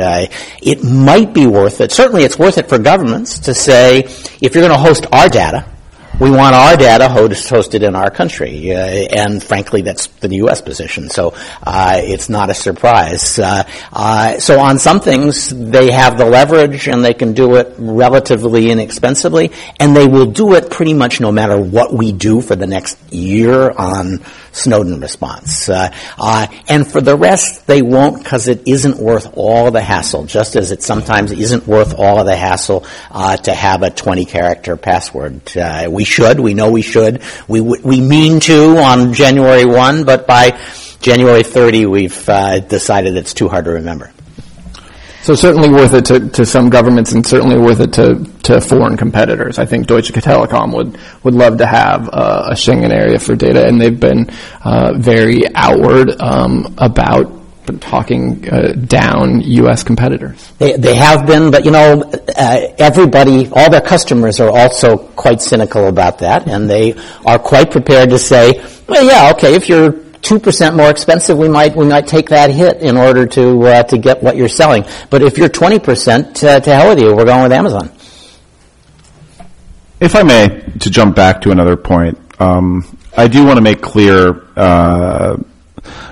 it 0.62 0.84
might 0.84 1.34
be 1.34 1.46
worth 1.46 1.80
it. 1.80 1.92
Certainly, 1.92 2.24
it's 2.24 2.38
worth 2.38 2.58
it 2.58 2.68
for 2.68 2.78
governments 2.78 3.40
to 3.40 3.54
say, 3.54 4.00
if 4.00 4.54
you're 4.54 4.66
going 4.66 4.70
to 4.70 4.78
host 4.78 5.06
our 5.12 5.28
data 5.28 5.66
we 6.18 6.30
want 6.30 6.54
our 6.54 6.76
data 6.76 7.04
hosted 7.04 7.82
in 7.82 7.94
our 7.94 8.10
country, 8.10 8.72
uh, 8.72 8.78
and 8.78 9.42
frankly, 9.42 9.82
that's 9.82 10.06
the 10.06 10.36
U.S. 10.36 10.62
position. 10.62 11.10
So 11.10 11.34
uh, 11.62 12.00
it's 12.02 12.28
not 12.30 12.48
a 12.48 12.54
surprise. 12.54 13.38
Uh, 13.38 13.64
uh, 13.92 14.38
so 14.38 14.58
on 14.58 14.78
some 14.78 15.00
things, 15.00 15.50
they 15.50 15.90
have 15.90 16.16
the 16.16 16.24
leverage, 16.24 16.88
and 16.88 17.04
they 17.04 17.12
can 17.12 17.34
do 17.34 17.56
it 17.56 17.74
relatively 17.78 18.70
inexpensively, 18.70 19.52
and 19.78 19.94
they 19.94 20.06
will 20.06 20.30
do 20.30 20.54
it 20.54 20.70
pretty 20.70 20.94
much 20.94 21.20
no 21.20 21.30
matter 21.30 21.60
what 21.60 21.92
we 21.92 22.12
do 22.12 22.40
for 22.40 22.56
the 22.56 22.66
next 22.66 22.96
year 23.12 23.70
on 23.70 24.20
Snowden 24.56 25.00
response. 25.00 25.68
Uh, 25.68 25.94
uh, 26.18 26.46
and 26.68 26.90
for 26.90 27.00
the 27.00 27.16
rest, 27.16 27.66
they 27.66 27.82
won't 27.82 28.22
because 28.22 28.48
it 28.48 28.66
isn't 28.66 28.96
worth 28.96 29.30
all 29.36 29.70
the 29.70 29.82
hassle, 29.82 30.24
just 30.24 30.56
as 30.56 30.72
it 30.72 30.82
sometimes 30.82 31.30
isn't 31.30 31.66
worth 31.66 31.94
all 31.98 32.18
of 32.18 32.26
the 32.26 32.36
hassle 32.36 32.86
uh, 33.10 33.36
to 33.36 33.52
have 33.52 33.82
a 33.82 33.90
20 33.90 34.24
character 34.24 34.76
password. 34.76 35.56
Uh, 35.56 35.88
we 35.90 36.04
should, 36.04 36.40
we 36.40 36.54
know 36.54 36.70
we 36.70 36.82
should. 36.82 37.22
We, 37.48 37.60
we 37.60 38.00
mean 38.00 38.40
to 38.40 38.78
on 38.78 39.12
January 39.12 39.64
1, 39.64 40.04
but 40.04 40.26
by 40.26 40.58
January 41.00 41.42
30, 41.42 41.86
we've 41.86 42.28
uh, 42.28 42.60
decided 42.60 43.16
it's 43.16 43.34
too 43.34 43.48
hard 43.48 43.66
to 43.66 43.72
remember. 43.72 44.10
So 45.26 45.34
certainly 45.34 45.68
worth 45.68 45.92
it 45.92 46.04
to, 46.04 46.28
to 46.28 46.46
some 46.46 46.70
governments 46.70 47.10
and 47.10 47.26
certainly 47.26 47.58
worth 47.58 47.80
it 47.80 47.94
to, 47.94 48.24
to 48.44 48.60
foreign 48.60 48.96
competitors. 48.96 49.58
I 49.58 49.66
think 49.66 49.88
Deutsche 49.88 50.12
Telekom 50.12 50.72
would, 50.72 50.96
would 51.24 51.34
love 51.34 51.58
to 51.58 51.66
have 51.66 52.08
uh, 52.12 52.50
a 52.50 52.54
Schengen 52.54 52.92
area 52.92 53.18
for 53.18 53.34
data 53.34 53.66
and 53.66 53.80
they've 53.80 53.98
been 53.98 54.30
uh, 54.62 54.92
very 54.96 55.42
outward 55.52 56.12
um, 56.20 56.76
about 56.78 57.32
talking 57.80 58.48
uh, 58.48 58.74
down 58.74 59.40
U.S. 59.40 59.82
competitors. 59.82 60.52
They, 60.58 60.76
they 60.76 60.94
have 60.94 61.26
been, 61.26 61.50
but 61.50 61.64
you 61.64 61.72
know, 61.72 62.02
uh, 62.36 62.60
everybody, 62.78 63.48
all 63.50 63.68
their 63.68 63.80
customers 63.80 64.38
are 64.38 64.56
also 64.56 64.96
quite 64.96 65.42
cynical 65.42 65.88
about 65.88 66.18
that, 66.18 66.46
and 66.46 66.70
they 66.70 66.94
are 67.26 67.40
quite 67.40 67.72
prepared 67.72 68.10
to 68.10 68.18
say, 68.20 68.64
well, 68.86 69.04
yeah, 69.04 69.32
okay, 69.32 69.56
if 69.56 69.68
you're 69.68 70.05
two 70.26 70.38
percent 70.40 70.76
more 70.76 70.90
expensive, 70.90 71.38
we 71.38 71.48
might 71.48 71.76
we 71.76 71.86
might 71.86 72.06
take 72.06 72.28
that 72.30 72.50
hit 72.50 72.78
in 72.82 72.96
order 72.96 73.26
to 73.26 73.62
uh, 73.62 73.82
to 73.84 73.96
get 73.96 74.22
what 74.22 74.36
you're 74.36 74.48
selling. 74.48 74.84
But 75.08 75.22
if 75.22 75.38
you're 75.38 75.48
twenty 75.48 75.78
percent, 75.78 76.42
uh, 76.42 76.60
to 76.60 76.74
hell 76.74 76.88
with 76.90 77.00
you, 77.00 77.14
we're 77.14 77.24
going 77.24 77.44
with 77.44 77.52
Amazon. 77.52 77.90
If 80.00 80.14
I 80.14 80.22
may, 80.24 80.48
to 80.80 80.90
jump 80.90 81.16
back 81.16 81.40
to 81.42 81.52
another 81.52 81.76
point, 81.76 82.18
um, 82.40 82.98
I 83.16 83.28
do 83.28 83.46
want 83.46 83.56
to 83.56 83.62
make 83.62 83.80
clear. 83.80 84.42
Uh, 84.56 85.36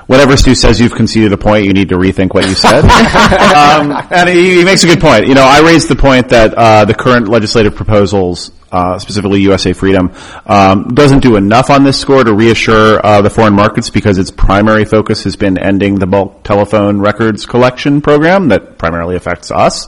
whatever 0.06 0.36
Stu 0.36 0.54
says, 0.54 0.80
you've 0.80 0.94
conceded 0.94 1.32
a 1.32 1.36
point. 1.36 1.64
You 1.64 1.72
need 1.72 1.88
to 1.90 1.96
rethink 1.96 2.34
what 2.34 2.46
you 2.48 2.54
said. 2.54 2.84
um, 2.84 4.06
and 4.10 4.28
he, 4.28 4.58
he, 4.58 4.64
makes 4.64 4.84
a 4.84 4.86
good 4.86 5.00
point. 5.00 5.26
You 5.26 5.34
know, 5.34 5.44
I 5.44 5.60
raised 5.60 5.88
the 5.88 5.96
point 5.96 6.28
that 6.30 6.54
uh, 6.54 6.84
the 6.84 6.94
current 6.94 7.28
legislative 7.28 7.74
proposals 7.74 8.50
uh, 8.74 8.98
specifically 8.98 9.40
USA 9.42 9.72
Freedom, 9.72 10.12
um, 10.46 10.88
doesn't 10.94 11.20
do 11.20 11.36
enough 11.36 11.70
on 11.70 11.84
this 11.84 11.96
score 11.96 12.24
to 12.24 12.34
reassure 12.34 13.04
uh, 13.06 13.22
the 13.22 13.30
foreign 13.30 13.54
markets 13.54 13.88
because 13.88 14.18
its 14.18 14.32
primary 14.32 14.84
focus 14.84 15.22
has 15.22 15.36
been 15.36 15.56
ending 15.56 15.94
the 15.94 16.08
bulk 16.08 16.42
telephone 16.42 16.98
records 16.98 17.46
collection 17.46 18.00
program 18.00 18.48
that 18.48 18.76
primarily 18.76 19.14
affects 19.14 19.52
us. 19.52 19.86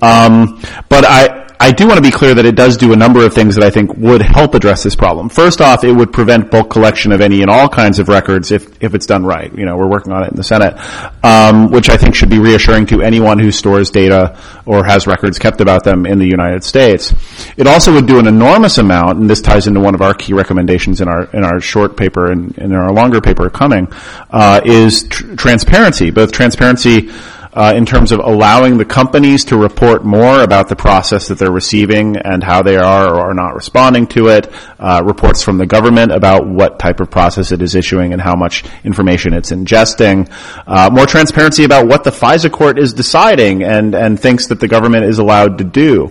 Um, 0.00 0.62
but 0.88 1.04
I, 1.04 1.49
I 1.62 1.72
do 1.72 1.86
want 1.86 1.98
to 1.98 2.02
be 2.02 2.10
clear 2.10 2.32
that 2.32 2.46
it 2.46 2.54
does 2.54 2.78
do 2.78 2.94
a 2.94 2.96
number 2.96 3.22
of 3.22 3.34
things 3.34 3.54
that 3.56 3.62
I 3.62 3.68
think 3.68 3.94
would 3.98 4.22
help 4.22 4.54
address 4.54 4.82
this 4.82 4.96
problem. 4.96 5.28
First 5.28 5.60
off, 5.60 5.84
it 5.84 5.92
would 5.92 6.10
prevent 6.10 6.50
bulk 6.50 6.70
collection 6.70 7.12
of 7.12 7.20
any 7.20 7.42
and 7.42 7.50
all 7.50 7.68
kinds 7.68 7.98
of 7.98 8.08
records 8.08 8.50
if, 8.50 8.82
if 8.82 8.94
it's 8.94 9.04
done 9.04 9.26
right. 9.26 9.54
You 9.54 9.66
know, 9.66 9.76
we're 9.76 9.86
working 9.86 10.10
on 10.10 10.24
it 10.24 10.30
in 10.30 10.36
the 10.36 10.42
Senate, 10.42 10.74
um, 11.22 11.70
which 11.70 11.90
I 11.90 11.98
think 11.98 12.14
should 12.14 12.30
be 12.30 12.38
reassuring 12.38 12.86
to 12.86 13.02
anyone 13.02 13.38
who 13.38 13.50
stores 13.50 13.90
data 13.90 14.38
or 14.64 14.86
has 14.86 15.06
records 15.06 15.38
kept 15.38 15.60
about 15.60 15.84
them 15.84 16.06
in 16.06 16.18
the 16.18 16.26
United 16.26 16.64
States. 16.64 17.12
It 17.58 17.66
also 17.66 17.92
would 17.92 18.06
do 18.06 18.18
an 18.18 18.26
enormous 18.26 18.78
amount, 18.78 19.18
and 19.18 19.28
this 19.28 19.42
ties 19.42 19.66
into 19.66 19.80
one 19.80 19.94
of 19.94 20.00
our 20.00 20.14
key 20.14 20.32
recommendations 20.32 21.02
in 21.02 21.08
our 21.08 21.24
in 21.34 21.44
our 21.44 21.60
short 21.60 21.94
paper 21.94 22.32
and 22.32 22.56
in 22.56 22.72
our 22.72 22.90
longer 22.90 23.20
paper 23.20 23.50
coming, 23.50 23.86
uh, 24.30 24.62
is 24.64 25.02
tr- 25.02 25.34
transparency, 25.34 26.10
both 26.10 26.32
transparency 26.32 27.10
uh, 27.52 27.72
in 27.76 27.84
terms 27.84 28.12
of 28.12 28.20
allowing 28.20 28.78
the 28.78 28.84
companies 28.84 29.44
to 29.46 29.56
report 29.56 30.04
more 30.04 30.42
about 30.42 30.68
the 30.68 30.76
process 30.76 31.28
that 31.28 31.38
they're 31.38 31.50
receiving 31.50 32.16
and 32.16 32.44
how 32.44 32.62
they 32.62 32.76
are 32.76 33.14
or 33.14 33.30
are 33.30 33.34
not 33.34 33.54
responding 33.54 34.06
to 34.06 34.28
it, 34.28 34.52
uh, 34.78 35.02
reports 35.04 35.42
from 35.42 35.58
the 35.58 35.66
government 35.66 36.12
about 36.12 36.46
what 36.46 36.78
type 36.78 37.00
of 37.00 37.10
process 37.10 37.50
it 37.50 37.60
is 37.60 37.74
issuing 37.74 38.12
and 38.12 38.22
how 38.22 38.36
much 38.36 38.64
information 38.84 39.32
it's 39.32 39.50
ingesting, 39.50 40.30
uh, 40.66 40.88
more 40.90 41.06
transparency 41.06 41.64
about 41.64 41.86
what 41.86 42.04
the 42.04 42.10
FISA 42.10 42.50
court 42.52 42.78
is 42.78 42.92
deciding 42.92 43.64
and, 43.64 43.94
and 43.94 44.20
thinks 44.20 44.46
that 44.46 44.60
the 44.60 44.68
government 44.68 45.04
is 45.04 45.18
allowed 45.18 45.58
to 45.58 45.64
do. 45.64 46.10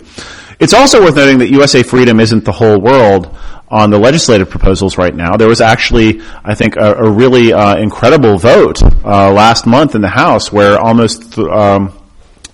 It's 0.59 0.73
also 0.73 1.01
worth 1.01 1.15
noting 1.15 1.39
that 1.39 1.49
USA 1.49 1.83
Freedom 1.83 2.19
isn't 2.19 2.43
the 2.43 2.51
whole 2.51 2.81
world 2.81 3.33
on 3.71 3.91
the 3.91 3.99
legislative 3.99 4.49
proposals 4.49 4.97
right 4.97 5.13
now. 5.13 5.37
There 5.37 5.47
was 5.47 5.61
actually, 5.61 6.21
I 6.43 6.55
think, 6.55 6.75
a, 6.75 6.95
a 6.95 7.09
really 7.09 7.53
uh, 7.53 7.77
incredible 7.77 8.37
vote 8.37 8.81
uh, 8.81 9.31
last 9.31 9.65
month 9.65 9.95
in 9.95 10.01
the 10.01 10.09
House 10.09 10.51
where 10.51 10.79
almost 10.79 11.33
th- 11.33 11.47
um, 11.47 11.93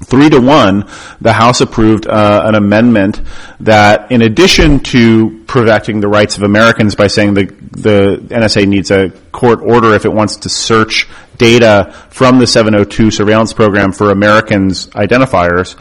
three 0.03 0.29
to 0.29 0.39
one, 0.39 0.89
the 1.21 1.31
House 1.31 1.61
approved 1.61 2.05
uh, 2.05 2.43
an 2.45 2.55
amendment 2.55 3.21
that, 3.61 4.11
in 4.11 4.21
addition 4.21 4.81
to 4.81 5.43
protecting 5.47 6.01
the 6.01 6.07
rights 6.07 6.37
of 6.37 6.43
Americans 6.43 6.95
by 6.95 7.07
saying 7.07 7.33
the 7.33 7.65
the 7.75 8.17
NSA 8.29 8.65
needs 8.67 8.89
a 8.89 9.09
court 9.33 9.59
order 9.61 9.93
if 9.93 10.05
it 10.05 10.13
wants 10.13 10.37
to 10.37 10.49
search 10.49 11.07
data 11.37 11.93
from 12.09 12.39
the 12.39 12.47
702 12.47 13.11
surveillance 13.11 13.51
program 13.51 13.91
for 13.91 14.11
Americans 14.11 14.87
identifiers. 14.87 15.75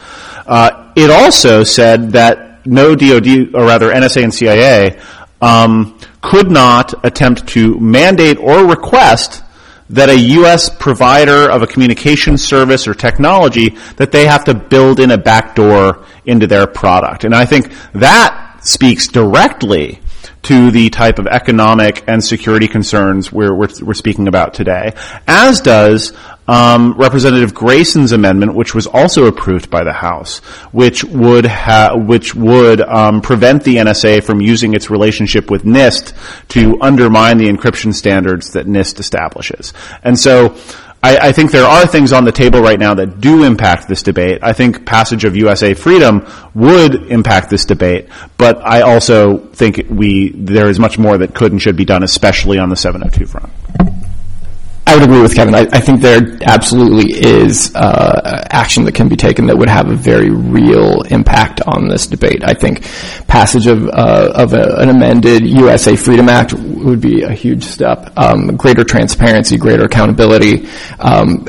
Uh, 0.45 0.91
it 0.95 1.09
also 1.09 1.63
said 1.63 2.11
that 2.11 2.65
no 2.65 2.95
DoD, 2.95 3.55
or 3.55 3.65
rather 3.65 3.91
NSA 3.91 4.23
and 4.23 4.33
CIA, 4.33 4.99
Um, 5.45 5.99
could 6.21 6.49
not 6.49 7.05
attempt 7.05 7.47
to 7.49 7.79
mandate 7.79 8.37
or 8.39 8.65
request 8.65 9.43
that 9.89 10.09
a 10.09 10.19
U.S. 10.19 10.69
provider 10.69 11.49
of 11.51 11.61
a 11.61 11.67
communication 11.67 12.37
service 12.37 12.87
or 12.87 12.95
technology 12.95 13.77
that 13.97 14.11
they 14.11 14.25
have 14.25 14.43
to 14.45 14.55
build 14.55 14.99
in 14.99 15.11
a 15.11 15.17
backdoor 15.17 16.03
into 16.25 16.47
their 16.47 16.65
product. 16.65 17.23
And 17.23 17.35
I 17.35 17.45
think 17.45 17.71
that 17.93 18.59
speaks 18.61 19.07
directly 19.07 19.99
to 20.45 20.69
the 20.69 20.89
type 20.91 21.17
of 21.17 21.25
economic 21.27 22.03
and 22.07 22.23
security 22.23 22.67
concerns 22.67 23.31
we're, 23.31 23.53
we're, 23.53 23.69
we're 23.81 23.93
speaking 23.95 24.27
about 24.27 24.53
today, 24.53 24.93
as 25.27 25.59
does 25.61 26.13
um, 26.47 26.93
Representative 26.93 27.53
Grayson's 27.53 28.11
amendment, 28.11 28.53
which 28.53 28.75
was 28.75 28.85
also 28.85 29.25
approved 29.25 29.71
by 29.71 29.83
the 29.83 29.93
House, 29.93 30.39
which 30.71 31.03
would 31.03 31.45
ha- 31.45 31.95
which 31.95 32.35
would 32.35 32.81
um, 32.81 33.21
prevent 33.21 33.63
the 33.63 33.77
NSA 33.77 34.23
from 34.23 34.41
using 34.41 34.75
its 34.75 34.91
relationship 34.91 35.49
with 35.49 35.63
NIST 35.63 36.13
to 36.49 36.79
undermine 36.79 37.39
the 37.39 37.47
encryption 37.47 37.93
standards 37.93 38.51
that 38.51 38.67
NIST 38.67 38.99
establishes. 38.99 39.73
And 40.03 40.17
so. 40.17 40.55
I, 41.05 41.27
I 41.27 41.31
think 41.33 41.51
there 41.51 41.65
are 41.65 41.85
things 41.85 42.11
on 42.13 42.25
the 42.25 42.31
table 42.31 42.61
right 42.61 42.79
now 42.79 42.95
that 42.95 43.21
do 43.21 43.43
impact 43.43 43.87
this 43.87 44.01
debate. 44.01 44.39
I 44.41 44.53
think 44.53 44.87
passage 44.87 45.23
of 45.23 45.35
USA 45.35 45.75
Freedom 45.75 46.25
would 46.55 47.11
impact 47.11 47.51
this 47.51 47.63
debate, 47.63 48.09
but 48.39 48.57
I 48.65 48.81
also 48.81 49.37
think 49.37 49.85
we 49.87 50.29
there 50.29 50.67
is 50.67 50.79
much 50.79 50.97
more 50.97 51.19
that 51.19 51.35
could 51.35 51.51
and 51.51 51.61
should 51.61 51.75
be 51.75 51.85
done, 51.85 52.01
especially 52.01 52.57
on 52.57 52.69
the 52.69 52.75
702 52.75 53.27
front. 53.27 53.53
I 54.87 54.95
would 54.95 55.03
agree 55.03 55.21
with 55.21 55.33
Kevin. 55.33 55.55
I, 55.55 55.61
I 55.71 55.79
think 55.79 56.01
there 56.01 56.37
absolutely 56.43 57.11
is 57.13 57.73
uh, 57.75 58.45
action 58.51 58.83
that 58.85 58.93
can 58.93 59.09
be 59.09 59.15
taken 59.15 59.47
that 59.47 59.57
would 59.57 59.69
have 59.69 59.89
a 59.89 59.95
very 59.95 60.29
real 60.29 61.01
impact 61.03 61.61
on 61.65 61.87
this 61.87 62.05
debate. 62.05 62.43
I 62.43 62.53
think 62.53 62.83
passage 63.27 63.65
of 63.65 63.87
uh, 63.87 64.31
of 64.35 64.53
a, 64.53 64.75
an 64.77 64.89
amended 64.89 65.47
USA 65.47 65.95
Freedom 65.95 66.29
Act 66.29 66.53
would 66.53 67.01
be 67.01 67.23
a 67.23 67.31
huge 67.31 67.63
step. 67.63 68.13
Um, 68.15 68.55
greater 68.55 68.83
transparency, 68.83 69.57
greater 69.57 69.85
accountability. 69.85 70.67
Um, 70.99 71.47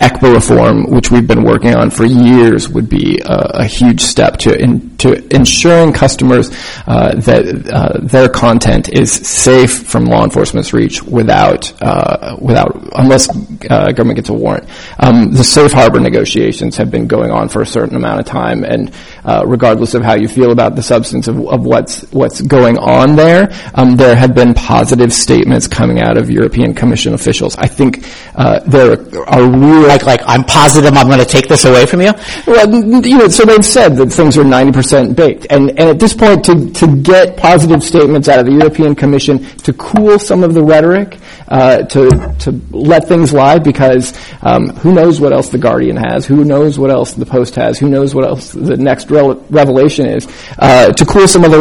ECPA 0.00 0.34
reform, 0.34 0.90
which 0.90 1.10
we've 1.10 1.26
been 1.26 1.42
working 1.42 1.74
on 1.74 1.90
for 1.90 2.04
years, 2.04 2.68
would 2.68 2.88
be 2.88 3.18
a, 3.24 3.62
a 3.62 3.64
huge 3.64 4.00
step 4.00 4.36
to 4.38 4.56
in, 4.56 4.96
to 4.98 5.14
ensuring 5.34 5.92
customers 5.92 6.50
uh, 6.86 7.14
that 7.16 7.68
uh, 7.72 7.98
their 8.02 8.28
content 8.28 8.88
is 8.88 9.12
safe 9.12 9.88
from 9.88 10.04
law 10.04 10.22
enforcement's 10.22 10.72
reach 10.72 11.02
without 11.02 11.72
uh, 11.82 12.36
without 12.40 12.76
unless 12.94 13.28
uh, 13.70 13.90
government 13.92 14.16
gets 14.16 14.28
a 14.28 14.32
warrant. 14.32 14.68
Um, 15.00 15.32
the 15.32 15.44
safe 15.44 15.72
harbor 15.72 15.98
negotiations 15.98 16.76
have 16.76 16.90
been 16.90 17.08
going 17.08 17.32
on 17.32 17.48
for 17.48 17.62
a 17.62 17.66
certain 17.66 17.96
amount 17.96 18.20
of 18.20 18.26
time, 18.26 18.64
and 18.64 18.92
uh, 19.24 19.42
regardless 19.46 19.94
of 19.94 20.02
how 20.02 20.14
you 20.14 20.28
feel 20.28 20.52
about 20.52 20.76
the 20.76 20.82
substance 20.82 21.26
of, 21.26 21.40
of 21.48 21.64
what's 21.64 22.02
what's 22.12 22.40
going 22.40 22.78
on 22.78 23.16
there, 23.16 23.48
um, 23.74 23.96
there 23.96 24.14
have 24.14 24.34
been 24.34 24.54
positive 24.54 25.12
statements 25.12 25.66
coming 25.66 26.00
out 26.00 26.16
of 26.16 26.30
European 26.30 26.72
Commission 26.72 27.14
officials. 27.14 27.56
I 27.56 27.66
think 27.66 28.06
uh, 28.36 28.60
there 28.60 28.92
are 29.28 29.42
real 29.42 29.87
like 29.88 30.04
like 30.04 30.20
I'm 30.26 30.44
positive 30.44 30.94
I'm 30.96 31.06
going 31.06 31.18
to 31.18 31.24
take 31.24 31.48
this 31.48 31.64
away 31.64 31.86
from 31.86 32.00
you. 32.00 32.12
Well, 32.46 32.70
you 33.04 33.18
know, 33.18 33.28
so 33.28 33.44
they've 33.44 33.64
said 33.64 33.96
that 33.96 34.10
things 34.12 34.36
are 34.38 34.44
90% 34.44 35.16
baked, 35.16 35.46
and 35.50 35.70
and 35.70 35.90
at 35.90 35.98
this 35.98 36.14
point, 36.14 36.44
to 36.44 36.70
to 36.72 36.96
get 37.02 37.36
positive 37.36 37.82
statements 37.82 38.28
out 38.28 38.38
of 38.38 38.46
the 38.46 38.52
European 38.52 38.94
Commission 38.94 39.44
to 39.64 39.72
cool 39.72 40.18
some 40.18 40.42
of 40.42 40.54
the 40.54 40.62
rhetoric, 40.62 41.18
uh, 41.48 41.82
to 41.84 42.08
to 42.40 42.60
let 42.70 43.08
things 43.08 43.32
lie, 43.32 43.58
because 43.58 44.12
um, 44.42 44.68
who 44.76 44.92
knows 44.92 45.20
what 45.20 45.32
else 45.32 45.48
the 45.48 45.58
Guardian 45.58 45.96
has, 45.96 46.26
who 46.26 46.44
knows 46.44 46.78
what 46.78 46.90
else 46.90 47.14
the 47.14 47.26
Post 47.26 47.54
has, 47.56 47.78
who 47.78 47.88
knows 47.88 48.14
what 48.14 48.24
else 48.24 48.52
the 48.52 48.76
next 48.76 49.10
revelation 49.10 50.06
is. 50.06 50.28
Uh, 50.58 50.92
to 50.92 51.04
cool 51.04 51.26
some 51.26 51.44
of 51.44 51.50
the 51.50 51.58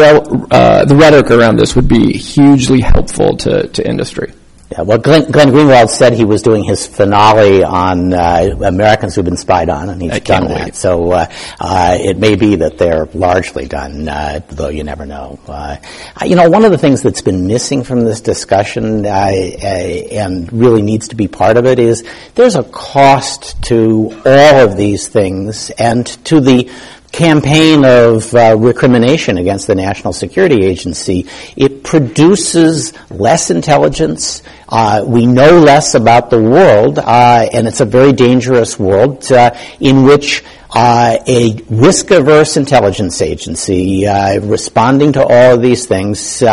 uh, 0.52 0.86
the 0.86 0.96
rhetoric 0.96 1.32
around 1.32 1.58
this 1.58 1.76
would 1.76 1.88
be 1.88 2.14
hugely 2.14 2.82
helpful 2.82 3.36
to 3.38 3.68
to 3.68 3.88
industry. 3.88 4.32
Yeah, 4.78 4.84
well, 4.84 4.98
Glenn, 5.00 5.32
Glenn, 5.32 5.50
Greenwald 5.50 5.90
said 5.90 6.14
he 6.14 6.24
was 6.24 6.44
doing 6.44 6.64
his 6.64 6.86
finale 6.86 7.64
on 7.64 8.14
uh, 8.14 8.56
Americans 8.64 9.16
who've 9.16 9.26
been 9.26 9.38
spied 9.38 9.70
on, 9.70 9.90
and 9.90 10.00
he's 10.00 10.12
I 10.12 10.20
done 10.20 10.48
that. 10.50 10.76
So 10.76 11.14
uh, 11.14 11.26
uh, 11.60 11.98
it 12.00 12.18
may 12.18 12.36
be 12.36 12.58
that 12.58 12.78
they're 12.78 13.06
largely 13.14 13.68
done, 13.68 14.08
uh, 14.08 14.42
though 14.50 14.70
you 14.70 14.84
never 14.84 15.08
know. 15.08 15.40
Uh, 15.48 15.78
you 16.24 16.36
know, 16.36 16.48
one 16.50 16.64
of 16.64 16.72
the 16.72 16.78
things 16.78 17.02
that's 17.02 17.22
been 17.22 17.48
missing 17.48 17.84
from 17.84 18.02
this 18.02 18.22
discussion 18.22 19.06
uh, 19.06 19.10
and 19.10 20.52
really 20.54 20.84
needs 20.84 21.08
to 21.08 21.16
be 21.16 21.28
part 21.28 21.58
of 21.58 21.66
it 21.66 21.80
is 21.80 22.04
there's 22.36 22.56
a 22.56 22.64
cost 22.64 23.60
to 23.64 24.12
all 24.26 24.60
of 24.60 24.78
these 24.78 25.08
things 25.08 25.72
and 25.72 26.06
to 26.26 26.40
the 26.40 26.70
campaign 27.12 27.86
of 27.86 28.34
uh, 28.34 28.56
recrimination 28.58 29.38
against 29.38 29.68
the 29.68 29.76
National 29.76 30.14
Security 30.14 30.66
Agency, 30.66 31.28
it 31.56 31.84
produces 31.84 32.94
less 33.10 33.50
intelligence. 33.50 34.44
Uh, 34.70 35.04
we 35.06 35.26
know 35.26 35.60
less 35.60 35.96
about 35.96 36.30
the 36.30 36.42
world, 36.42 37.00
uh, 37.00 37.48
and 37.54 37.68
it's 37.68 37.82
a 37.82 37.86
very 37.86 38.14
dangerous 38.14 38.78
world 38.78 39.32
uh, 39.32 39.56
in 39.80 40.04
which 40.04 40.44
uh, 40.70 41.18
a 41.26 41.56
risk-averse 41.70 42.58
intelligence 42.58 43.22
agency 43.22 44.06
uh, 44.06 44.40
responding 44.42 45.14
to 45.14 45.24
all 45.24 45.56
of 45.56 45.62
these 45.62 45.86
things 45.86 46.44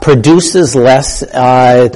produces 0.00 0.76
less 0.76 1.24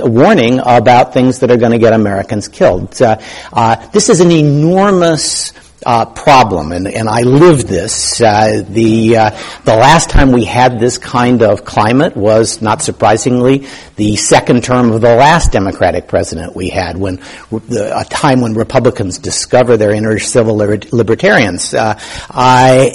warning 0.01 0.59
about 0.59 1.15
things 1.15 1.39
that 1.39 1.51
are 1.53 1.57
going 1.57 1.71
to 1.71 1.79
get 1.79 1.93
Americans 1.93 2.49
killed. 2.49 2.91
this 2.91 4.09
is 4.09 4.21
an 4.21 4.33
enormous 4.33 5.53
uh, 5.85 6.07
problem, 6.07 6.73
and, 6.73 6.89
and 6.89 7.09
I 7.09 7.21
lived 7.23 7.67
this. 7.67 8.21
Uh, 8.21 8.63
the 8.69 9.17
uh, 9.17 9.31
the 9.65 9.77
last 9.77 10.11
time 10.11 10.33
we 10.33 10.45
had 10.45 10.79
this 10.79 10.99
kind 10.99 11.43
of 11.43 11.65
climate 11.65 12.17
was, 12.17 12.63
not 12.63 12.83
surprisingly, 12.83 13.67
the 13.97 14.17
second 14.17 14.65
term 14.65 14.93
of 14.93 15.01
the 15.01 15.15
last 15.15 15.53
Democratic 15.53 16.09
president 16.09 16.57
we 16.57 16.69
had, 16.69 16.97
when 16.97 17.21
a 17.53 18.05
time 18.09 18.41
when 18.41 18.55
Republicans 18.55 19.19
discover 19.19 19.77
their 19.77 19.93
inner 19.93 20.19
civil 20.19 20.57
libertarians, 20.57 21.75
uh, 21.75 21.99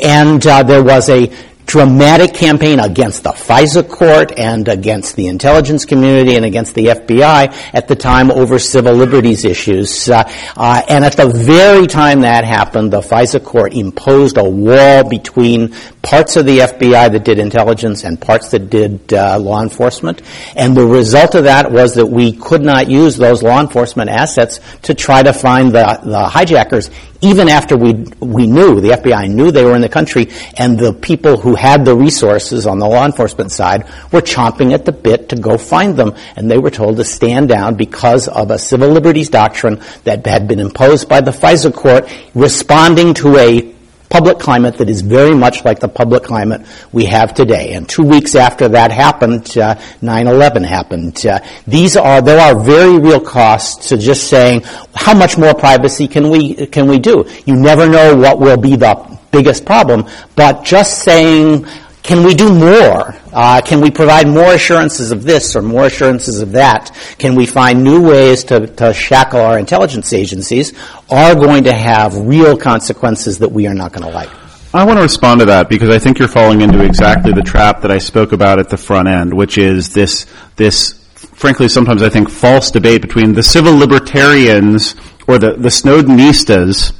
and 0.03 0.45
uh, 0.45 0.63
there 0.63 0.83
was 0.83 1.09
a 1.09 1.31
dramatic 1.69 2.33
campaign 2.33 2.79
against 2.79 3.21
the 3.21 3.29
FISA 3.29 3.87
court 3.87 4.31
and 4.39 4.67
against 4.67 5.15
the 5.15 5.27
intelligence 5.27 5.85
community 5.85 6.35
and 6.35 6.43
against 6.43 6.73
the 6.73 6.87
FBI 6.87 7.53
at 7.73 7.87
the 7.87 7.95
time 7.95 8.31
over 8.31 8.57
civil 8.57 8.95
liberties 8.95 9.45
issues. 9.45 10.09
Uh, 10.09 10.23
uh, 10.57 10.81
and 10.89 11.05
at 11.05 11.15
the 11.15 11.29
very 11.29 11.85
time 11.85 12.21
that 12.21 12.43
happened, 12.43 12.91
the 12.91 13.01
FISA 13.01 13.45
court 13.45 13.75
imposed 13.75 14.37
a 14.37 14.43
wall 14.43 15.07
between 15.07 15.69
parts 16.01 16.37
of 16.37 16.47
the 16.47 16.57
FBI 16.57 17.11
that 17.11 17.23
did 17.23 17.37
intelligence 17.37 18.03
and 18.03 18.19
parts 18.19 18.49
that 18.49 18.71
did 18.71 19.13
uh, 19.13 19.37
law 19.37 19.61
enforcement. 19.61 20.23
And 20.55 20.75
the 20.75 20.87
result 20.87 21.35
of 21.35 21.43
that 21.43 21.71
was 21.71 21.93
that 21.95 22.07
we 22.07 22.31
could 22.33 22.63
not 22.63 22.89
use 22.89 23.15
those 23.15 23.43
law 23.43 23.61
enforcement 23.61 24.09
assets 24.09 24.59
to 24.83 24.95
try 24.95 25.21
to 25.21 25.33
find 25.33 25.71
the, 25.71 25.99
the 26.03 26.29
hijackers 26.29 26.89
even 27.21 27.49
after 27.49 27.75
we, 27.75 27.93
we 28.19 28.47
knew, 28.47 28.79
the 28.79 28.89
FBI 28.89 29.29
knew 29.29 29.51
they 29.51 29.65
were 29.65 29.75
in 29.75 29.81
the 29.81 29.89
country, 29.89 30.29
and 30.57 30.79
the 30.79 30.93
people 30.93 31.37
who 31.37 31.55
had 31.59 31.83
the 31.85 31.95
resources 31.95 32.65
on 32.65 32.79
the 32.79 32.87
law 32.87 33.05
enforcement 33.05 33.51
side 33.51 33.83
were 34.11 34.21
chomping 34.21 34.73
at 34.73 34.85
the 34.85 34.91
bit 34.91 35.29
to 35.29 35.35
go 35.35 35.57
find 35.57 35.97
them, 35.97 36.15
and 36.35 36.49
they 36.49 36.57
were 36.57 36.71
told 36.71 36.97
to 36.97 37.03
stand 37.03 37.49
down 37.49 37.75
because 37.75 38.27
of 38.27 38.49
a 38.49 38.57
civil 38.57 38.89
liberties 38.89 39.29
doctrine 39.29 39.81
that 40.05 40.25
had 40.25 40.47
been 40.47 40.59
imposed 40.59 41.09
by 41.09 41.21
the 41.21 41.31
FISA 41.31 41.73
court 41.73 42.09
responding 42.33 43.13
to 43.13 43.37
a 43.37 43.75
public 44.09 44.39
climate 44.39 44.77
that 44.77 44.89
is 44.89 45.01
very 45.01 45.35
much 45.35 45.63
like 45.63 45.79
the 45.79 45.87
public 45.87 46.23
climate 46.23 46.61
we 46.91 47.05
have 47.05 47.33
today. 47.33 47.73
And 47.73 47.87
two 47.87 48.03
weeks 48.03 48.35
after 48.35 48.67
that 48.69 48.91
happened, 48.91 49.55
uh, 49.57 49.75
9/11 50.01 50.63
happened. 50.63 51.25
Uh, 51.25 51.39
these 51.67 51.95
are 51.95 52.21
there 52.21 52.39
are 52.39 52.59
very 52.59 52.97
real 52.97 53.19
costs 53.19 53.89
to 53.89 53.97
just 53.97 54.27
saying 54.27 54.63
how 54.95 55.13
much 55.13 55.37
more 55.37 55.53
privacy 55.53 56.07
can 56.07 56.29
we 56.29 56.67
can 56.67 56.87
we 56.87 56.99
do. 56.99 57.25
You 57.45 57.55
never 57.55 57.87
know 57.87 58.15
what 58.15 58.39
will 58.39 58.57
be 58.57 58.75
the 58.75 59.18
biggest 59.31 59.65
problem, 59.65 60.05
but 60.35 60.63
just 60.63 61.03
saying 61.03 61.65
can 62.09 62.23
we 62.23 62.33
do 62.33 62.51
more? 62.51 63.13
Uh, 63.31 63.61
can 63.61 63.81
we 63.81 63.91
provide 63.91 64.27
more 64.27 64.53
assurances 64.53 65.11
of 65.11 65.23
this 65.23 65.55
or 65.55 65.61
more 65.61 65.85
assurances 65.85 66.41
of 66.41 66.53
that? 66.53 66.95
Can 67.19 67.35
we 67.35 67.45
find 67.45 67.83
new 67.83 68.01
ways 68.01 68.45
to, 68.45 68.65
to 68.65 68.93
shackle 68.93 69.41
our 69.41 69.59
intelligence 69.59 70.11
agencies? 70.13 70.73
Are 71.09 71.35
going 71.35 71.65
to 71.65 71.73
have 71.73 72.15
real 72.17 72.57
consequences 72.57 73.39
that 73.39 73.51
we 73.51 73.67
are 73.67 73.73
not 73.73 73.91
going 73.93 74.07
to 74.07 74.11
like. 74.11 74.29
I 74.73 74.85
want 74.85 74.97
to 74.97 75.03
respond 75.03 75.41
to 75.41 75.45
that 75.47 75.67
because 75.67 75.89
I 75.89 75.99
think 75.99 76.19
you're 76.19 76.27
falling 76.27 76.61
into 76.61 76.83
exactly 76.83 77.33
the 77.33 77.41
trap 77.41 77.81
that 77.81 77.91
I 77.91 77.97
spoke 77.97 78.31
about 78.31 78.59
at 78.59 78.69
the 78.69 78.77
front 78.77 79.07
end, 79.07 79.33
which 79.33 79.57
is 79.57 79.93
this 79.93 80.25
this 80.55 80.93
frankly 81.33 81.67
sometimes 81.67 82.01
I 82.01 82.09
think 82.09 82.29
false 82.29 82.71
debate 82.71 83.01
between 83.01 83.33
the 83.33 83.43
civil 83.43 83.75
libertarians 83.75 84.95
or 85.27 85.37
the 85.37 85.53
the 85.53 85.69
Snowdenistas 85.69 86.93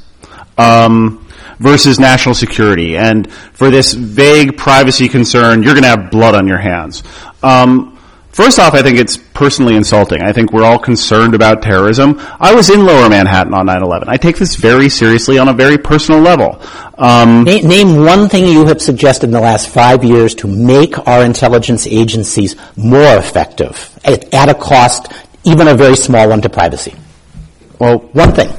um, 0.58 1.26
versus 1.60 2.00
national 2.00 2.34
security. 2.34 2.96
And 2.96 3.30
for 3.52 3.70
this 3.70 3.92
vague 3.92 4.56
privacy 4.56 5.08
concern, 5.08 5.62
you're 5.62 5.74
going 5.74 5.84
to 5.84 5.90
have 5.90 6.10
blood 6.10 6.34
on 6.34 6.48
your 6.48 6.58
hands. 6.58 7.04
Um, 7.42 7.98
first 8.30 8.58
off, 8.58 8.72
I 8.72 8.82
think 8.82 8.98
it's 8.98 9.18
personally 9.18 9.76
insulting. 9.76 10.22
I 10.22 10.32
think 10.32 10.52
we're 10.52 10.64
all 10.64 10.78
concerned 10.78 11.34
about 11.34 11.60
terrorism. 11.60 12.18
I 12.40 12.54
was 12.54 12.70
in 12.70 12.86
Lower 12.86 13.08
Manhattan 13.10 13.52
on 13.52 13.66
9/11. 13.66 14.08
I 14.08 14.16
take 14.16 14.38
this 14.38 14.56
very 14.56 14.88
seriously 14.88 15.38
on 15.38 15.48
a 15.48 15.52
very 15.52 15.76
personal 15.76 16.20
level. 16.20 16.60
Um, 16.96 17.44
name, 17.44 17.68
name 17.68 18.04
one 18.04 18.28
thing 18.30 18.46
you 18.46 18.64
have 18.66 18.80
suggested 18.80 19.26
in 19.26 19.32
the 19.32 19.40
last 19.40 19.68
five 19.68 20.02
years 20.02 20.34
to 20.36 20.48
make 20.48 21.06
our 21.06 21.24
intelligence 21.24 21.86
agencies 21.86 22.56
more 22.76 23.16
effective 23.16 23.98
at, 24.04 24.32
at 24.32 24.48
a 24.48 24.54
cost, 24.54 25.12
even 25.44 25.68
a 25.68 25.74
very 25.74 25.96
small 25.96 26.28
one, 26.28 26.40
to 26.40 26.48
privacy. 26.48 26.94
Well, 27.78 27.98
one 28.12 28.32
thing. 28.32 28.50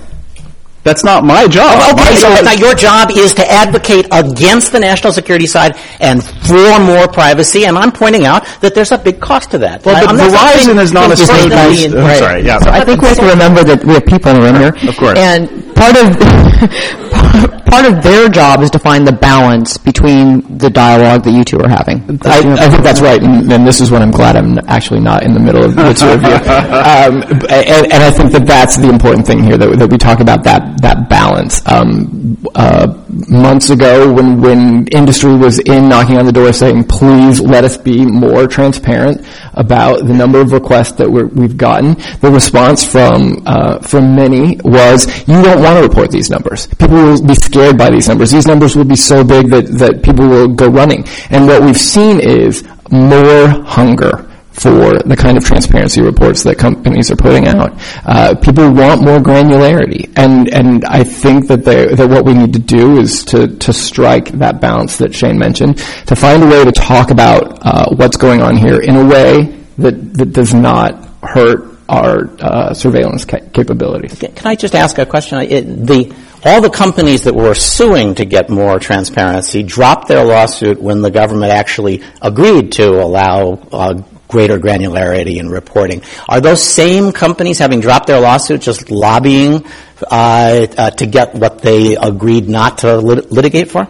That's 0.83 1.03
not 1.03 1.23
my 1.23 1.47
job. 1.47 1.93
Okay, 1.93 2.15
so 2.15 2.27
now 2.41 2.53
your 2.53 2.73
job 2.73 3.11
is 3.11 3.33
to 3.35 3.45
advocate 3.49 4.07
against 4.11 4.71
the 4.71 4.79
national 4.79 5.13
security 5.13 5.45
side 5.45 5.77
and 5.99 6.23
for 6.23 6.79
more 6.79 7.07
privacy, 7.07 7.65
and 7.65 7.77
I'm 7.77 7.91
pointing 7.91 8.25
out 8.25 8.45
that 8.61 8.73
there's 8.73 8.91
a 8.91 8.97
big 8.97 9.19
cost 9.19 9.51
to 9.51 9.59
that. 9.59 9.85
Well, 9.85 10.03
but 10.05 10.15
Verizon 10.15 10.81
is 10.81 10.91
not 10.91 11.11
a 11.11 11.17
state. 11.17 11.51
Right. 11.51 12.17
Sorry, 12.17 12.41
yeah. 12.41 12.59
So 12.59 12.71
I 12.71 12.83
think 12.83 13.01
we 13.01 13.09
have 13.09 13.17
to 13.19 13.27
remember 13.29 13.63
that 13.63 13.85
we 13.85 13.93
have 13.93 14.05
people 14.05 14.31
in 14.31 14.41
the 14.41 14.43
room 14.43 14.55
here. 14.55 14.89
Of 14.89 14.97
course. 14.97 15.17
And 15.19 15.47
part 15.75 15.95
of 15.97 17.60
part 17.71 17.85
of 17.85 18.03
their 18.03 18.27
job 18.27 18.61
is 18.61 18.69
to 18.69 18.77
find 18.79 19.07
the 19.07 19.13
balance 19.13 19.77
between 19.77 20.57
the 20.57 20.69
dialogue 20.69 21.23
that 21.23 21.31
you 21.31 21.43
two 21.45 21.57
are 21.57 21.69
having. 21.69 22.01
I, 22.25 22.39
I 22.65 22.69
think 22.69 22.83
that's 22.83 22.99
right, 22.99 23.21
and, 23.23 23.51
and, 23.51 23.65
this 23.65 23.79
is 23.79 23.89
what 23.89 24.01
I'm 24.01 24.11
glad 24.11 24.35
I'm 24.35 24.57
actually 24.67 24.99
not 24.99 25.23
in 25.23 25.33
the 25.33 25.39
middle 25.39 25.63
of 25.63 25.75
the 25.75 25.93
two 25.93 26.09
of 26.09 26.21
you. 26.21 26.37
Um, 26.91 27.21
and, 27.23 27.93
and, 27.93 28.03
I 28.03 28.11
think 28.11 28.31
that 28.33 28.45
that's 28.45 28.77
the 28.77 28.89
important 28.89 29.25
thing 29.25 29.41
here 29.43 29.57
that, 29.57 29.79
that 29.79 29.89
we 29.89 29.97
talk 29.97 30.19
about 30.19 30.43
that 30.43 30.81
that 30.81 31.09
balance. 31.09 31.65
Um, 31.67 32.37
uh, 32.55 32.87
months 33.29 33.69
ago, 33.69 34.11
when 34.11 34.41
when 34.41 34.87
industry 34.87 35.35
was 35.35 35.59
in 35.59 35.87
knocking 35.87 36.17
on 36.17 36.25
the 36.25 36.31
door 36.31 36.51
saying, 36.51 36.85
"Please 36.85 37.39
let 37.39 37.63
us 37.63 37.77
be 37.77 38.05
more 38.05 38.47
transparent 38.47 39.25
about 39.53 40.05
the 40.05 40.13
number 40.13 40.41
of 40.41 40.51
requests 40.51 40.93
that 40.93 41.09
we 41.09 41.43
have 41.43 41.57
gotten," 41.57 41.95
the 42.19 42.31
response 42.31 42.83
from 42.83 43.41
uh, 43.45 43.79
from 43.79 44.15
many 44.15 44.59
was, 44.63 45.07
"You 45.27 45.41
don't 45.41 45.61
want 45.61 45.77
to 45.77 45.83
report 45.83 46.11
these 46.11 46.29
numbers. 46.29 46.67
People 46.67 46.97
will 46.97 47.21
be 47.21 47.35
scared." 47.35 47.60
By 47.77 47.89
these 47.89 48.07
numbers. 48.07 48.31
These 48.31 48.47
numbers 48.47 48.75
will 48.75 48.85
be 48.85 48.95
so 48.95 49.23
big 49.23 49.49
that, 49.49 49.67
that 49.79 50.03
people 50.03 50.27
will 50.27 50.47
go 50.47 50.67
running. 50.67 51.05
And 51.29 51.47
what 51.47 51.61
we've 51.61 51.77
seen 51.77 52.19
is 52.19 52.63
more 52.89 53.47
hunger 53.47 54.27
for 54.51 54.99
the 54.99 55.15
kind 55.15 55.37
of 55.37 55.45
transparency 55.45 56.01
reports 56.01 56.43
that 56.43 56.57
companies 56.57 57.09
are 57.09 57.15
putting 57.15 57.47
out. 57.47 57.71
Uh, 58.05 58.35
people 58.35 58.69
want 58.71 59.01
more 59.01 59.17
granularity, 59.17 60.11
and 60.17 60.53
and 60.53 60.83
I 60.85 61.03
think 61.03 61.47
that 61.47 61.63
they, 61.63 61.95
that 61.95 62.09
what 62.09 62.25
we 62.25 62.33
need 62.33 62.53
to 62.53 62.59
do 62.59 62.99
is 62.99 63.23
to 63.25 63.47
to 63.47 63.73
strike 63.73 64.27
that 64.39 64.59
balance 64.59 64.97
that 64.97 65.15
Shane 65.15 65.39
mentioned, 65.39 65.77
to 66.07 66.15
find 66.15 66.43
a 66.43 66.47
way 66.47 66.65
to 66.65 66.71
talk 66.71 67.11
about 67.11 67.59
uh, 67.65 67.95
what's 67.95 68.17
going 68.17 68.41
on 68.41 68.57
here 68.57 68.81
in 68.81 68.97
a 68.97 69.05
way 69.05 69.57
that 69.77 70.13
that 70.15 70.33
does 70.33 70.53
not 70.53 71.05
hurt 71.23 71.70
our 71.91 72.29
uh, 72.39 72.73
surveillance 72.73 73.25
ca- 73.25 73.45
capabilities. 73.53 74.17
Can 74.17 74.47
I 74.47 74.55
just 74.55 74.75
ask 74.75 74.97
a 74.97 75.05
question? 75.05 75.39
It, 75.39 75.63
the 75.85 76.15
all 76.43 76.61
the 76.61 76.69
companies 76.69 77.25
that 77.25 77.35
were 77.35 77.53
suing 77.53 78.15
to 78.15 78.25
get 78.25 78.49
more 78.49 78.79
transparency 78.79 79.61
dropped 79.61 80.07
their 80.07 80.23
lawsuit 80.23 80.81
when 80.81 81.01
the 81.01 81.11
government 81.11 81.51
actually 81.51 82.01
agreed 82.21 82.71
to 82.73 82.89
allow 82.89 83.59
uh, 83.71 84.01
greater 84.27 84.57
granularity 84.57 85.37
in 85.37 85.49
reporting. 85.49 86.01
Are 86.29 86.39
those 86.39 86.63
same 86.63 87.11
companies 87.11 87.59
having 87.59 87.81
dropped 87.81 88.07
their 88.07 88.21
lawsuit 88.21 88.61
just 88.61 88.89
lobbying 88.89 89.65
uh, 90.09 90.67
uh, 90.77 90.91
to 90.91 91.05
get 91.05 91.35
what 91.35 91.61
they 91.61 91.97
agreed 91.97 92.47
not 92.47 92.79
to 92.79 92.97
lit- 92.97 93.31
litigate 93.31 93.69
for? 93.69 93.87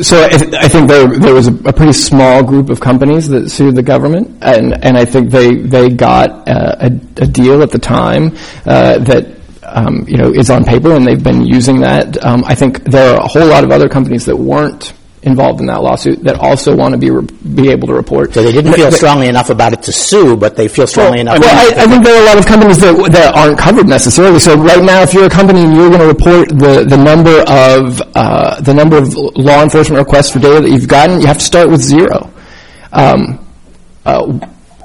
So 0.00 0.22
I, 0.22 0.28
th- 0.28 0.54
I, 0.54 0.68
think 0.68 0.88
there, 0.88 1.08
there 1.08 1.34
was 1.34 1.48
a, 1.48 1.54
a, 1.68 1.72
pretty 1.72 1.92
small 1.92 2.44
group 2.44 2.70
of 2.70 2.78
companies 2.78 3.28
that 3.30 3.50
sued 3.50 3.74
the 3.74 3.82
government, 3.82 4.38
and, 4.42 4.84
and 4.84 4.96
I 4.96 5.04
think 5.04 5.30
they 5.30 5.56
they 5.56 5.88
got 5.88 6.48
uh, 6.48 6.76
a, 6.78 6.86
a, 6.86 7.26
deal 7.26 7.64
at 7.64 7.72
the 7.72 7.80
time 7.80 8.36
uh, 8.64 8.98
that 8.98 9.38
um, 9.64 10.04
you 10.08 10.16
know, 10.16 10.32
is 10.32 10.50
on 10.50 10.64
paper, 10.64 10.92
and 10.92 11.06
they've 11.06 11.22
been 11.22 11.44
using 11.44 11.80
that. 11.80 12.22
Um, 12.24 12.44
I 12.46 12.54
think 12.54 12.84
there 12.84 13.14
are 13.14 13.24
a 13.24 13.26
whole 13.26 13.46
lot 13.46 13.64
of 13.64 13.70
other 13.70 13.88
companies 13.88 14.24
that 14.26 14.36
weren't 14.36 14.92
involved 15.22 15.60
in 15.60 15.66
that 15.66 15.82
lawsuit 15.82 16.22
that 16.22 16.36
also 16.36 16.76
want 16.76 16.92
to 16.92 16.98
be 16.98 17.10
re- 17.10 17.26
be 17.54 17.70
able 17.70 17.88
to 17.88 17.94
report. 17.94 18.32
So 18.34 18.42
they 18.42 18.52
didn't 18.52 18.72
feel 18.74 18.92
strongly 18.92 19.28
enough 19.28 19.50
about 19.50 19.72
it 19.72 19.82
to 19.82 19.92
sue, 19.92 20.36
but 20.36 20.56
they 20.56 20.68
feel 20.68 20.86
strongly 20.86 21.22
well, 21.24 21.36
enough. 21.36 21.40
Well, 21.40 21.78
I, 21.78 21.84
I, 21.84 21.86
think 21.86 22.04
there 22.04 22.16
are 22.16 22.22
a 22.22 22.26
lot 22.26 22.38
of 22.38 22.46
companies 22.46 22.78
that 22.80 22.94
that 23.12 23.34
aren't 23.34 23.58
covered 23.58 23.88
necessarily. 23.88 24.38
So 24.38 24.56
right 24.56 24.82
now, 24.82 25.02
if 25.02 25.12
you're 25.12 25.26
a 25.26 25.30
company 25.30 25.62
and 25.62 25.74
you're 25.74 25.88
going 25.88 26.00
to 26.00 26.06
report 26.06 26.48
the 26.50 26.84
the 26.88 26.96
number 26.96 27.40
of 27.48 28.00
uh, 28.14 28.60
the 28.60 28.74
number 28.74 28.96
of 28.96 29.14
law 29.14 29.62
enforcement 29.62 29.98
requests 29.98 30.32
for 30.32 30.38
data 30.38 30.60
that 30.60 30.70
you've 30.70 30.88
gotten, 30.88 31.20
you 31.20 31.26
have 31.26 31.38
to 31.38 31.44
start 31.44 31.68
with 31.68 31.80
zero. 31.80 32.32
Um, 32.92 33.44
uh, 34.04 34.38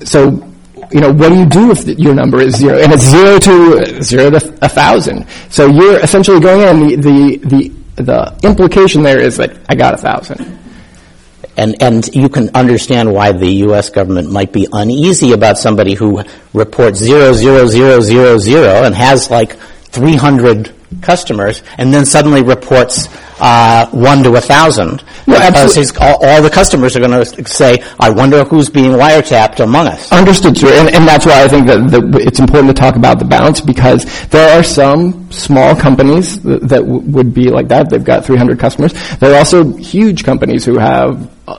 so 0.03 0.53
you 0.91 0.99
know, 0.99 1.11
what 1.11 1.29
do 1.29 1.39
you 1.39 1.45
do 1.45 1.71
if 1.71 1.87
your 1.99 2.13
number 2.13 2.39
is 2.41 2.55
zero? 2.55 2.77
And 2.77 2.93
it's 2.93 3.03
zero 3.03 3.39
to 3.39 4.03
zero 4.03 4.29
to 4.29 4.57
a 4.61 4.69
thousand. 4.69 5.27
So 5.49 5.67
you're 5.67 5.99
essentially 5.99 6.39
going 6.39 6.61
in, 6.61 6.87
the, 6.87 6.95
the, 6.95 7.37
the, 7.47 7.82
the 7.95 8.37
implication 8.43 9.03
there 9.03 9.19
is 9.19 9.37
that 9.37 9.57
I 9.69 9.75
got 9.75 9.93
a 9.93 9.97
thousand. 9.97 10.59
And, 11.55 11.81
and 11.81 12.15
you 12.15 12.29
can 12.29 12.49
understand 12.55 13.13
why 13.13 13.31
the 13.31 13.49
U.S. 13.67 13.89
government 13.89 14.31
might 14.31 14.51
be 14.51 14.67
uneasy 14.73 15.33
about 15.33 15.59
somebody 15.59 15.93
who 15.93 16.23
reports 16.51 16.97
zero, 16.97 17.33
zero, 17.33 17.67
zero, 17.67 18.01
zero, 18.01 18.39
zero, 18.39 18.83
and 18.83 18.95
has 18.95 19.29
like 19.29 19.55
300 19.57 20.72
customers, 21.01 21.63
and 21.77 21.93
then 21.93 22.05
suddenly 22.05 22.41
reports 22.41 23.07
uh, 23.39 23.87
one 23.91 24.23
to 24.23 24.35
a 24.35 24.41
thousand. 24.41 25.03
Yeah, 25.27 25.49
because 25.49 25.75
his, 25.75 25.95
all, 25.99 26.25
all, 26.25 26.41
the 26.41 26.49
customers 26.49 26.95
are 26.95 26.99
going 26.99 27.11
to 27.11 27.47
say, 27.47 27.83
"I 27.99 28.09
wonder 28.09 28.43
who's 28.43 28.69
being 28.69 28.91
wiretapped 28.91 29.59
among 29.59 29.87
us." 29.87 30.11
Understood, 30.11 30.57
sir, 30.57 30.67
and, 30.73 30.93
and 30.93 31.07
that's 31.07 31.25
why 31.25 31.43
I 31.43 31.47
think 31.47 31.67
that, 31.67 31.89
that, 31.91 32.21
it's 32.21 32.39
important 32.39 32.75
to 32.75 32.79
talk 32.79 32.95
about 32.95 33.19
the 33.19 33.25
balance 33.25 33.61
because 33.61 34.05
there 34.27 34.57
are 34.57 34.63
some 34.63 35.31
small 35.31 35.75
companies 35.75 36.41
that, 36.43 36.61
that 36.69 36.81
w- 36.81 36.99
would 37.11 37.33
be 37.33 37.49
like 37.49 37.67
that. 37.69 37.89
They've 37.89 38.03
got 38.03 38.25
300 38.25 38.59
customers. 38.59 38.93
There 39.17 39.33
are 39.33 39.37
also 39.37 39.73
huge 39.77 40.23
companies 40.23 40.65
who 40.65 40.77
have 40.77 41.31
uh, 41.47 41.57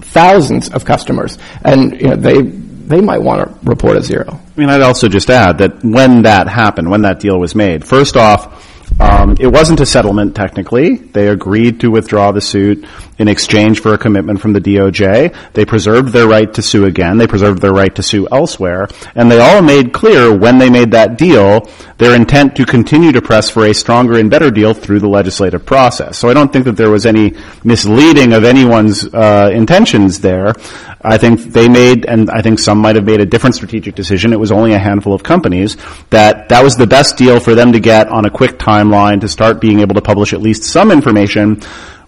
thousands 0.00 0.68
of 0.70 0.84
customers, 0.84 1.38
and 1.64 2.00
you 2.00 2.08
know 2.08 2.16
they 2.16 2.42
they 2.42 3.00
might 3.00 3.22
want 3.22 3.48
to 3.48 3.68
report 3.68 3.96
a 3.96 4.02
zero. 4.02 4.26
I 4.28 4.60
mean, 4.60 4.68
I'd 4.68 4.82
also 4.82 5.08
just 5.08 5.30
add 5.30 5.58
that 5.58 5.84
when 5.84 6.22
that 6.22 6.48
happened, 6.48 6.90
when 6.90 7.02
that 7.02 7.20
deal 7.20 7.38
was 7.38 7.54
made, 7.54 7.84
first 7.84 8.16
off 8.16 8.66
Um, 9.00 9.36
it 9.40 9.46
wasn't 9.46 9.80
a 9.80 9.86
settlement 9.86 10.36
technically. 10.36 10.96
They 10.96 11.28
agreed 11.28 11.80
to 11.80 11.90
withdraw 11.90 12.32
the 12.32 12.42
suit 12.42 12.84
in 13.20 13.28
exchange 13.28 13.80
for 13.80 13.92
a 13.92 13.98
commitment 13.98 14.40
from 14.40 14.54
the 14.54 14.60
DOJ. 14.60 15.52
They 15.52 15.66
preserved 15.66 16.08
their 16.14 16.26
right 16.26 16.52
to 16.54 16.62
sue 16.62 16.86
again. 16.86 17.18
They 17.18 17.26
preserved 17.26 17.60
their 17.60 17.72
right 17.72 17.94
to 17.94 18.02
sue 18.02 18.26
elsewhere. 18.32 18.88
And 19.14 19.30
they 19.30 19.38
all 19.38 19.60
made 19.60 19.92
clear 19.92 20.34
when 20.34 20.56
they 20.56 20.70
made 20.70 20.92
that 20.92 21.18
deal 21.18 21.68
their 21.98 22.16
intent 22.16 22.56
to 22.56 22.64
continue 22.64 23.12
to 23.12 23.20
press 23.20 23.50
for 23.50 23.66
a 23.66 23.74
stronger 23.74 24.18
and 24.18 24.30
better 24.30 24.50
deal 24.50 24.72
through 24.72 25.00
the 25.00 25.08
legislative 25.08 25.66
process. 25.66 26.16
So 26.16 26.30
I 26.30 26.34
don't 26.34 26.50
think 26.50 26.64
that 26.64 26.78
there 26.78 26.90
was 26.90 27.04
any 27.04 27.36
misleading 27.62 28.32
of 28.32 28.42
anyone's 28.42 29.04
uh, 29.04 29.50
intentions 29.52 30.20
there. 30.20 30.54
I 31.02 31.18
think 31.18 31.40
they 31.40 31.68
made, 31.68 32.06
and 32.06 32.30
I 32.30 32.40
think 32.40 32.58
some 32.58 32.78
might 32.78 32.96
have 32.96 33.04
made 33.04 33.20
a 33.20 33.26
different 33.26 33.54
strategic 33.54 33.94
decision. 33.94 34.32
It 34.32 34.40
was 34.40 34.50
only 34.50 34.72
a 34.72 34.78
handful 34.78 35.12
of 35.12 35.22
companies 35.22 35.76
that 36.08 36.48
that 36.48 36.64
was 36.64 36.76
the 36.76 36.86
best 36.86 37.18
deal 37.18 37.38
for 37.38 37.54
them 37.54 37.72
to 37.72 37.80
get 37.80 38.08
on 38.08 38.24
a 38.24 38.30
quick 38.30 38.58
timeline 38.58 39.20
to 39.20 39.28
start 39.28 39.60
being 39.60 39.80
able 39.80 39.94
to 39.94 40.02
publish 40.02 40.32
at 40.32 40.40
least 40.40 40.62
some 40.62 40.90
information 40.90 41.60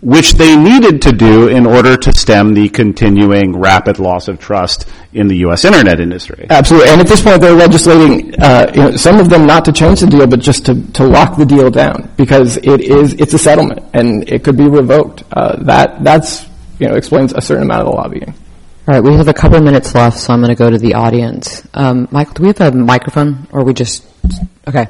which 0.03 0.33
they 0.33 0.57
needed 0.57 1.01
to 1.01 1.13
do 1.13 1.47
in 1.47 1.65
order 1.65 1.97
to 1.97 2.13
stem 2.13 2.55
the 2.55 2.69
continuing 2.69 3.57
rapid 3.57 4.01
loss 4.01 4.27
of 4.27 4.41
trust 4.41 4.89
in 5.13 5.29
the 5.29 5.37
U.S. 5.39 5.65
internet 5.65 6.01
industry. 6.01 6.45
Absolutely. 6.51 6.89
And 6.91 7.01
at 7.01 7.07
this 7.07 7.23
point, 7.23 7.41
they're 7.41 7.53
legislating, 7.55 8.35
uh, 8.41 8.71
you 8.75 8.81
know, 8.83 8.97
some 8.97 9.21
of 9.21 9.31
them 9.31 9.47
not 9.47 9.65
to 9.67 9.73
change 9.73 10.01
the 10.01 10.09
deal, 10.09 10.27
but 10.27 10.41
just 10.41 10.67
to, 10.67 10.93
to 10.95 11.05
lock 11.05 11.37
the 11.37 11.47
deal 11.47 11.71
down 11.71 12.11
because 12.17 12.57
it 12.57 12.81
is, 12.81 13.15
it's 13.15 13.33
a 13.33 13.39
settlement 13.39 13.85
and 13.95 14.29
it 14.29 14.43
could 14.43 14.57
be 14.57 14.69
revoked. 14.69 15.23
Uh, 15.33 15.63
that, 15.63 16.03
that's, 16.03 16.49
you 16.81 16.89
know, 16.89 16.97
explains 16.97 17.33
a 17.33 17.41
certain 17.41 17.63
amount 17.63 17.83
of 17.83 17.87
the 17.87 17.93
lobbying. 17.93 18.35
All 18.89 18.95
right, 18.95 19.01
we 19.01 19.15
have 19.15 19.29
a 19.29 19.33
couple 19.33 19.57
of 19.57 19.63
minutes 19.63 19.95
left, 19.95 20.19
so 20.19 20.33
I'm 20.33 20.41
going 20.41 20.49
to 20.49 20.57
go 20.57 20.69
to 20.69 20.79
the 20.79 20.95
audience. 20.95 21.65
Um, 21.75 22.09
Michael, 22.11 22.35
do 22.35 22.43
we 22.43 22.49
have 22.49 22.61
a 22.61 22.73
microphone, 22.73 23.47
or 23.53 23.63
we 23.63 23.73
just? 23.73 24.05
Okay, 24.67 24.89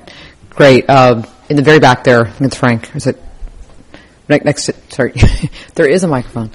great. 0.49 0.89
Uh, 0.89 1.23
in 1.51 1.57
the 1.57 1.63
very 1.63 1.79
back 1.79 2.03
there, 2.03 2.25
I 2.25 2.31
think 2.31 2.47
it's 2.47 2.57
Frank. 2.57 2.97
Is 2.97 3.07
it 3.07 3.21
right 4.33 4.45
next? 4.45 4.70
Sorry, 4.93 5.12
there 5.74 5.87
is 5.87 6.03
a 6.03 6.09
microphone. 6.09 6.51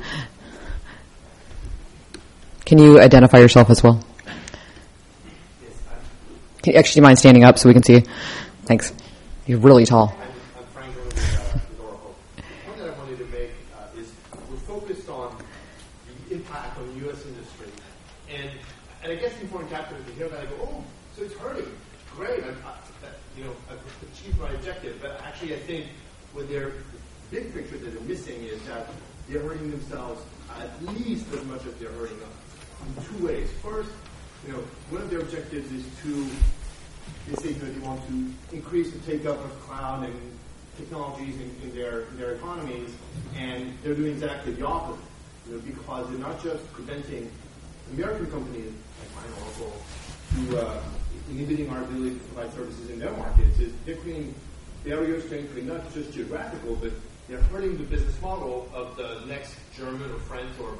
Can 2.65 2.79
you 2.79 2.99
identify 2.99 3.37
yourself 3.37 3.69
as 3.69 3.81
well? 3.81 4.03
Can 6.63 6.73
you 6.73 6.79
actually 6.79 6.95
do 6.95 6.99
you 6.99 7.03
mind 7.03 7.19
standing 7.19 7.43
up 7.45 7.57
so 7.57 7.69
we 7.69 7.73
can 7.73 7.83
see 7.83 7.93
you? 7.93 8.03
Thanks. 8.65 8.91
You're 9.45 9.59
really 9.59 9.85
tall. 9.85 10.13
they're 29.29 29.41
hurting 29.41 29.71
themselves 29.71 30.21
at 30.59 30.83
least 30.83 31.31
as 31.33 31.43
much 31.45 31.65
as 31.65 31.73
they're 31.75 31.91
hurting 31.91 32.17
us 32.17 32.97
in 32.97 33.03
two 33.03 33.25
ways. 33.25 33.49
First, 33.69 33.91
you 34.45 34.53
know, 34.53 34.59
one 34.89 35.01
of 35.01 35.09
their 35.09 35.19
objectives 35.19 35.69
is 35.73 35.83
to 36.03 36.29
they 37.27 37.35
say 37.35 37.59
know, 37.59 37.69
they 37.69 37.79
want 37.85 37.99
to 38.07 38.55
increase 38.55 38.91
the 38.91 38.99
take 38.99 39.25
up 39.25 39.43
of 39.43 39.51
cloud 39.61 40.05
and 40.05 40.15
technologies 40.77 41.35
in, 41.35 41.51
in 41.63 41.75
their 41.75 42.01
in 42.01 42.17
their 42.17 42.35
economies, 42.35 42.95
and 43.35 43.77
they're 43.83 43.93
doing 43.93 44.13
exactly 44.13 44.53
the 44.53 44.65
opposite. 44.65 45.03
You 45.47 45.55
know, 45.55 45.59
because 45.59 46.09
they're 46.09 46.19
not 46.19 46.41
just 46.41 46.63
preventing 46.71 47.29
American 47.93 48.31
companies 48.31 48.71
like 49.01 49.15
mine 49.15 49.33
Oracle 49.43 49.73
to 50.35 50.59
uh, 50.61 50.81
inhibiting 51.29 51.69
our 51.69 51.81
ability 51.83 52.15
to 52.15 52.23
provide 52.31 52.53
services 52.53 52.89
in 52.89 52.99
their 52.99 53.11
markets. 53.11 53.59
Is 53.59 53.73
they're 53.85 53.97
creating 53.97 54.33
barriers 54.85 55.27
to 55.29 55.39
entry, 55.39 55.63
not 55.63 55.93
just 55.93 56.13
geographical, 56.13 56.75
but 56.75 56.93
they're 57.27 57.41
hurting 57.51 57.75
the 57.77 57.83
business 57.83 58.19
model 58.21 58.69
of 58.73 58.95
the 58.95 59.25
next 59.27 59.55
German 59.75 60.09
or 60.09 60.19
French 60.19 60.51
or 60.61 60.71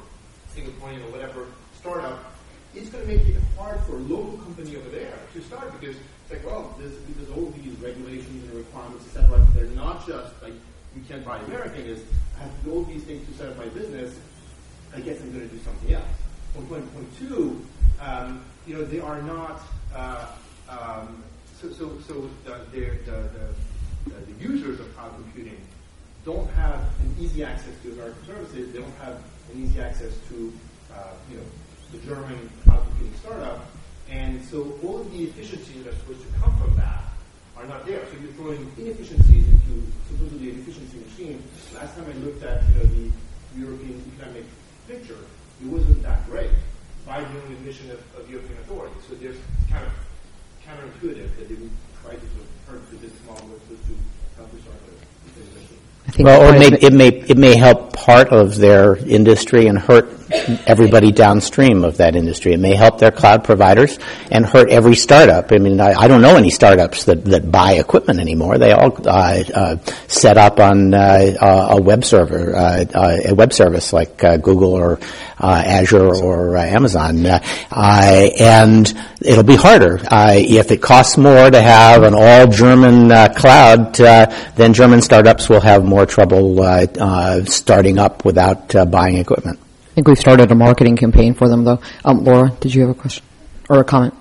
Singaporean 0.56 1.04
or 1.04 1.10
whatever 1.12 1.46
startup. 1.78 2.37
It's 2.74 2.90
going 2.90 3.06
to 3.06 3.16
make 3.16 3.26
it 3.26 3.36
hard 3.56 3.80
for 3.80 3.96
a 3.96 4.00
local 4.00 4.38
company 4.38 4.76
over 4.76 4.88
there 4.90 5.14
to 5.32 5.40
start 5.42 5.72
because 5.80 5.96
it's 5.96 6.30
like, 6.30 6.44
well, 6.44 6.76
there's, 6.78 6.92
all 7.34 7.52
these 7.62 7.74
regulations 7.78 8.44
and 8.44 8.54
requirements, 8.54 9.06
etc. 9.06 9.46
They're 9.54 9.66
not 9.66 10.06
just 10.06 10.32
like 10.42 10.54
you 10.96 11.02
can't 11.08 11.24
buy 11.24 11.38
American. 11.40 11.84
Is 11.86 12.02
I 12.36 12.42
have 12.42 12.58
to 12.58 12.64
do 12.64 12.72
all 12.72 12.82
these 12.84 13.04
things 13.04 13.26
to 13.28 13.34
set 13.34 13.48
up 13.48 13.58
my 13.58 13.66
business. 13.66 14.18
I 14.94 15.00
guess 15.00 15.20
I'm 15.20 15.32
going 15.32 15.48
to 15.48 15.54
do 15.54 15.62
something 15.62 15.92
else. 15.92 16.04
Point 16.54 16.70
one, 16.70 16.86
point 16.88 17.18
two, 17.18 17.60
um, 18.00 18.42
you 18.66 18.74
know, 18.74 18.84
they 18.84 19.00
are 19.00 19.20
not. 19.22 19.60
Uh, 19.94 20.26
um, 20.68 21.22
so, 21.60 21.70
so, 21.70 21.98
so 22.06 22.30
the, 22.44 22.60
the, 22.72 22.98
the, 23.04 24.10
the 24.10 24.42
users 24.42 24.80
of 24.80 24.94
cloud 24.96 25.12
computing 25.14 25.60
don't 26.24 26.48
have 26.52 26.80
an 27.00 27.16
easy 27.18 27.42
access 27.42 27.74
to 27.82 27.92
American 27.92 28.24
services. 28.26 28.72
They 28.72 28.80
don't 28.80 28.94
have 28.98 29.22
an 29.52 29.64
easy 29.64 29.80
access 29.80 30.12
to, 30.28 30.52
uh, 30.94 31.12
you 31.30 31.38
know, 31.38 31.42
the 31.92 31.98
German 31.98 32.50
cloud 32.64 32.84
computing 32.88 33.18
startup. 33.18 33.66
And 34.10 34.44
so 34.44 34.78
all 34.82 35.00
of 35.00 35.12
the 35.12 35.24
efficiencies 35.24 35.84
that 35.84 35.92
are 35.92 35.96
supposed 35.96 36.22
to 36.22 36.40
come 36.40 36.56
from 36.58 36.76
that 36.76 37.04
are 37.56 37.66
not 37.66 37.86
there. 37.86 38.04
So 38.06 38.18
you're 38.20 38.32
throwing 38.32 38.70
inefficiencies 38.78 39.48
into 39.48 39.82
supposedly 40.08 40.50
an 40.50 40.60
efficiency 40.60 40.98
machine. 40.98 41.42
Last 41.74 41.96
time 41.96 42.06
I 42.08 42.16
looked 42.24 42.42
at, 42.42 42.62
you 42.68 42.74
know, 42.76 42.86
the 42.86 43.10
European 43.56 44.02
economic 44.16 44.44
picture, 44.86 45.18
it 45.60 45.66
wasn't 45.66 46.02
that 46.02 46.24
great 46.26 46.50
by 47.06 47.20
the 47.20 47.26
own 47.26 47.52
admission 47.52 47.90
of, 47.90 48.00
of 48.16 48.30
European 48.30 48.58
authorities. 48.60 49.02
So 49.08 49.14
there's 49.14 49.36
kind 49.70 49.84
of 49.84 49.92
counterintuitive 50.64 51.36
that 51.36 51.48
they 51.48 51.54
would 51.54 51.70
try 52.02 52.14
to 52.14 52.20
sort 52.20 52.44
of 52.44 52.68
hurt 52.68 52.90
the 52.90 52.96
business 52.96 53.26
model 53.26 53.48
as 53.56 53.62
opposed 53.62 53.86
to 53.88 53.94
help 54.36 54.50
the 54.52 54.60
startup 54.60 54.88
well, 56.18 56.54
it 56.54 56.58
may, 56.58 56.78
it 56.78 56.92
may 56.92 57.08
it 57.08 57.38
may 57.38 57.56
help 57.56 57.92
part 57.92 58.28
of 58.28 58.56
their 58.56 58.96
industry 58.96 59.66
and 59.66 59.78
hurt 59.78 60.17
everybody 60.30 61.12
downstream 61.12 61.84
of 61.84 61.96
that 61.98 62.14
industry. 62.16 62.52
It 62.52 62.60
may 62.60 62.74
help 62.74 62.98
their 62.98 63.10
cloud 63.10 63.44
providers 63.44 63.98
and 64.30 64.44
hurt 64.44 64.70
every 64.70 64.94
startup. 64.94 65.52
I 65.52 65.58
mean, 65.58 65.80
I, 65.80 65.92
I 65.92 66.08
don't 66.08 66.22
know 66.22 66.36
any 66.36 66.50
startups 66.50 67.04
that, 67.04 67.24
that 67.26 67.50
buy 67.50 67.72
equipment 67.74 68.20
anymore. 68.20 68.58
They 68.58 68.72
all 68.72 68.94
uh, 69.06 69.42
uh, 69.54 69.76
set 70.06 70.36
up 70.36 70.60
on 70.60 70.94
uh, 70.94 71.68
a 71.70 71.80
web 71.80 72.04
server, 72.04 72.54
uh, 72.54 72.84
uh, 72.94 73.16
a 73.26 73.34
web 73.34 73.52
service 73.52 73.92
like 73.92 74.22
uh, 74.22 74.36
Google 74.36 74.74
or 74.74 74.98
Azure 75.40 76.14
or 76.14 76.56
Amazon, 76.56 77.24
and 77.24 78.94
it'll 79.20 79.44
be 79.44 79.56
harder 79.56 80.00
if 80.10 80.70
it 80.70 80.82
costs 80.82 81.16
more 81.16 81.50
to 81.50 81.60
have 81.60 82.02
an 82.02 82.14
all 82.14 82.46
German 82.48 83.08
cloud. 83.34 83.94
then 83.94 84.74
German 84.74 85.00
startups 85.00 85.48
will 85.48 85.60
have 85.60 85.84
more 85.84 86.06
trouble 86.06 86.56
starting 87.44 87.98
up 87.98 88.24
without 88.24 88.90
buying 88.90 89.16
equipment 89.16 89.60
think 89.98 90.06
we've 90.06 90.16
started 90.16 90.48
a 90.52 90.54
marketing 90.54 90.96
campaign 90.96 91.34
for 91.34 91.48
them, 91.48 91.64
though. 91.64 91.80
Um, 92.04 92.22
Laura, 92.22 92.52
did 92.60 92.72
you 92.72 92.82
have 92.82 92.90
a 92.90 92.94
question 92.94 93.24
or 93.68 93.80
a 93.80 93.84
comment? 93.84 94.14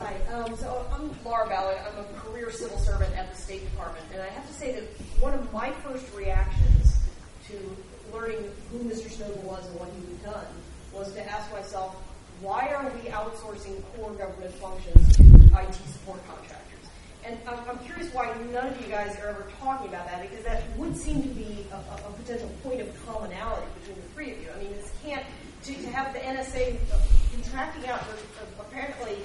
Hi. 0.00 0.16
Um, 0.32 0.56
so 0.56 0.84
I'm 0.92 1.12
Laura 1.24 1.48
Ballard. 1.48 1.78
I'm 1.86 2.00
a 2.00 2.18
career 2.18 2.50
civil 2.50 2.76
servant 2.78 3.16
at 3.16 3.32
the 3.32 3.40
State 3.40 3.62
Department, 3.70 4.04
and 4.12 4.20
I 4.20 4.26
have 4.26 4.48
to 4.48 4.52
say 4.52 4.72
that 4.72 4.82
one 5.20 5.32
of 5.32 5.52
my 5.52 5.70
first 5.70 6.12
reactions 6.12 6.98
to 7.46 7.54
learning 8.12 8.50
who 8.72 8.78
Mr. 8.80 9.08
Snowden 9.08 9.46
was 9.46 9.64
and 9.68 9.78
what 9.78 9.88
he 9.90 10.04
had 10.10 10.34
done 10.34 10.46
was 10.92 11.12
to 11.12 11.24
ask 11.30 11.52
myself, 11.52 11.94
why 12.40 12.66
are 12.74 12.90
we 12.98 13.10
outsourcing 13.10 13.80
core 13.94 14.10
government 14.14 14.52
functions 14.54 15.16
to 15.18 15.22
IT 15.22 15.74
support 15.86 16.18
contractors? 16.26 16.62
And 17.24 17.38
I'm, 17.46 17.58
I'm, 17.70 17.78
curious 17.78 18.12
why 18.12 18.34
none 18.52 18.66
of 18.66 18.80
you 18.80 18.88
guys 18.88 19.16
are 19.20 19.28
ever 19.28 19.46
talking 19.60 19.88
about 19.88 20.06
that 20.06 20.28
because 20.28 20.44
that 20.44 20.64
would 20.76 20.96
seem 20.96 21.22
to 21.22 21.28
be 21.28 21.66
a, 21.70 21.76
a, 21.76 22.08
a 22.08 22.12
potential 22.18 22.50
point 22.64 22.80
of 22.80 23.06
commonality 23.06 23.66
between 23.80 23.96
the 23.96 24.08
three 24.12 24.32
of 24.32 24.42
you. 24.42 24.48
I 24.54 24.58
mean, 24.58 24.72
this 24.72 24.90
can't 25.04 25.24
to, 25.62 25.72
to 25.72 25.88
have 25.90 26.12
the 26.12 26.18
NSA 26.18 26.78
contracting 27.32 27.88
out 27.88 28.04
for, 28.06 28.16
for 28.16 28.62
apparently 28.62 29.18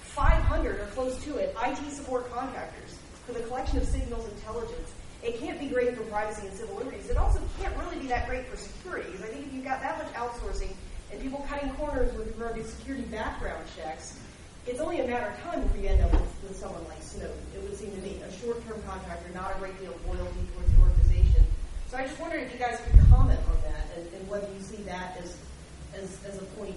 500 0.00 0.80
or 0.80 0.86
close 0.86 1.22
to 1.24 1.36
it 1.36 1.54
IT 1.62 1.92
support 1.92 2.32
contractors 2.32 2.96
for 3.26 3.32
the 3.34 3.40
collection 3.40 3.76
of 3.76 3.84
signals 3.84 4.26
intelligence. 4.32 4.94
It 5.22 5.38
can't 5.38 5.60
be 5.60 5.68
great 5.68 5.94
for 5.94 6.04
privacy 6.04 6.46
and 6.46 6.56
civil 6.56 6.76
liberties. 6.76 7.10
It 7.10 7.18
also 7.18 7.40
can't 7.60 7.76
really 7.76 7.98
be 7.98 8.06
that 8.06 8.26
great 8.28 8.46
for 8.46 8.56
security 8.56 9.10
because 9.10 9.26
I 9.26 9.28
think 9.28 9.46
if 9.46 9.52
you've 9.52 9.64
got 9.64 9.82
that 9.82 9.98
much 9.98 10.12
outsourcing 10.14 10.72
and 11.12 11.20
people 11.20 11.44
cutting 11.50 11.70
corners 11.74 12.16
with 12.16 12.28
regard 12.28 12.56
to 12.56 12.64
security 12.64 13.04
background 13.04 13.62
checks, 13.76 14.18
it's 14.66 14.71
only 14.82 15.00
a 15.00 15.06
matter 15.06 15.30
of 15.30 15.38
time 15.40 15.62
before 15.62 15.80
we 15.80 15.88
end 15.88 16.02
up 16.02 16.12
with, 16.12 16.22
with 16.42 16.56
someone 16.56 16.82
like 16.88 17.00
Snowden. 17.02 17.36
It 17.54 17.62
would 17.62 17.76
seem 17.76 17.92
to 17.92 18.02
me 18.02 18.20
a 18.26 18.32
short-term 18.32 18.82
contractor, 18.82 19.32
not 19.32 19.54
a 19.56 19.58
great 19.58 19.78
deal 19.80 19.94
of 19.94 20.06
loyalty 20.06 20.42
towards 20.52 20.72
the 20.74 20.80
organization. 20.82 21.46
So 21.88 21.96
I 21.96 22.06
just 22.06 22.18
wondered 22.18 22.42
if 22.42 22.52
you 22.52 22.58
guys 22.58 22.80
could 22.84 22.98
comment 23.08 23.40
on 23.48 23.56
that 23.62 23.86
and, 23.96 24.06
and 24.12 24.28
whether 24.28 24.48
you 24.52 24.60
see 24.60 24.82
that 24.82 25.16
as, 25.22 25.36
as, 25.94 26.18
as 26.24 26.38
a 26.38 26.44
point, 26.56 26.74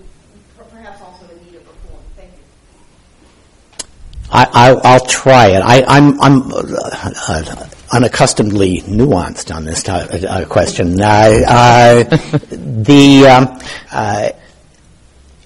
perhaps 0.70 1.02
also 1.02 1.26
in 1.34 1.38
need 1.46 1.56
of 1.56 1.68
reform. 1.68 2.04
Thank 2.16 2.32
you. 2.32 2.46
I, 4.32 4.74
will 4.74 5.06
try 5.06 5.48
it. 5.48 5.62
I, 5.62 5.98
am 5.98 6.20
I'm, 6.22 6.44
I'm 6.44 6.52
uh, 6.52 7.68
unaccustomedly 7.92 8.82
nuanced 8.84 9.56
on 9.56 9.66
this 9.66 9.88
uh, 9.88 10.46
question. 10.50 11.00
Uh, 11.00 12.04
the 12.50 13.28
um, 13.28 13.60
uh, 13.92 14.30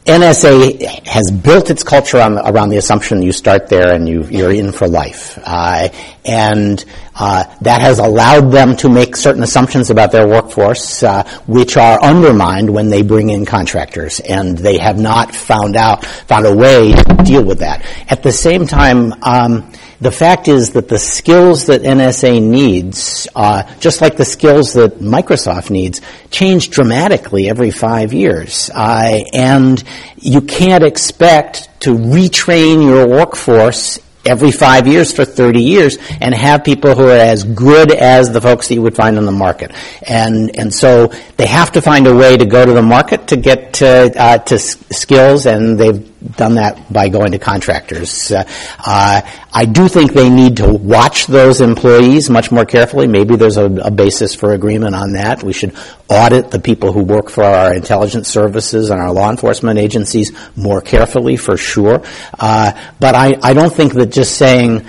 NSA 0.09 1.05
has 1.05 1.29
built 1.29 1.69
its 1.69 1.83
culture 1.83 2.17
around 2.17 2.69
the 2.69 2.77
assumption 2.77 3.21
you 3.21 3.31
start 3.31 3.67
there 3.67 3.93
and 3.93 4.09
you, 4.09 4.43
are 4.43 4.51
in 4.51 4.71
for 4.71 4.87
life. 4.87 5.37
Uh, 5.43 5.89
and 6.25 6.83
uh, 7.13 7.43
that 7.61 7.81
has 7.81 7.99
allowed 7.99 8.49
them 8.51 8.75
to 8.77 8.89
make 8.89 9.15
certain 9.15 9.43
assumptions 9.43 9.91
about 9.91 10.11
their 10.11 10.27
workforce, 10.27 11.03
uh, 11.03 11.23
which 11.45 11.77
are 11.77 12.01
undermined 12.01 12.71
when 12.71 12.89
they 12.89 13.03
bring 13.03 13.29
in 13.29 13.45
contractors. 13.45 14.19
And 14.19 14.57
they 14.57 14.79
have 14.79 14.97
not 14.97 15.35
found 15.35 15.75
out, 15.75 16.03
found 16.03 16.47
a 16.47 16.55
way 16.55 16.91
to 16.91 17.23
deal 17.23 17.43
with 17.43 17.59
that. 17.59 17.85
At 18.09 18.23
the 18.23 18.31
same 18.31 18.65
time, 18.65 19.13
um, 19.21 19.71
the 20.01 20.11
fact 20.11 20.47
is 20.47 20.71
that 20.71 20.87
the 20.87 20.97
skills 20.97 21.65
that 21.65 21.81
NSA 21.81 22.41
needs, 22.41 23.27
uh, 23.35 23.63
just 23.79 23.99
like 24.01 24.15
the 24.15 24.25
skills 24.25 24.73
that 24.73 24.99
Microsoft 24.99 25.69
needs, 25.69 26.01
change 26.31 26.69
dramatically 26.69 27.49
every 27.49 27.71
five 27.71 28.13
years. 28.13 28.69
Uh, 28.73 29.23
and 29.33 29.83
you 30.17 30.41
can't 30.41 30.83
expect 30.83 31.69
to 31.81 31.91
retrain 31.91 32.83
your 32.83 33.07
workforce 33.07 33.99
every 34.25 34.51
five 34.51 34.87
years 34.87 35.11
for 35.11 35.25
30 35.25 35.61
years 35.61 35.97
and 36.21 36.35
have 36.35 36.63
people 36.63 36.93
who 36.93 37.07
are 37.07 37.17
as 37.17 37.43
good 37.43 37.91
as 37.91 38.31
the 38.31 38.41
folks 38.41 38.67
that 38.67 38.75
you 38.75 38.81
would 38.81 38.95
find 38.95 39.17
on 39.17 39.25
the 39.25 39.31
market. 39.31 39.71
And, 40.07 40.57
and 40.57 40.73
so 40.73 41.07
they 41.37 41.47
have 41.47 41.71
to 41.73 41.81
find 41.81 42.05
a 42.07 42.15
way 42.15 42.37
to 42.37 42.45
go 42.45 42.65
to 42.65 42.73
the 42.73 42.81
market 42.81 43.27
to 43.27 43.37
get 43.37 43.73
to, 43.75 44.13
uh, 44.15 44.37
to 44.37 44.59
skills 44.59 45.45
and 45.45 45.79
they've 45.79 46.05
done 46.35 46.55
that 46.55 46.91
by 46.91 47.09
going 47.09 47.31
to 47.31 47.39
contractors. 47.39 48.31
Uh, 48.31 48.43
uh, 48.85 49.21
I 49.53 49.65
do 49.65 49.87
think 49.87 50.13
they 50.13 50.29
need 50.29 50.57
to 50.57 50.71
watch 50.73 51.27
those 51.27 51.61
employees 51.61 52.29
much 52.29 52.51
more 52.51 52.65
carefully. 52.65 53.07
Maybe 53.07 53.35
there's 53.35 53.57
a, 53.57 53.65
a, 53.65 53.91
basis 53.91 54.35
for 54.35 54.51
agreement 54.53 54.95
on 54.95 55.13
that. 55.13 55.43
We 55.43 55.53
should 55.53 55.75
audit 56.09 56.51
the 56.51 56.59
people 56.59 56.91
who 56.91 57.03
work 57.03 57.29
for 57.29 57.43
our 57.43 57.73
intelligence 57.73 58.27
services 58.27 58.89
and 58.89 58.99
our 58.99 59.13
law 59.13 59.29
enforcement 59.29 59.79
agencies 59.79 60.31
more 60.55 60.81
carefully, 60.81 61.37
for 61.37 61.55
sure. 61.55 62.03
Uh, 62.37 62.71
but 62.99 63.15
I, 63.15 63.37
I 63.41 63.53
don't 63.53 63.73
think 63.73 63.93
that 63.93 64.07
just 64.07 64.37
saying 64.37 64.85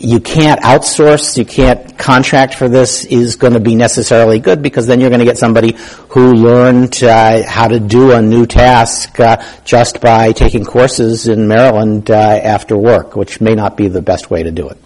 you 0.00 0.18
can't 0.18 0.60
outsource, 0.62 1.36
you 1.36 1.44
can't 1.44 1.98
contract 1.98 2.54
for 2.54 2.70
this 2.70 3.04
is 3.04 3.36
going 3.36 3.52
to 3.52 3.60
be 3.60 3.74
necessarily 3.74 4.38
good 4.38 4.62
because 4.62 4.86
then 4.86 4.98
you're 4.98 5.10
going 5.10 5.20
to 5.20 5.26
get 5.26 5.36
somebody 5.36 5.76
who 6.08 6.32
learned 6.32 7.02
uh, 7.04 7.42
how 7.46 7.68
to 7.68 7.78
do 7.78 8.12
a 8.12 8.22
new 8.22 8.46
task 8.46 9.20
uh, 9.20 9.36
just 9.64 10.00
by 10.00 10.32
taking 10.32 10.64
courses 10.64 11.28
in 11.28 11.46
Maryland 11.46 12.10
uh, 12.10 12.14
after 12.14 12.78
work, 12.78 13.14
which 13.14 13.42
may 13.42 13.54
not 13.54 13.76
be 13.76 13.88
the 13.88 14.00
best 14.00 14.30
way 14.30 14.42
to 14.42 14.50
do 14.50 14.70
it. 14.70 14.78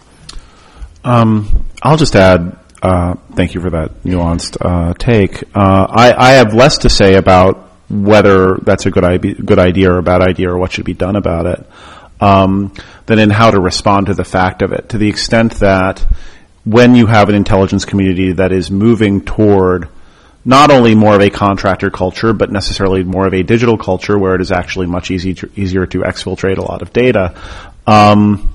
Um, 1.05 1.67
I'll 1.81 1.97
just 1.97 2.17
add. 2.17 2.59
Uh, 2.83 3.15
thank 3.35 3.55
you 3.55 3.61
for 3.61 3.71
that 3.71 4.03
nuanced 4.03 4.57
uh, 4.61 4.95
take. 4.95 5.45
Uh, 5.55 5.87
I, 5.89 6.13
I 6.17 6.33
have 6.33 6.55
less 6.55 6.79
to 6.79 6.91
say 6.91 7.15
about 7.15 7.71
whether 7.89 8.57
that's 8.57 8.85
a 8.87 8.91
good 8.91 9.47
good 9.47 9.59
idea 9.59 9.93
or 9.93 9.99
a 9.99 10.03
bad 10.03 10.23
idea, 10.23 10.51
or 10.51 10.59
what 10.59 10.73
should 10.73 10.85
be 10.85 10.93
done 10.93 11.15
about 11.15 11.47
it 11.47 11.65
um, 12.25 12.73
than 13.05 13.19
in 13.19 13.29
how 13.29 13.51
to 13.51 13.61
respond 13.61 14.07
to 14.07 14.15
the 14.15 14.25
fact 14.25 14.63
of 14.63 14.73
it. 14.73 14.89
To 14.91 14.99
the 14.99 15.09
extent 15.09 15.55
that 15.55 16.05
when 16.65 16.95
you 16.95 17.07
have 17.07 17.29
an 17.29 17.35
intelligence 17.35 17.85
community 17.85 18.33
that 18.33 18.51
is 18.51 18.71
moving 18.71 19.21
toward 19.21 19.89
not 20.43 20.71
only 20.71 20.95
more 20.95 21.15
of 21.15 21.21
a 21.21 21.29
contractor 21.29 21.91
culture, 21.91 22.33
but 22.33 22.51
necessarily 22.51 23.05
more 23.05 23.27
of 23.27 23.35
a 23.35 23.43
digital 23.43 23.77
culture 23.77 24.19
where 24.19 24.35
it 24.35 24.41
is 24.41 24.53
actually 24.53 24.87
much 24.87 25.11
easy 25.11 25.35
to, 25.35 25.51
easier 25.55 25.87
to 25.87 26.01
exfiltrate 26.01 26.57
a 26.57 26.63
lot 26.63 26.81
of 26.81 26.93
data. 26.93 27.35
Um, 27.87 28.54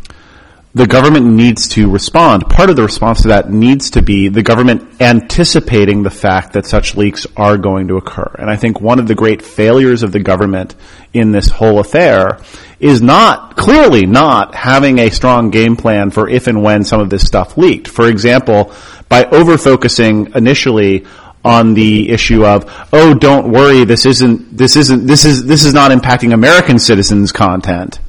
the 0.74 0.86
government 0.86 1.26
needs 1.26 1.68
to 1.70 1.90
respond. 1.90 2.48
Part 2.48 2.70
of 2.70 2.76
the 2.76 2.84
response 2.84 3.24
to 3.24 3.30
that 3.30 3.50
needs 3.50 3.90
to 3.92 4.04
be 4.04 4.30
the 4.30 4.44
government 4.44 5.02
anticipating 5.02 6.04
the 6.04 6.12
fact 6.12 6.54
that 6.54 6.68
such 6.68 6.96
leaks 6.96 7.26
are 7.36 7.58
going 7.58 7.88
to 7.88 7.98
occur. 7.98 8.36
And 8.38 8.50
I 8.52 8.56
think 8.56 8.80
one 8.80 9.00
of 9.00 9.08
the 9.08 9.16
great 9.16 9.42
failures 9.42 10.04
of 10.04 10.12
the 10.12 10.20
government 10.20 10.76
in 11.12 11.32
this 11.32 11.50
whole 11.50 11.80
affair 11.80 12.40
is 12.80 13.02
not, 13.02 13.58
clearly 13.58 14.06
not 14.06 14.54
having 14.54 15.00
a 15.00 15.10
strong 15.10 15.50
game 15.50 15.76
plan 15.76 16.12
for 16.12 16.30
if 16.30 16.46
and 16.46 16.62
when 16.62 16.84
some 16.84 17.02
of 17.02 17.10
this 17.10 17.26
stuff 17.26 17.58
leaked. 17.58 17.88
For 17.88 18.08
example, 18.08 18.72
by 19.10 19.26
over-focusing 19.26 20.34
initially 20.36 21.08
on 21.44 21.74
the 21.74 22.10
issue 22.10 22.46
of, 22.46 22.88
oh, 22.94 23.16
don't 23.16 23.52
worry, 23.52 23.86
this 23.86 24.06
isn't, 24.06 24.56
this 24.56 24.76
isn't, 24.76 25.08
this 25.08 25.26
is, 25.26 25.46
this 25.46 25.66
is 25.66 25.74
not 25.74 25.90
impacting 25.90 26.32
American 26.32 26.78
citizens' 26.78 27.32
content 27.32 28.00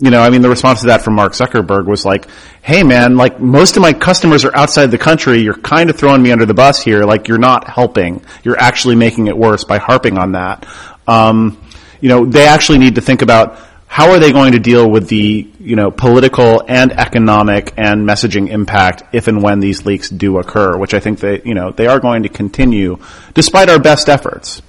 you 0.00 0.10
know, 0.10 0.22
I 0.22 0.30
mean, 0.30 0.40
the 0.40 0.48
response 0.48 0.80
to 0.80 0.86
that 0.86 1.02
from 1.02 1.14
Mark 1.14 1.32
Zuckerberg 1.32 1.84
was 1.84 2.04
like, 2.04 2.26
"Hey, 2.62 2.82
man, 2.82 3.16
like 3.16 3.38
most 3.38 3.76
of 3.76 3.82
my 3.82 3.92
customers 3.92 4.44
are 4.44 4.56
outside 4.56 4.86
the 4.86 4.98
country. 4.98 5.40
You're 5.40 5.54
kind 5.54 5.90
of 5.90 5.96
throwing 5.96 6.22
me 6.22 6.32
under 6.32 6.46
the 6.46 6.54
bus 6.54 6.82
here. 6.82 7.04
Like, 7.04 7.28
you're 7.28 7.38
not 7.38 7.68
helping. 7.68 8.22
You're 8.42 8.58
actually 8.58 8.96
making 8.96 9.26
it 9.26 9.36
worse 9.36 9.64
by 9.64 9.78
harping 9.78 10.16
on 10.16 10.32
that." 10.32 10.66
Um, 11.06 11.58
you 12.00 12.08
know, 12.08 12.24
they 12.24 12.46
actually 12.46 12.78
need 12.78 12.94
to 12.94 13.02
think 13.02 13.20
about 13.20 13.58
how 13.86 14.12
are 14.12 14.20
they 14.20 14.30
going 14.30 14.52
to 14.52 14.60
deal 14.60 14.88
with 14.88 15.08
the 15.08 15.50
you 15.58 15.74
know 15.76 15.90
political 15.90 16.62
and 16.66 16.92
economic 16.92 17.74
and 17.76 18.08
messaging 18.08 18.48
impact 18.48 19.02
if 19.12 19.26
and 19.26 19.42
when 19.42 19.60
these 19.60 19.84
leaks 19.84 20.08
do 20.08 20.38
occur, 20.38 20.76
which 20.78 20.94
I 20.94 21.00
think 21.00 21.18
they 21.18 21.42
you 21.44 21.54
know 21.54 21.72
they 21.72 21.88
are 21.88 22.00
going 22.00 22.22
to 22.22 22.28
continue 22.28 22.98
despite 23.34 23.68
our 23.68 23.80
best 23.80 24.08
efforts. 24.08 24.62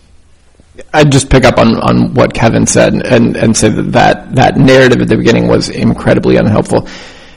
I'd 0.94 1.12
just 1.12 1.30
pick 1.30 1.46
up 1.46 1.58
on, 1.58 1.76
on 1.78 2.14
what 2.14 2.34
Kevin 2.34 2.66
said 2.66 2.94
and, 2.94 3.36
and 3.36 3.56
say 3.56 3.70
that, 3.70 3.92
that 3.94 4.36
that 4.36 4.58
narrative 4.58 5.02
at 5.02 5.08
the 5.08 5.18
beginning 5.18 5.48
was 5.48 5.70
incredibly 5.70 6.38
unhelpful. 6.38 6.88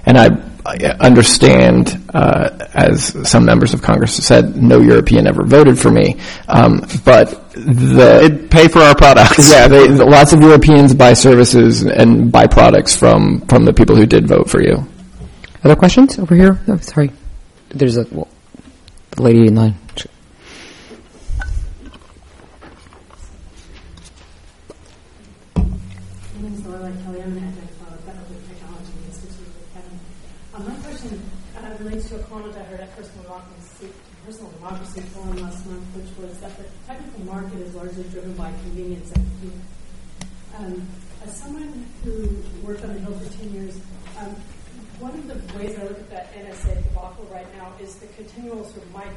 And 0.06 0.18
I, 0.18 0.28
I 0.66 0.76
understand, 1.00 2.10
uh, 2.14 2.50
as 2.72 3.28
some 3.28 3.44
members 3.44 3.74
of 3.74 3.82
Congress 3.82 4.16
have 4.16 4.24
said, 4.24 4.56
no 4.56 4.80
European 4.80 5.26
ever 5.26 5.44
voted 5.44 5.78
for 5.78 5.90
me. 5.90 6.16
Um, 6.48 6.80
but 7.04 7.52
the 7.52 8.20
It'd 8.24 8.50
pay 8.50 8.68
for 8.68 8.80
our 8.80 8.94
products. 8.94 9.48
Yeah, 9.54 9.68
they, 9.68 9.88
lots 9.88 10.32
of 10.32 10.40
Europeans 10.40 10.94
buy 10.94 11.12
services 11.12 11.82
and 11.82 12.32
buy 12.32 12.46
products 12.46 12.96
from 12.96 13.42
from 13.42 13.64
the 13.64 13.72
people 13.72 13.94
who 13.94 14.06
did 14.06 14.26
vote 14.26 14.48
for 14.48 14.62
you. 14.62 14.86
Other 15.62 15.76
questions 15.76 16.18
over 16.18 16.34
here? 16.34 16.58
Oh, 16.66 16.78
sorry, 16.78 17.10
there's 17.68 17.96
a 17.96 18.06
well, 18.10 18.28
the 19.12 19.22
lady 19.22 19.46
in 19.46 19.54
line. 19.54 19.76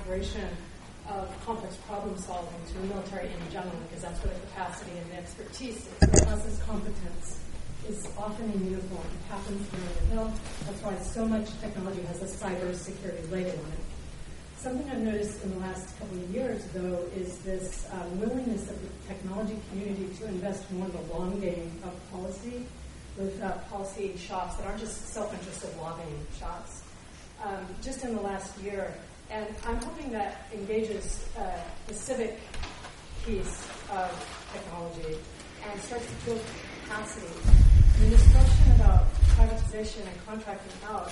integration 0.07 0.49
of 1.09 1.45
complex 1.45 1.75
problem 1.87 2.17
solving 2.17 2.65
to 2.67 2.73
the 2.73 2.87
military 2.87 3.27
in 3.27 3.51
general, 3.51 3.75
because 3.87 4.01
that's 4.01 4.23
where 4.23 4.33
the 4.33 4.39
capacity 4.41 4.91
and 4.97 5.11
the 5.11 5.17
expertise 5.61 5.87
is. 6.45 6.59
Competence 6.67 7.39
is 7.87 8.07
often 8.17 8.51
in 8.51 8.71
uniform. 8.71 9.07
It 9.07 9.31
happens 9.31 9.73
in 9.73 9.79
the 9.79 10.15
hill. 10.15 10.33
That's 10.65 10.81
why 10.81 10.97
so 10.99 11.25
much 11.25 11.47
technology 11.61 12.01
has 12.03 12.21
a 12.21 12.45
cyber 12.45 12.75
security 12.75 13.25
label 13.31 13.51
on 13.51 13.71
it. 13.71 13.79
Something 14.57 14.89
I've 14.91 14.99
noticed 14.99 15.43
in 15.43 15.51
the 15.51 15.59
last 15.59 15.97
couple 15.97 16.17
of 16.17 16.29
years, 16.29 16.65
though, 16.73 17.05
is 17.15 17.37
this 17.39 17.87
uh, 17.91 18.05
willingness 18.15 18.69
of 18.69 18.81
the 18.81 18.89
technology 19.07 19.57
community 19.69 20.09
to 20.19 20.25
invest 20.27 20.69
more 20.71 20.87
in 20.87 20.91
the 20.91 21.13
long 21.13 21.39
game 21.39 21.71
of 21.83 22.11
policy 22.11 22.65
with 23.17 23.41
uh, 23.41 23.53
policy 23.69 24.15
shops 24.17 24.57
that 24.57 24.67
aren't 24.67 24.79
just 24.79 25.07
self-interested 25.07 25.69
lobbying 25.77 26.27
shops. 26.37 26.83
Um, 27.43 27.65
just 27.81 28.03
in 28.03 28.15
the 28.15 28.21
last 28.21 28.57
year, 28.59 28.93
and 29.29 29.47
I'm 29.65 29.77
hoping 29.77 30.11
that 30.11 30.47
engages 30.53 31.25
uh, 31.37 31.59
the 31.87 31.93
civic 31.93 32.39
piece 33.25 33.67
of 33.89 34.49
technology 34.53 35.17
and 35.71 35.81
starts 35.81 36.05
to 36.05 36.25
build 36.25 36.41
capacity. 36.83 37.27
And 38.01 38.11
this 38.11 38.31
question 38.31 38.71
about 38.75 39.13
privatization 39.35 40.01
and 40.07 40.25
contracting 40.25 40.71
out, 40.87 41.11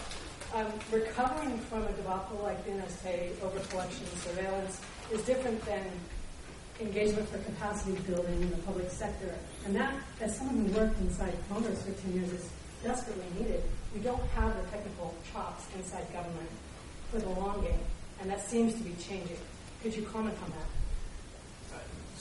um, 0.53 0.67
recovering 0.91 1.57
from 1.69 1.83
a 1.83 1.91
debacle 1.93 2.39
like 2.43 2.63
the 2.65 2.71
over 3.43 3.59
collection 3.69 4.05
and 4.11 4.21
surveillance 4.21 4.81
is 5.11 5.21
different 5.23 5.63
than 5.65 5.83
engagement 6.79 7.27
for 7.29 7.37
capacity 7.39 7.97
building 8.01 8.41
in 8.41 8.49
the 8.51 8.57
public 8.57 8.89
sector. 8.89 9.33
And 9.65 9.75
that, 9.75 9.95
as 10.21 10.37
someone 10.37 10.65
who 10.65 10.73
worked 10.73 10.99
inside 10.99 11.33
Congress 11.49 11.81
for 11.83 11.91
10 11.91 12.13
years, 12.13 12.31
is 12.31 12.49
desperately 12.83 13.25
needed. 13.39 13.63
We 13.93 14.01
don't 14.01 14.21
have 14.35 14.55
the 14.55 14.69
technical 14.69 15.15
chops 15.31 15.65
inside 15.75 16.11
government 16.11 16.49
for 17.11 17.19
the 17.19 17.29
long 17.29 17.61
game 17.61 17.79
and 18.21 18.29
that 18.29 18.47
seems 18.49 18.73
to 18.73 18.83
be 18.83 18.93
changing. 19.01 19.37
Could 19.81 19.95
you 19.95 20.03
comment 20.03 20.37
on 20.43 20.49
that? 20.51 20.74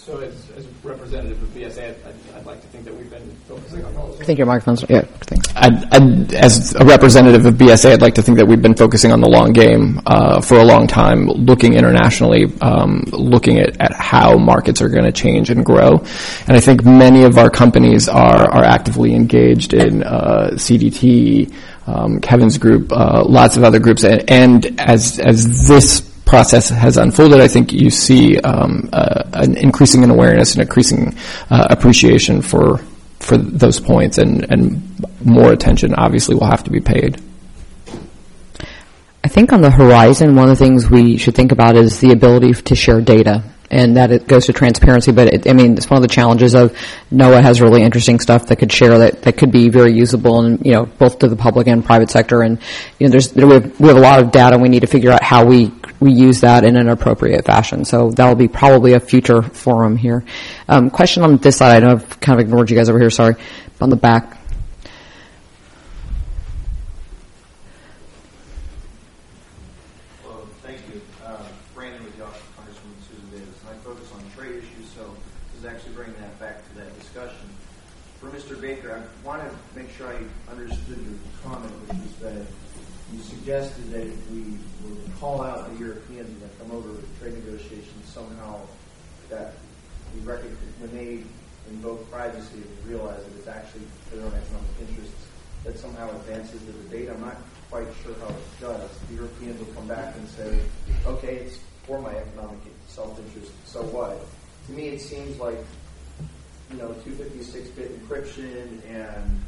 So, 0.05 0.19
as, 0.19 0.51
as 0.55 0.67
representative 0.83 1.43
of 1.43 1.49
BSA, 1.49 1.95
I'd, 2.05 2.37
I'd, 2.37 2.45
like 2.45 2.61
to 2.61 2.67
think 2.67 2.85
that 2.85 2.95
we've 2.95 3.09
been 3.09 3.35
focusing 3.49 3.83
on 3.87 3.95
policy. 3.95 4.21
I 4.21 4.25
think 4.27 4.39
your 4.39 4.47
microphone's 4.47 4.85
yeah. 4.91 5.01
Thanks. 5.01 5.49
I'd, 5.57 5.95
I'd, 5.95 6.35
as 6.35 6.75
a 6.75 6.85
representative 6.85 7.47
of 7.47 7.55
BSA, 7.55 7.95
I'd 7.95 8.03
like 8.03 8.15
to 8.17 8.23
think 8.23 8.37
that 8.37 8.47
we've 8.47 8.61
been 8.61 8.75
focusing 8.75 9.13
on 9.13 9.23
the 9.23 9.31
long 9.31 9.55
game 9.55 10.03
uh, 10.05 10.43
for 10.43 10.59
a 10.59 10.63
long 10.63 10.87
time, 10.87 11.29
looking 11.29 11.73
internationally, 11.73 12.53
um, 12.61 13.05
looking 13.13 13.61
at, 13.61 13.81
at 13.81 13.95
how 13.95 14.37
markets 14.37 14.83
are 14.83 14.91
going 14.91 15.05
to 15.07 15.13
change 15.13 15.49
and 15.49 15.65
grow. 15.65 15.97
And 16.47 16.55
I 16.55 16.61
think 16.61 16.85
many 16.85 17.23
of 17.23 17.39
our 17.39 17.49
companies 17.49 18.07
are 18.07 18.51
are 18.51 18.65
actively 18.65 19.15
engaged 19.15 19.73
in 19.73 20.03
uh, 20.03 20.51
CDT 20.53 21.51
um, 21.87 22.21
Kevin's 22.21 22.59
group, 22.59 22.93
uh, 22.93 23.25
lots 23.25 23.57
of 23.57 23.65
other 23.65 23.79
groups, 23.79 24.05
and, 24.05 24.31
and, 24.31 24.81
as 24.81 25.19
as 25.19 25.67
this 25.67 26.14
process 26.25 26.69
has 26.71 26.97
unfolded, 26.97 27.41
I 27.41 27.49
think 27.49 27.73
you 27.73 27.91
see 27.91 28.39
um, 28.41 28.89
uh, 28.93 29.25
an 29.35 29.57
increasing 29.57 30.03
in 30.03 30.11
awareness 30.11 30.55
and 30.55 30.63
increasing 30.63 31.17
uh, 31.51 31.67
appreciation 31.71 32.43
for 32.43 32.79
for 33.21 33.37
those 33.39 33.81
points, 33.81 34.19
and 34.19 34.51
and 34.51 34.83
more 35.25 35.53
attention 35.53 35.95
obviously 35.95 36.35
will 36.35 36.47
have 36.47 36.65
to 36.65 36.71
be 36.71 36.81
paid. 36.81 37.21
I 39.23 39.29
think 39.29 39.53
on 39.53 39.63
the 39.63 39.71
horizon, 39.71 40.37
one 40.37 40.51
of 40.51 40.59
the 40.59 40.65
things 40.65 40.91
we 40.91 41.17
should 41.17 41.35
think 41.35 41.51
about 41.51 41.77
is 41.77 42.01
the 42.01 42.13
ability 42.13 42.53
to 42.53 42.75
share 42.75 43.01
data 43.01 43.43
and 43.71 43.97
that 43.97 44.11
it 44.11 44.27
goes 44.27 44.47
to 44.47 44.53
transparency. 44.53 45.13
But 45.13 45.33
it, 45.33 45.49
I 45.49 45.53
mean, 45.53 45.77
it's 45.77 45.89
one 45.89 45.97
of 45.97 46.03
the 46.03 46.15
challenges 46.15 46.55
of 46.55 46.77
NOAA 47.11 47.43
has 47.43 47.61
really 47.61 47.83
interesting 47.83 48.21
stuff 48.21 48.47
that 48.47 48.57
could 48.57 48.71
share 48.71 48.99
that, 48.99 49.23
that 49.23 49.37
could 49.37 49.51
be 49.51 49.71
very 49.71 49.95
usable 49.95 50.41
and 50.41 50.65
you 50.65 50.73
know 50.73 50.87
both 50.87 51.19
to 51.21 51.29
the 51.29 51.37
public 51.37 51.67
and 51.67 51.85
private 51.85 52.11
sector. 52.11 52.43
And 52.43 52.59
you 52.99 53.07
know, 53.07 53.13
there's 53.13 53.35
we 53.35 53.53
have, 53.53 53.81
we 53.81 53.89
have 53.89 53.97
a 53.97 54.01
lot 54.01 54.21
of 54.21 54.31
data. 54.31 54.55
and 54.55 54.63
We 54.63 54.69
need 54.69 54.81
to 54.81 54.87
figure 54.87 55.11
out 55.11 55.23
how 55.23 55.45
we 55.45 55.73
we 56.05 56.13
use 56.13 56.43
that 56.43 56.65
in 56.65 56.77
an 56.77 56.91
appropriate 56.91 57.47
fashion. 57.47 57.87
So 57.87 58.11
that 58.11 58.29
will 58.29 58.35
be 58.35 58.47
probably 58.47 58.93
a 58.93 59.01
future 59.01 59.41
forum 59.41 59.97
here. 59.97 60.23
Um, 60.69 60.91
question 60.91 61.23
on 61.23 61.39
this 61.39 61.57
side. 61.57 61.83
I 61.83 61.87
know 61.87 61.93
I've 61.93 62.21
kind 62.21 62.39
of 62.39 62.47
ignored 62.47 62.71
you 62.71 62.77
guys 62.77 62.91
over 62.91 62.99
here. 62.99 63.09
Sorry, 63.09 63.37
on 63.81 63.89
the 63.89 63.97
back. 63.97 64.39
suggested 83.45 83.93
that 83.93 84.07
if 84.07 84.31
we 84.31 84.57
were 84.83 84.97
to 84.97 85.11
call 85.21 85.43
out 85.43 85.71
the 85.71 85.79
Europeans 85.79 86.41
that 86.41 86.59
come 86.59 86.75
over 86.75 86.89
to 86.89 87.07
trade 87.21 87.35
negotiations, 87.45 88.07
somehow 88.07 88.59
that 89.29 89.53
we 90.15 90.21
recognize 90.23 90.57
when 90.79 90.91
they 90.97 91.23
invoke 91.69 92.11
privacy 92.11 92.65
and 92.65 92.89
realize 92.89 93.23
that 93.23 93.37
it's 93.37 93.47
actually 93.47 93.85
for 94.09 94.17
their 94.17 94.25
own 94.25 94.33
economic 94.33 94.71
interests, 94.81 95.27
that 95.63 95.79
somehow 95.79 96.09
advances 96.17 96.59
the 96.65 96.73
debate. 96.73 97.11
I'm 97.11 97.21
not 97.21 97.37
quite 97.71 97.87
sure 98.03 98.15
how 98.21 98.29
it 98.29 98.61
does. 98.61 98.91
The 99.09 99.15
Europeans 99.17 99.59
will 99.59 99.75
come 99.75 99.89
back 99.89 100.17
and 100.17 100.27
say, 100.29 100.59
okay, 101.05 101.45
it's 101.45 101.59
for 101.87 102.01
my 102.01 102.17
economic 102.17 102.61
self-interest, 102.89 103.53
so 103.67 103.83
what? 103.83 104.25
To 104.69 104.73
seems 105.01 105.39
like, 105.39 105.59
you 106.71 106.79
know, 106.79 106.89
256-bit 107.07 108.09
encryption 108.09 108.81
and 108.89 109.41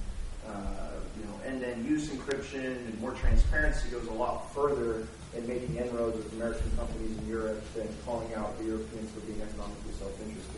uh, 0.49 0.91
you 1.19 1.25
know, 1.25 1.33
end-to-end 1.45 1.85
use 1.87 2.09
encryption 2.09 2.77
and 2.77 3.01
more 3.01 3.13
transparency 3.13 3.89
goes 3.91 4.07
a 4.07 4.13
lot 4.13 4.53
further 4.55 5.07
in 5.37 5.47
making 5.47 5.77
inroads 5.77 6.17
with 6.17 6.33
American 6.35 6.71
companies 6.77 7.17
in 7.19 7.29
Europe 7.29 7.63
than 7.75 7.89
calling 8.05 8.33
out 8.35 8.57
the 8.59 8.65
Europeans 8.65 9.11
for 9.13 9.21
being 9.21 9.41
economically 9.43 9.93
self-interested. 9.99 10.57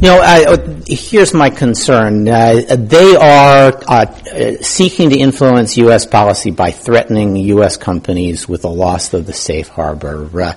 You 0.00 0.10
know, 0.10 0.20
uh, 0.20 0.80
here's 0.86 1.32
my 1.32 1.48
concern. 1.48 2.28
Uh, 2.28 2.62
they 2.76 3.16
are 3.16 3.72
uh, 3.88 4.06
seeking 4.60 5.10
to 5.10 5.16
influence 5.16 5.78
U.S. 5.78 6.04
policy 6.04 6.50
by 6.50 6.72
threatening 6.72 7.36
U.S. 7.36 7.78
companies 7.78 8.46
with 8.46 8.62
the 8.62 8.70
loss 8.70 9.14
of 9.14 9.24
the 9.24 9.32
safe 9.32 9.68
harbor. 9.68 10.52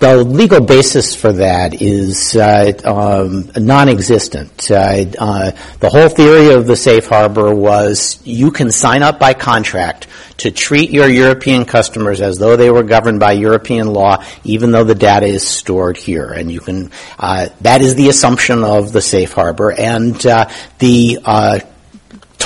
Uh, 0.00 0.06
uh, 0.06 0.16
the 0.16 0.24
legal 0.24 0.60
basis 0.60 1.14
for 1.14 1.32
that 1.32 1.80
is 1.80 2.36
uh, 2.36 2.72
um, 2.84 3.50
non-existent. 3.56 4.56
the 4.58 5.54
whole 5.82 6.08
theory 6.08 6.54
of 6.54 6.66
the 6.66 6.76
safe 6.76 7.06
harbor 7.06 7.54
was 7.54 8.20
you 8.24 8.50
can 8.50 8.70
sign 8.70 9.02
up 9.02 9.18
by 9.18 9.34
contract 9.34 10.06
to 10.38 10.50
treat 10.50 10.90
your 10.90 11.08
European 11.08 11.64
customers 11.64 12.20
as 12.20 12.38
though 12.38 12.56
they 12.56 12.70
were 12.70 12.82
governed 12.82 13.20
by 13.20 13.32
European 13.32 13.88
law, 13.88 14.22
even 14.44 14.70
though 14.70 14.84
the 14.84 14.94
data 14.94 15.26
is 15.26 15.46
stored 15.46 15.96
here. 15.96 16.32
And 16.32 16.50
you 16.50 16.60
can, 16.60 16.90
uh, 17.18 17.48
that 17.62 17.80
is 17.80 17.94
the 17.94 18.08
assumption 18.08 18.62
of 18.62 18.92
the 18.92 19.00
safe 19.00 19.32
harbor. 19.32 19.72
And 19.72 20.24
uh, 20.26 20.50
the 20.78 21.18
uh, 21.24 21.60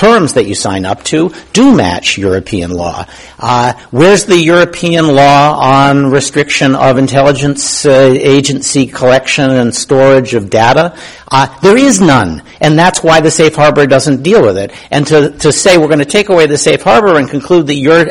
terms 0.01 0.33
that 0.33 0.47
you 0.47 0.55
sign 0.55 0.83
up 0.83 1.03
to 1.03 1.31
do 1.53 1.75
match 1.75 2.17
European 2.17 2.71
law. 2.71 3.05
Uh, 3.37 3.73
where's 3.91 4.25
the 4.25 4.35
European 4.35 5.05
law 5.05 5.59
on 5.61 6.09
restriction 6.09 6.73
of 6.73 6.97
intelligence 6.97 7.85
uh, 7.85 8.11
agency 8.17 8.87
collection 8.87 9.51
and 9.51 9.75
storage 9.75 10.33
of 10.33 10.49
data? 10.49 10.97
Uh, 11.29 11.45
there 11.61 11.77
is 11.77 12.01
none, 12.01 12.41
and 12.61 12.77
that's 12.77 13.03
why 13.03 13.19
the 13.19 13.31
safe 13.31 13.55
harbor 13.55 13.87
doesn't 13.87 14.21
deal 14.21 14.43
with 14.43 14.57
it. 14.57 14.71
And 14.91 15.05
to, 15.07 15.31
to 15.39 15.51
say 15.51 15.77
we're 15.77 15.87
going 15.87 15.99
to 15.99 16.05
take 16.05 16.29
away 16.29 16.45
the 16.45 16.57
safe 16.57 16.83
harbor 16.83 17.17
and 17.17 17.27
conclude 17.27 17.67
that 17.67 17.75
your 17.75 18.05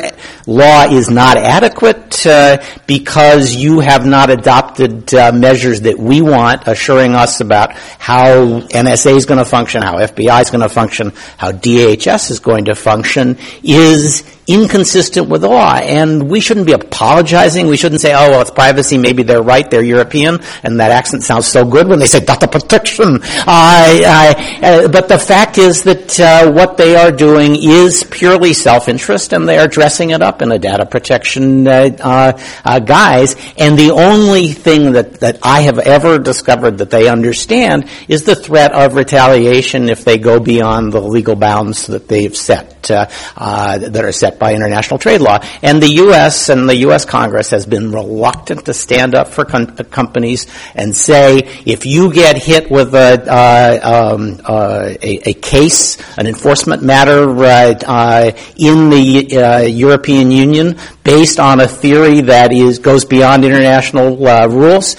law 0.45 0.85
is 0.85 1.09
not 1.09 1.37
adequate 1.37 2.25
uh, 2.27 2.61
because 2.85 3.55
you 3.55 3.79
have 3.79 4.05
not 4.05 4.29
adopted 4.29 5.13
uh, 5.15 5.31
measures 5.31 5.81
that 5.81 5.97
we 5.97 6.21
want, 6.21 6.67
assuring 6.67 7.15
us 7.15 7.39
about 7.39 7.71
how 7.71 8.59
NSA 8.59 9.15
is 9.15 9.25
going 9.25 9.39
to 9.39 9.45
function, 9.45 9.81
how 9.81 9.95
FBI 9.95 10.41
is 10.41 10.49
going 10.49 10.61
to 10.61 10.69
function, 10.69 11.13
how 11.37 11.53
DHS 11.53 12.29
is 12.29 12.39
going 12.39 12.65
to 12.65 12.75
function, 12.75 13.37
is 13.63 14.23
inconsistent 14.47 15.29
with 15.29 15.41
the 15.41 15.49
law. 15.49 15.75
And 15.75 16.29
we 16.29 16.39
shouldn't 16.39 16.65
be 16.65 16.73
apologizing. 16.73 17.67
We 17.67 17.77
shouldn't 17.77 18.01
say, 18.01 18.13
oh, 18.13 18.31
well, 18.31 18.41
it's 18.41 18.51
privacy. 18.51 18.97
Maybe 18.97 19.23
they're 19.23 19.41
right. 19.41 19.69
They're 19.69 19.83
European. 19.83 20.39
And 20.63 20.79
that 20.79 20.91
accent 20.91 21.23
sounds 21.23 21.47
so 21.47 21.65
good 21.65 21.87
when 21.87 21.99
they 21.99 22.07
say 22.07 22.19
data 22.19 22.47
protection. 22.47 23.19
Uh, 23.23 24.87
but 24.87 25.07
the 25.07 25.19
fact 25.19 25.57
is 25.57 25.83
that 25.83 26.19
uh, 26.19 26.51
what 26.51 26.77
they 26.77 26.95
are 26.95 27.11
doing 27.11 27.55
is 27.55 28.03
purely 28.09 28.53
self-interest 28.53 29.33
and 29.33 29.47
they 29.47 29.57
are 29.57 29.67
dressing 29.67 30.11
it 30.11 30.21
up 30.21 30.41
in 30.41 30.51
a 30.51 30.59
data 30.59 30.85
protection 30.85 31.67
uh, 31.67 31.89
uh, 31.99 32.39
uh, 32.65 32.79
guise. 32.79 33.35
And 33.57 33.77
the 33.77 33.91
only 33.91 34.49
thing 34.49 34.93
that, 34.93 35.19
that 35.21 35.39
I 35.43 35.61
have 35.61 35.79
ever 35.79 36.19
discovered 36.19 36.79
that 36.79 36.89
they 36.89 37.07
understand 37.07 37.87
is 38.07 38.23
the 38.23 38.35
threat 38.35 38.73
of 38.73 38.95
retaliation 38.95 39.89
if 39.89 40.03
they 40.03 40.17
go 40.17 40.39
beyond 40.39 40.93
the 40.93 41.01
legal 41.01 41.35
bounds 41.35 41.87
that 41.87 42.07
they've 42.07 42.35
set, 42.35 42.89
uh, 42.89 43.77
that 43.77 44.03
are 44.03 44.11
set 44.11 44.39
by 44.41 44.53
international 44.55 44.97
trade 44.99 45.21
law. 45.21 45.39
And 45.61 45.81
the 45.81 45.89
U.S. 46.05 46.49
and 46.49 46.67
the 46.67 46.75
U.S. 46.87 47.05
Congress 47.05 47.51
has 47.51 47.65
been 47.65 47.91
reluctant 47.91 48.65
to 48.65 48.73
stand 48.73 49.15
up 49.15 49.29
for 49.29 49.45
com- 49.45 49.67
companies 49.67 50.47
and 50.75 50.93
say, 50.93 51.37
if 51.65 51.85
you 51.85 52.11
get 52.11 52.41
hit 52.41 52.69
with 52.69 52.93
a, 52.93 53.23
uh, 53.31 54.15
um, 54.15 54.41
uh, 54.43 54.93
a, 55.01 55.29
a, 55.29 55.33
case, 55.35 55.97
an 56.17 56.27
enforcement 56.27 56.81
matter 56.81 57.29
uh, 57.29 57.73
uh, 57.85 58.31
in 58.57 58.89
the 58.89 59.37
uh, 59.37 59.59
European 59.59 60.31
Union 60.31 60.77
based 61.03 61.39
on 61.39 61.61
a 61.61 61.67
theory 61.67 62.21
that 62.21 62.51
is 62.51 62.79
goes 62.79 63.05
beyond 63.05 63.45
international 63.45 64.17
rules, 64.49 64.95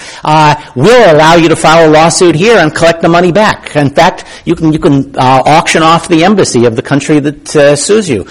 we'll 0.76 1.14
allow 1.14 1.34
you 1.34 1.48
to 1.48 1.56
file 1.56 1.88
a 1.88 1.90
lawsuit 1.90 2.34
here 2.34 2.58
and 2.58 2.74
collect 2.74 3.02
the 3.02 3.08
money 3.08 3.32
back. 3.32 3.61
In 3.76 3.90
fact, 3.90 4.24
you 4.44 4.54
can 4.54 4.72
you 4.72 4.78
can 4.78 5.14
auction 5.16 5.82
off 5.82 6.08
the 6.08 6.24
embassy 6.24 6.64
of 6.64 6.76
the 6.76 6.82
country 6.82 7.20
that 7.20 7.76
sues 7.78 8.08
you 8.08 8.26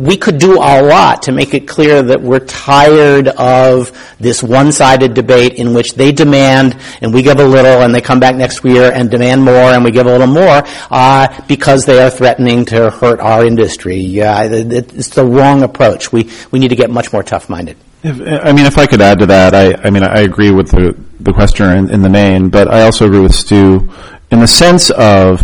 we 0.00 0.16
could 0.16 0.38
do 0.38 0.56
a 0.56 0.82
lot 0.82 1.22
to 1.22 1.32
make 1.32 1.54
it 1.54 1.66
clear 1.68 2.02
that 2.02 2.20
we're 2.20 2.40
tired 2.40 3.28
of 3.28 3.92
this 4.18 4.42
one-sided 4.42 5.14
debate 5.14 5.54
in 5.54 5.74
which 5.74 5.94
they 5.94 6.12
demand 6.12 6.76
and 7.00 7.12
we 7.12 7.22
give 7.22 7.38
a 7.38 7.44
little 7.44 7.82
and 7.82 7.94
they 7.94 8.00
come 8.00 8.20
back 8.20 8.34
next 8.34 8.64
year 8.64 8.90
and 8.92 9.10
demand 9.10 9.42
more 9.42 9.54
and 9.54 9.84
we 9.84 9.90
give 9.90 10.06
a 10.06 10.10
little 10.10 10.26
more 10.26 10.62
uh, 10.90 11.42
because 11.46 11.84
they 11.86 12.02
are 12.02 12.10
threatening 12.10 12.64
to 12.64 12.90
hurt 12.90 13.20
our 13.20 13.44
industry. 13.44 14.20
Uh, 14.20 14.48
it's 14.50 15.10
the 15.10 15.24
wrong 15.24 15.62
approach. 15.62 16.12
We, 16.12 16.30
we 16.50 16.58
need 16.58 16.68
to 16.68 16.76
get 16.76 16.90
much 16.90 17.12
more 17.12 17.22
tough-minded. 17.22 17.76
If, 18.02 18.20
I 18.20 18.52
mean, 18.52 18.64
if 18.64 18.78
I 18.78 18.86
could 18.86 19.02
add 19.02 19.18
to 19.18 19.26
that, 19.26 19.54
I, 19.54 19.74
I 19.86 19.90
mean, 19.90 20.02
I 20.02 20.20
agree 20.20 20.50
with 20.50 20.70
the, 20.70 20.96
the 21.20 21.32
questioner 21.32 21.76
in, 21.76 21.90
in 21.90 22.00
the 22.00 22.08
main, 22.08 22.48
but 22.48 22.68
I 22.68 22.82
also 22.82 23.06
agree 23.06 23.20
with 23.20 23.34
Stu 23.34 23.90
in 24.30 24.40
the 24.40 24.48
sense 24.48 24.90
of 24.90 25.42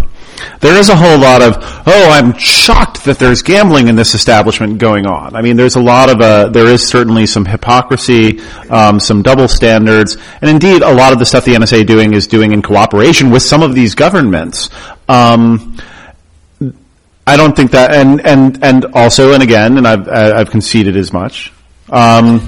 there 0.61 0.76
is 0.76 0.89
a 0.89 0.97
whole 0.97 1.18
lot 1.18 1.43
of, 1.43 1.57
oh, 1.87 2.11
I'm 2.11 2.37
shocked 2.39 3.05
that 3.05 3.18
there's 3.18 3.43
gambling 3.43 3.89
in 3.89 3.97
this 3.97 4.14
establishment 4.14 4.78
going 4.78 5.07
on. 5.07 5.34
I 5.34 5.43
mean, 5.43 5.57
there's 5.57 5.76
a 5.76 5.80
lot 5.80 6.11
of, 6.11 6.20
uh, 6.20 6.49
there 6.49 6.66
is 6.66 6.87
certainly 6.87 7.26
some 7.26 7.45
hypocrisy, 7.45 8.41
um, 8.70 9.01
some 9.01 9.22
double 9.22 9.49
standards, 9.49 10.16
and 10.41 10.51
indeed 10.51 10.82
a 10.82 10.93
lot 10.93 11.12
of 11.12 11.18
the 11.18 11.26
stuff 11.26 11.45
the 11.45 11.55
NSA 11.55 11.87
doing 11.87 12.14
is 12.14 12.26
doing 12.26 12.53
in 12.53 12.62
cooperation 12.62 13.30
with 13.30 13.43
some 13.43 13.62
of 13.62 13.74
these 13.74 13.95
governments. 13.95 14.70
Um, 15.09 15.76
I 17.26 17.37
don't 17.37 17.57
think 17.57 17.72
that, 17.72 17.93
and, 17.93 18.24
and, 18.24 18.62
and 18.62 18.84
also, 18.95 19.32
and 19.32 19.43
again, 19.43 19.78
and 19.78 19.87
I've, 19.87 20.09
I've 20.09 20.51
conceded 20.51 20.97
as 20.97 21.12
much, 21.12 21.53
um, 21.91 22.41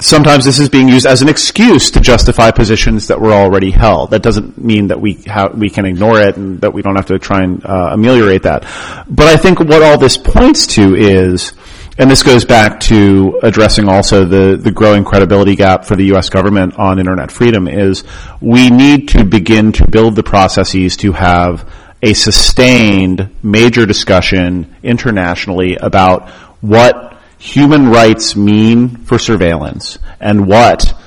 sometimes 0.00 0.44
this 0.44 0.58
is 0.58 0.68
being 0.68 0.88
used 0.88 1.06
as 1.06 1.22
an 1.22 1.28
excuse 1.28 1.90
to 1.92 2.00
justify 2.00 2.50
positions 2.50 3.08
that 3.08 3.20
were 3.20 3.32
already 3.32 3.70
held. 3.70 4.10
That 4.10 4.22
doesn't 4.22 4.62
mean 4.62 4.88
that 4.88 5.00
we 5.00 5.14
ha- 5.14 5.52
we 5.54 5.70
can 5.70 5.84
ignore 5.84 6.20
it 6.20 6.36
and 6.36 6.60
that 6.60 6.72
we 6.72 6.82
don't 6.82 6.96
have 6.96 7.06
to 7.06 7.18
try 7.18 7.42
and 7.42 7.64
uh, 7.64 7.90
ameliorate 7.92 8.42
that. 8.42 8.62
But 9.08 9.28
I 9.28 9.36
think 9.36 9.60
what 9.60 9.82
all 9.82 9.98
this 9.98 10.16
points 10.16 10.66
to 10.74 10.94
is, 10.94 11.52
and 11.96 12.10
this 12.10 12.22
goes 12.22 12.44
back 12.44 12.80
to 12.80 13.38
addressing 13.42 13.88
also 13.88 14.24
the, 14.24 14.56
the 14.56 14.72
growing 14.72 15.04
credibility 15.04 15.54
gap 15.54 15.84
for 15.84 15.94
the 15.94 16.06
U.S. 16.06 16.28
government 16.28 16.78
on 16.78 16.98
internet 16.98 17.30
freedom, 17.30 17.68
is 17.68 18.04
we 18.40 18.70
need 18.70 19.08
to 19.10 19.24
begin 19.24 19.72
to 19.72 19.88
build 19.88 20.16
the 20.16 20.24
processes 20.24 20.96
to 20.98 21.12
have 21.12 21.70
a 22.02 22.12
sustained 22.12 23.34
major 23.42 23.86
discussion 23.86 24.74
internationally 24.82 25.76
about 25.76 26.28
what 26.60 27.13
human 27.44 27.90
rights 27.90 28.34
mean 28.34 28.96
for 29.04 29.18
surveillance 29.18 29.98
and 30.18 30.46
what, 30.46 30.98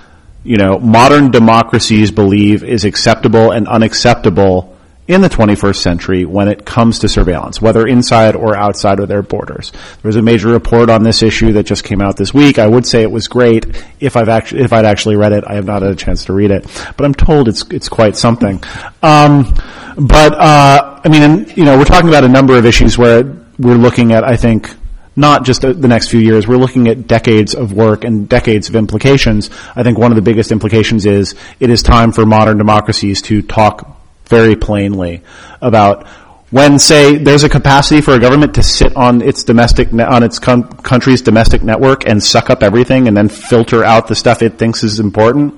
you 0.44 0.56
know, 0.56 0.78
modern 0.78 1.32
democracies 1.32 2.12
believe 2.12 2.64
is 2.64 2.86
acceptable 2.86 3.50
and 3.50 3.68
unacceptable 3.68 4.78
in 5.08 5.22
the 5.22 5.30
21st 5.30 5.78
century 5.78 6.26
when 6.26 6.48
it 6.48 6.64
comes 6.64 7.00
to 7.00 7.10
surveillance, 7.10 7.60
whether 7.60 7.88
inside 7.88 8.36
or 8.36 8.56
outside 8.56 9.00
of 9.00 9.08
their 9.08 9.24
borders. 9.24 9.72
There 9.72 10.10
was 10.10 10.16
a 10.16 10.22
major 10.22 10.50
report 10.50 10.92
on 10.92 11.02
this 11.02 11.24
issue 11.24 11.54
that 11.54 11.64
just 11.64 11.84
came 11.84 12.02
out 12.02 12.18
this 12.18 12.36
week. 12.36 12.60
I 12.60 12.68
would 12.68 12.86
say 12.86 13.02
it 13.02 13.10
was 13.10 13.28
great 13.28 13.66
if 14.00 14.16
I've 14.16 14.30
actually, 14.30 14.62
if 14.62 14.74
I'd 14.74 14.86
actually 14.86 15.16
read 15.16 15.32
it. 15.32 15.44
I 15.48 15.56
have 15.56 15.66
not 15.66 15.82
had 15.82 15.92
a 15.92 15.96
chance 15.96 16.26
to 16.26 16.34
read 16.34 16.52
it, 16.52 16.66
but 16.98 17.04
I'm 17.04 17.16
told 17.16 17.48
it's, 17.48 17.66
it's 17.72 17.90
quite 17.90 18.16
something. 18.16 18.62
Um, 19.02 19.56
but, 19.98 20.34
uh, 20.36 21.02
I 21.04 21.10
mean, 21.10 21.52
you 21.56 21.66
know, 21.66 21.80
we're 21.80 21.86
talking 21.86 22.10
about 22.10 22.26
a 22.26 22.30
number 22.30 22.56
of 22.56 22.68
issues 22.68 22.96
where 22.96 23.24
we're 23.58 23.74
looking 23.74 24.14
at, 24.14 24.24
I 24.24 24.36
think, 24.36 24.70
not 25.18 25.44
just 25.44 25.62
the 25.62 25.74
next 25.74 26.10
few 26.10 26.20
years. 26.20 26.48
We're 26.48 26.58
looking 26.58 26.88
at 26.88 27.08
decades 27.08 27.56
of 27.56 27.74
work 27.74 28.04
and 28.04 28.30
decades 28.30 28.70
of 28.70 28.76
implications. 28.76 29.50
I 29.76 29.82
think 29.82 29.98
one 29.98 30.12
of 30.12 30.16
the 30.16 30.22
biggest 30.22 30.52
implications 30.52 31.08
is 31.08 31.34
it 31.60 31.72
is 31.72 31.82
time 31.82 32.12
for 32.12 32.26
modern 32.26 32.58
democracies 32.60 33.24
to 33.24 33.42
talk 33.42 34.00
very 34.28 34.56
plainly 34.56 35.24
about 35.60 36.08
when, 36.50 36.80
say, 36.80 37.18
there's 37.18 37.44
a 37.44 37.50
capacity 37.50 38.00
for 38.00 38.14
a 38.14 38.20
government 38.20 38.56
to 38.56 38.64
sit 38.64 38.96
on 38.96 39.22
its 39.22 39.44
domestic 39.44 39.92
on 39.92 40.24
its 40.24 40.40
com- 40.40 40.70
country's 40.70 41.22
domestic 41.22 41.64
network 41.64 42.08
and 42.08 42.24
suck 42.24 42.50
up 42.50 42.64
everything 42.64 43.08
and 43.08 43.18
then 43.18 43.28
filter 43.28 43.84
out 43.84 44.08
the 44.08 44.16
stuff 44.16 44.42
it 44.42 44.58
thinks 44.58 44.84
is 44.84 45.00
important, 45.00 45.54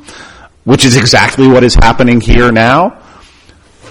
which 0.64 0.86
is 0.86 0.96
exactly 0.96 1.48
what 1.48 1.64
is 1.64 1.76
happening 1.76 2.22
here 2.22 2.52
now. 2.52 2.92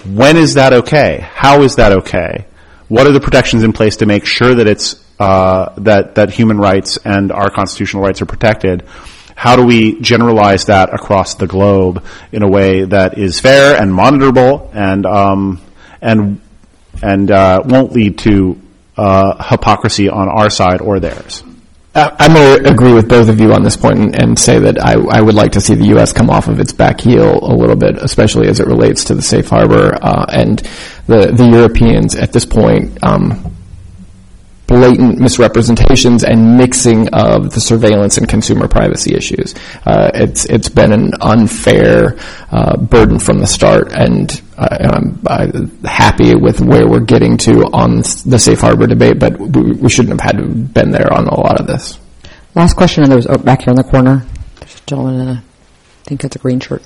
When 0.05 0.35
is 0.35 0.55
that 0.55 0.73
okay? 0.73 1.19
How 1.31 1.61
is 1.61 1.75
that 1.75 1.91
okay? 1.91 2.47
What 2.87 3.05
are 3.05 3.11
the 3.11 3.21
protections 3.21 3.63
in 3.63 3.71
place 3.71 3.97
to 3.97 4.05
make 4.05 4.25
sure 4.25 4.55
that 4.55 4.67
it's 4.67 4.95
uh, 5.19 5.73
that 5.77 6.15
that 6.15 6.29
human 6.29 6.57
rights 6.57 6.97
and 7.03 7.31
our 7.31 7.49
constitutional 7.49 8.03
rights 8.03 8.21
are 8.21 8.25
protected? 8.25 8.87
how 9.39 9.55
do 9.55 9.65
we 9.65 9.97
generalize 10.01 10.65
that 10.65 10.93
across 10.93 11.35
the 11.35 11.47
globe 11.47 12.03
in 12.33 12.43
a 12.43 12.47
way 12.47 12.83
that 12.83 13.17
is 13.17 13.39
fair 13.39 13.81
and 13.81 13.89
monitorable 13.89 14.69
and 14.75 15.05
um, 15.05 15.61
and 16.01 16.41
and 17.01 17.31
uh, 17.31 17.61
won't 17.63 17.93
lead 17.93 18.17
to 18.17 18.59
uh, 18.97 19.41
hypocrisy 19.49 20.09
on 20.09 20.27
our 20.27 20.49
side 20.49 20.81
or 20.81 20.99
theirs. 20.99 21.41
I'm 21.95 22.33
going 22.33 22.63
to 22.63 22.69
agree 22.69 22.93
with 22.93 23.07
both 23.07 23.29
of 23.29 23.39
you 23.39 23.53
on 23.53 23.63
this 23.63 23.77
point 23.77 23.97
and, 23.99 24.15
and 24.21 24.39
say 24.39 24.59
that 24.59 24.77
I, 24.79 24.93
I, 24.93 25.21
would 25.21 25.33
like 25.35 25.53
to 25.53 25.61
see 25.61 25.73
the 25.73 25.87
U.S. 25.87 26.13
come 26.13 26.29
off 26.29 26.47
of 26.47 26.59
its 26.59 26.71
back 26.71 27.01
heel 27.01 27.39
a 27.41 27.55
little 27.55 27.75
bit, 27.75 27.97
especially 27.97 28.47
as 28.47 28.59
it 28.59 28.67
relates 28.67 29.05
to 29.05 29.15
the 29.15 29.21
safe 29.21 29.47
harbor 29.47 29.97
uh, 30.01 30.25
and 30.29 30.59
the 31.07 31.31
the 31.31 31.47
Europeans 31.49 32.15
at 32.15 32.31
this 32.33 32.45
point. 32.45 33.01
Um, 33.03 33.55
blatant 34.69 35.17
misrepresentations 35.17 36.23
and 36.23 36.55
mixing 36.55 37.09
of 37.09 37.51
the 37.51 37.59
surveillance 37.59 38.19
and 38.19 38.29
consumer 38.29 38.67
privacy 38.67 39.15
issues. 39.15 39.55
Uh, 39.83 40.11
it's 40.13 40.45
it's 40.45 40.69
been 40.69 40.91
an 40.91 41.11
unfair 41.21 42.15
uh, 42.51 42.77
burden 42.77 43.17
from 43.17 43.39
the 43.39 43.47
start, 43.47 43.91
and 43.91 44.39
I'm, 44.59 45.19
I'm, 45.25 45.83
happy 45.83 46.35
with 46.35 46.61
where 46.61 46.87
we're 46.87 46.99
getting 46.99 47.37
to 47.37 47.63
on 47.73 47.97
the 47.97 48.37
safe 48.37 48.61
harbor 48.61 48.85
debate. 48.85 49.17
But 49.17 49.39
we, 49.39 49.73
we 49.73 49.89
shouldn't 49.89 50.21
have 50.21 50.35
had 50.35 50.37
to 50.39 50.47
been 50.47 50.91
there 50.91 51.11
on 51.11 51.27
a 51.27 51.39
lot 51.39 51.59
of 51.59 51.65
this. 51.65 51.97
Last 52.53 52.75
question, 52.75 53.01
and 53.01 53.11
there 53.11 53.17
was 53.17 53.25
oh, 53.27 53.39
back 53.39 53.63
here 53.63 53.71
in 53.71 53.75
the 53.75 53.83
corner. 53.83 54.23
There's 54.59 54.75
a 54.75 54.85
gentleman 54.85 55.19
in 55.21 55.27
a, 55.29 55.31
I 55.31 56.03
think 56.03 56.23
it's 56.23 56.35
a 56.35 56.39
green 56.39 56.59
shirt. 56.59 56.83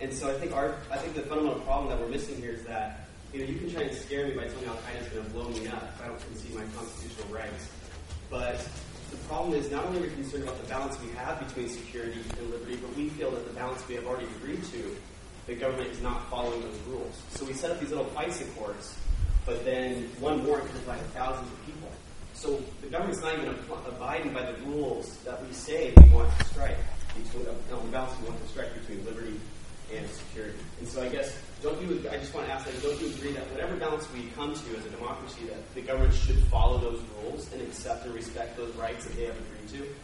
And 0.00 0.12
so 0.18 0.30
I 0.30 0.34
think 0.34 0.52
our, 0.56 0.74
I 0.90 0.96
think 0.96 1.14
the 1.14 1.22
fundamental 1.22 1.60
problem 1.60 1.90
that 1.90 2.00
we're 2.00 2.08
missing 2.08 2.36
here 2.36 2.52
is 2.52 2.64
that, 2.64 3.06
you 3.32 3.40
know, 3.40 3.46
you 3.46 3.58
can 4.32 4.38
try 4.38 4.44
and 4.44 4.52
by 4.52 4.60
telling 4.60 4.62
me 4.62 4.66
Al 4.66 4.76
Qaeda 4.76 5.06
is 5.06 5.12
going 5.12 5.24
to 5.24 5.30
blow 5.30 5.48
me 5.48 5.68
up 5.68 5.82
if 5.82 6.02
I 6.02 6.08
don't 6.08 6.20
concede 6.20 6.54
my 6.54 6.64
constitutional 6.76 7.28
rights. 7.34 7.68
But 8.28 8.68
the 9.10 9.16
problem 9.28 9.54
is 9.54 9.70
not 9.70 9.84
only 9.86 9.98
are 9.98 10.02
we 10.02 10.08
concerned 10.10 10.44
about 10.44 10.60
the 10.62 10.68
balance 10.68 11.00
we 11.00 11.10
have 11.16 11.38
between 11.46 11.68
security 11.68 12.20
and 12.38 12.50
liberty, 12.50 12.76
but 12.76 12.94
we 12.96 13.08
feel 13.10 13.30
that 13.30 13.46
the 13.46 13.54
balance 13.54 13.86
we 13.88 13.94
have 13.96 14.06
already 14.06 14.26
agreed 14.36 14.62
to, 14.72 14.96
the 15.46 15.54
government 15.54 15.90
is 15.90 16.00
not 16.02 16.28
following 16.30 16.60
those 16.60 16.78
rules. 16.88 17.20
So 17.30 17.44
we 17.44 17.54
set 17.54 17.70
up 17.70 17.80
these 17.80 17.90
little 17.90 18.04
FISA 18.06 18.54
courts, 18.56 18.96
but 19.46 19.64
then 19.64 20.08
one 20.20 20.44
warrant 20.46 20.68
can 20.68 20.76
apply 20.78 20.98
to 20.98 21.04
thousands 21.04 21.50
of 21.50 21.66
people. 21.66 21.90
So 22.34 22.62
the 22.82 22.88
government's 22.88 23.20
not 23.20 23.34
even 23.34 23.54
abiding 23.86 24.32
by 24.32 24.50
the 24.50 24.58
rules 24.62 25.16
that 25.24 25.44
we 25.44 25.52
say 25.52 25.92
we 25.96 26.08
want 26.10 26.30
to 26.38 26.44
strike 26.44 26.78
between 27.16 27.46
uh, 27.48 27.52
the 27.68 27.76
balance 27.90 28.18
we 28.20 28.28
want 28.28 28.40
to 28.40 28.48
strike 28.48 28.72
between 28.74 29.04
liberty 29.04 29.40
and 29.94 30.08
security. 30.08 30.58
And 30.78 30.88
so 30.88 31.02
I 31.02 31.08
guess, 31.08 31.36
don't 31.62 31.80
you, 31.82 32.02
I 32.10 32.16
just 32.16 32.34
want 32.34 32.46
to 32.46 32.52
ask 32.52 32.66
that, 32.66 32.82
don't 32.82 33.00
you 33.00 33.08
agree 33.08 33.32
that 33.32 33.50
whatever 33.50 33.76
balance 33.76 34.10
we 34.12 34.28
come 34.36 34.54
to 34.54 34.76
as 34.76 34.86
a 34.86 34.90
democracy, 34.90 35.46
that 35.46 35.74
the 35.74 35.82
government 35.82 36.14
should 36.14 36.38
follow 36.44 36.78
those 36.78 37.00
rules 37.22 37.52
and 37.52 37.60
accept 37.62 38.06
and 38.06 38.14
respect 38.14 38.56
those 38.56 38.74
rights 38.76 39.04
that 39.04 39.16
they 39.16 39.24
have 39.24 39.36
agreed 39.36 39.80
to? 39.80 39.94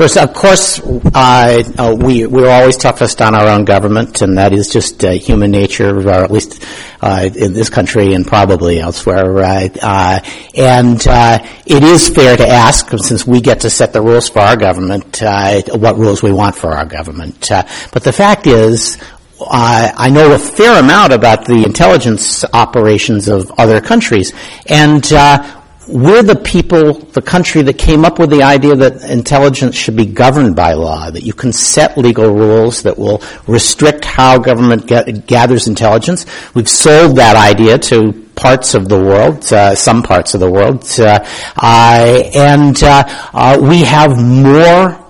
First, 0.00 0.16
of 0.16 0.32
course, 0.32 0.80
uh, 0.80 1.62
uh, 1.76 1.96
we 2.00 2.26
we're 2.26 2.48
always 2.48 2.78
toughest 2.78 3.20
on 3.20 3.34
our 3.34 3.46
own 3.48 3.66
government, 3.66 4.22
and 4.22 4.38
that 4.38 4.54
is 4.54 4.68
just 4.68 5.04
uh, 5.04 5.10
human 5.10 5.50
nature, 5.50 5.94
or 5.94 6.24
at 6.24 6.30
least 6.30 6.64
uh, 7.02 7.28
in 7.36 7.52
this 7.52 7.68
country 7.68 8.14
and 8.14 8.26
probably 8.26 8.78
elsewhere. 8.80 9.38
Uh, 9.38 10.20
and 10.56 11.06
uh, 11.06 11.38
it 11.66 11.82
is 11.82 12.08
fair 12.08 12.34
to 12.34 12.48
ask, 12.48 12.88
since 12.98 13.26
we 13.26 13.42
get 13.42 13.60
to 13.60 13.68
set 13.68 13.92
the 13.92 14.00
rules 14.00 14.30
for 14.30 14.38
our 14.38 14.56
government, 14.56 15.20
what 15.20 15.98
rules 15.98 16.22
we 16.22 16.32
want 16.32 16.54
for 16.56 16.72
our 16.72 16.86
government. 16.86 17.48
but 17.92 18.02
the 18.02 18.12
fact 18.12 18.46
is, 18.46 18.96
uh, 19.40 19.92
I 19.96 20.10
know 20.10 20.32
a 20.32 20.38
fair 20.38 20.78
amount 20.78 21.12
about 21.12 21.46
the 21.46 21.64
intelligence 21.64 22.44
operations 22.54 23.28
of 23.28 23.50
other 23.58 23.80
countries, 23.80 24.32
and 24.66 25.04
uh, 25.12 25.59
we're 25.92 26.22
the 26.22 26.36
people, 26.36 26.94
the 26.94 27.22
country 27.22 27.62
that 27.62 27.78
came 27.78 28.04
up 28.04 28.18
with 28.18 28.30
the 28.30 28.42
idea 28.42 28.74
that 28.76 29.02
intelligence 29.10 29.76
should 29.76 29.96
be 29.96 30.06
governed 30.06 30.56
by 30.56 30.72
law, 30.74 31.10
that 31.10 31.22
you 31.22 31.32
can 31.32 31.52
set 31.52 31.98
legal 31.98 32.30
rules 32.30 32.82
that 32.82 32.98
will 32.98 33.22
restrict 33.46 34.04
how 34.04 34.38
government 34.38 34.86
get, 34.86 35.26
gathers 35.26 35.66
intelligence. 35.66 36.26
We've 36.54 36.68
sold 36.68 37.16
that 37.16 37.36
idea 37.36 37.78
to 37.78 38.12
parts 38.36 38.74
of 38.74 38.88
the 38.88 38.98
world, 38.98 39.52
uh, 39.52 39.74
some 39.74 40.02
parts 40.02 40.34
of 40.34 40.40
the 40.40 40.50
world, 40.50 40.84
uh, 40.98 41.20
and 41.62 42.82
uh, 42.82 43.04
uh, 43.34 43.58
we 43.60 43.82
have 43.82 44.16
more 44.18 45.09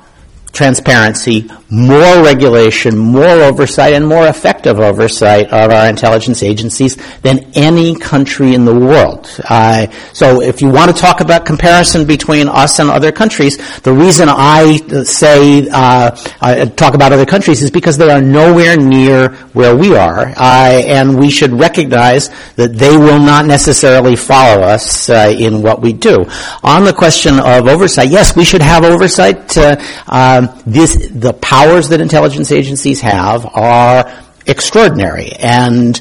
transparency, 0.53 1.48
more 1.70 2.22
regulation, 2.24 2.96
more 2.96 3.24
oversight, 3.24 3.92
and 3.92 4.07
more 4.07 4.26
effective 4.26 4.80
oversight 4.80 5.46
of 5.46 5.70
our 5.70 5.88
intelligence 5.88 6.42
agencies 6.42 6.96
than 7.22 7.38
any 7.55 7.94
country 7.94 8.55
in 8.55 8.64
the 8.64 8.74
world. 8.74 9.28
Uh, 9.48 9.86
so 10.12 10.40
if 10.42 10.61
you 10.61 10.68
want 10.68 10.94
to 10.94 11.01
talk 11.01 11.20
about 11.20 11.46
comparison 11.46 12.07
between 12.07 12.48
us 12.48 12.78
and 12.78 12.90
other 12.90 13.12
countries, 13.12 13.57
the 13.80 13.92
reason 13.92 14.28
I 14.28 14.78
say 15.05 15.68
uh, 15.68 16.16
uh, 16.40 16.64
talk 16.66 16.94
about 16.94 17.12
other 17.12 17.26
countries 17.26 17.62
is 17.62 17.70
because 17.70 17.96
they 17.96 18.11
are 18.11 18.20
nowhere 18.20 18.76
near 18.76 19.28
where 19.53 19.76
we 19.76 19.94
are, 19.94 20.26
uh, 20.36 20.82
and 20.86 21.18
we 21.18 21.30
should 21.30 21.53
recognize 21.53 22.28
that 22.57 22.74
they 22.74 22.96
will 22.96 23.20
not 23.20 23.46
necessarily 23.46 24.16
follow 24.16 24.62
us 24.62 25.09
uh, 25.09 25.32
in 25.36 25.62
what 25.62 25.80
we 25.80 25.92
do. 25.92 26.24
On 26.64 26.84
the 26.84 26.92
question 26.92 27.38
of 27.38 27.68
oversight, 27.68 28.11
yes, 28.11 28.36
we 28.36 28.44
should 28.44 28.62
have 28.62 28.84
oversight. 28.84 29.57
Um, 30.41 30.62
this 30.66 31.09
the 31.11 31.32
powers 31.32 31.91
that 31.91 32.01
intelligence 32.01 32.51
agencies 32.53 33.01
have 33.01 33.45
are 33.47 34.11
extraordinary. 34.47 35.32
And 35.32 36.01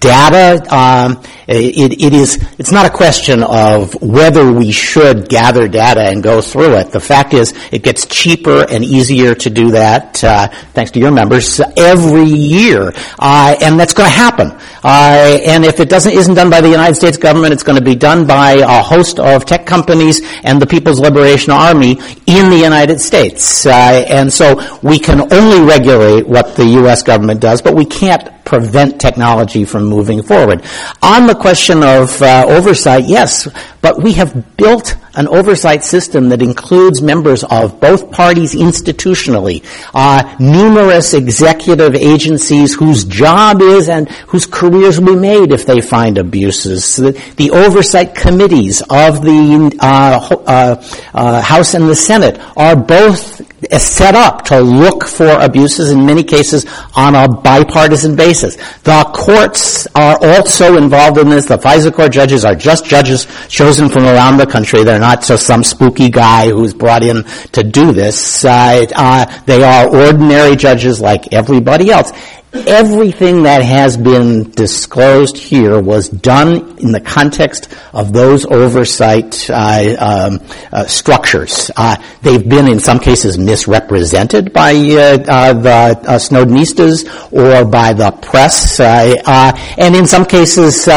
data, 0.00 0.74
um, 0.74 1.22
it, 1.48 2.00
it 2.00 2.12
is, 2.12 2.36
it's 2.58 2.72
not 2.72 2.86
a 2.86 2.90
question 2.90 3.42
of 3.42 3.94
whether 4.02 4.50
we 4.50 4.72
should 4.72 5.28
gather 5.28 5.68
data 5.68 6.02
and 6.02 6.22
go 6.22 6.40
through 6.40 6.76
it. 6.76 6.90
The 6.90 7.00
fact 7.00 7.34
is, 7.34 7.54
it 7.70 7.82
gets 7.82 8.06
cheaper 8.06 8.66
and 8.68 8.84
easier 8.84 9.34
to 9.34 9.50
do 9.50 9.70
that, 9.72 10.22
uh, 10.24 10.48
thanks 10.72 10.90
to 10.92 11.00
your 11.00 11.10
members, 11.10 11.60
every 11.76 12.24
year. 12.24 12.92
Uh, 13.18 13.56
and 13.60 13.78
that's 13.78 13.94
going 13.94 14.08
to 14.08 14.16
happen. 14.16 14.50
Uh, 14.82 15.38
and 15.46 15.64
if 15.64 15.80
it 15.80 15.88
doesn't, 15.88 16.12
isn't 16.12 16.34
done 16.34 16.50
by 16.50 16.60
the 16.60 16.70
United 16.70 16.94
States 16.94 17.16
government, 17.16 17.52
it's 17.52 17.62
going 17.62 17.78
to 17.78 17.84
be 17.84 17.94
done 17.94 18.26
by 18.26 18.52
a 18.52 18.82
host 18.82 19.18
of 19.18 19.44
tech 19.44 19.66
companies 19.66 20.20
and 20.42 20.60
the 20.60 20.66
People's 20.66 21.00
Liberation 21.00 21.52
Army 21.52 21.98
in 22.26 22.50
the 22.50 22.58
United 22.60 23.00
States. 23.00 23.66
Uh, 23.66 23.70
and 24.08 24.32
so 24.32 24.78
we 24.82 24.98
can 24.98 25.32
only 25.32 25.60
regulate 25.60 26.26
what 26.26 26.56
the 26.56 26.64
U.S. 26.80 27.02
government 27.02 27.40
does, 27.40 27.62
but 27.62 27.74
we 27.74 27.84
can't 27.84 28.44
prevent 28.46 29.00
technology 29.00 29.64
from 29.66 29.84
moving 29.84 30.22
forward. 30.22 30.62
On 31.02 31.26
the 31.26 31.34
question 31.34 31.82
of 31.82 32.20
uh, 32.22 32.44
oversight, 32.48 33.04
yes, 33.06 33.46
but 33.86 34.02
we 34.02 34.14
have 34.14 34.56
built 34.56 34.96
an 35.14 35.28
oversight 35.28 35.84
system 35.84 36.30
that 36.30 36.42
includes 36.42 37.00
members 37.00 37.44
of 37.44 37.78
both 37.78 38.10
parties 38.10 38.52
institutionally, 38.52 39.64
uh, 39.94 40.36
numerous 40.40 41.14
executive 41.14 41.94
agencies 41.94 42.74
whose 42.74 43.04
job 43.04 43.62
is 43.62 43.88
and 43.88 44.08
whose 44.26 44.44
careers 44.44 44.98
will 44.98 45.14
be 45.14 45.20
made 45.20 45.52
if 45.52 45.66
they 45.66 45.80
find 45.80 46.18
abuses. 46.18 46.96
The, 46.96 47.12
the 47.36 47.52
oversight 47.52 48.16
committees 48.16 48.82
of 48.82 49.22
the 49.22 49.78
uh, 49.80 50.36
uh, 50.46 50.82
uh 51.14 51.40
House 51.42 51.74
and 51.74 51.88
the 51.88 51.94
Senate 51.94 52.40
are 52.56 52.74
both 52.74 53.40
set 53.78 54.14
up 54.14 54.44
to 54.44 54.60
look 54.60 55.04
for 55.04 55.28
abuses 55.40 55.90
in 55.90 56.04
many 56.04 56.22
cases 56.22 56.66
on 56.94 57.14
a 57.14 57.28
bipartisan 57.28 58.14
basis. 58.14 58.56
The 58.82 59.04
courts 59.14 59.86
are 59.94 60.18
also 60.22 60.76
involved 60.76 61.18
in 61.18 61.28
this. 61.28 61.46
The 61.46 61.56
FISA 61.56 61.94
court 61.94 62.12
judges 62.12 62.44
are 62.44 62.54
just 62.54 62.84
judges 62.84 63.26
chosen 63.48 63.75
from 63.76 64.04
around 64.04 64.38
the 64.38 64.46
country. 64.46 64.82
They're 64.82 64.98
not 64.98 65.22
just 65.22 65.46
some 65.46 65.62
spooky 65.62 66.08
guy 66.08 66.48
who's 66.48 66.74
brought 66.74 67.02
in 67.02 67.24
to 67.52 67.62
do 67.62 67.92
this. 67.92 68.44
Uh, 68.44 68.86
uh, 68.94 69.42
they 69.44 69.62
are 69.62 69.94
ordinary 69.94 70.56
judges 70.56 71.00
like 71.00 71.32
everybody 71.32 71.90
else 71.90 72.12
everything 72.52 73.42
that 73.42 73.62
has 73.62 73.96
been 73.96 74.50
disclosed 74.50 75.36
here 75.36 75.80
was 75.80 76.08
done 76.08 76.78
in 76.78 76.92
the 76.92 77.00
context 77.00 77.68
of 77.92 78.12
those 78.12 78.46
oversight 78.46 79.48
uh, 79.50 79.96
um, 79.98 80.40
uh, 80.72 80.84
structures. 80.86 81.70
Uh, 81.76 81.96
they've 82.22 82.48
been, 82.48 82.68
in 82.68 82.78
some 82.78 82.98
cases, 82.98 83.36
misrepresented 83.38 84.52
by 84.52 84.72
uh, 84.72 85.18
uh, 85.28 85.52
the 85.52 85.70
uh, 85.70 86.18
Snowdenistas 86.18 87.32
or 87.32 87.64
by 87.64 87.92
the 87.92 88.10
press, 88.10 88.80
and 88.80 89.96
in 89.96 90.06
some 90.06 90.24
cases, 90.24 90.88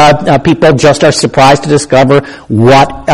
people 0.44 0.72
just 0.72 1.04
are 1.04 1.12
surprised 1.12 1.64
to 1.64 1.68
discover 1.68 2.20
what 2.48 3.06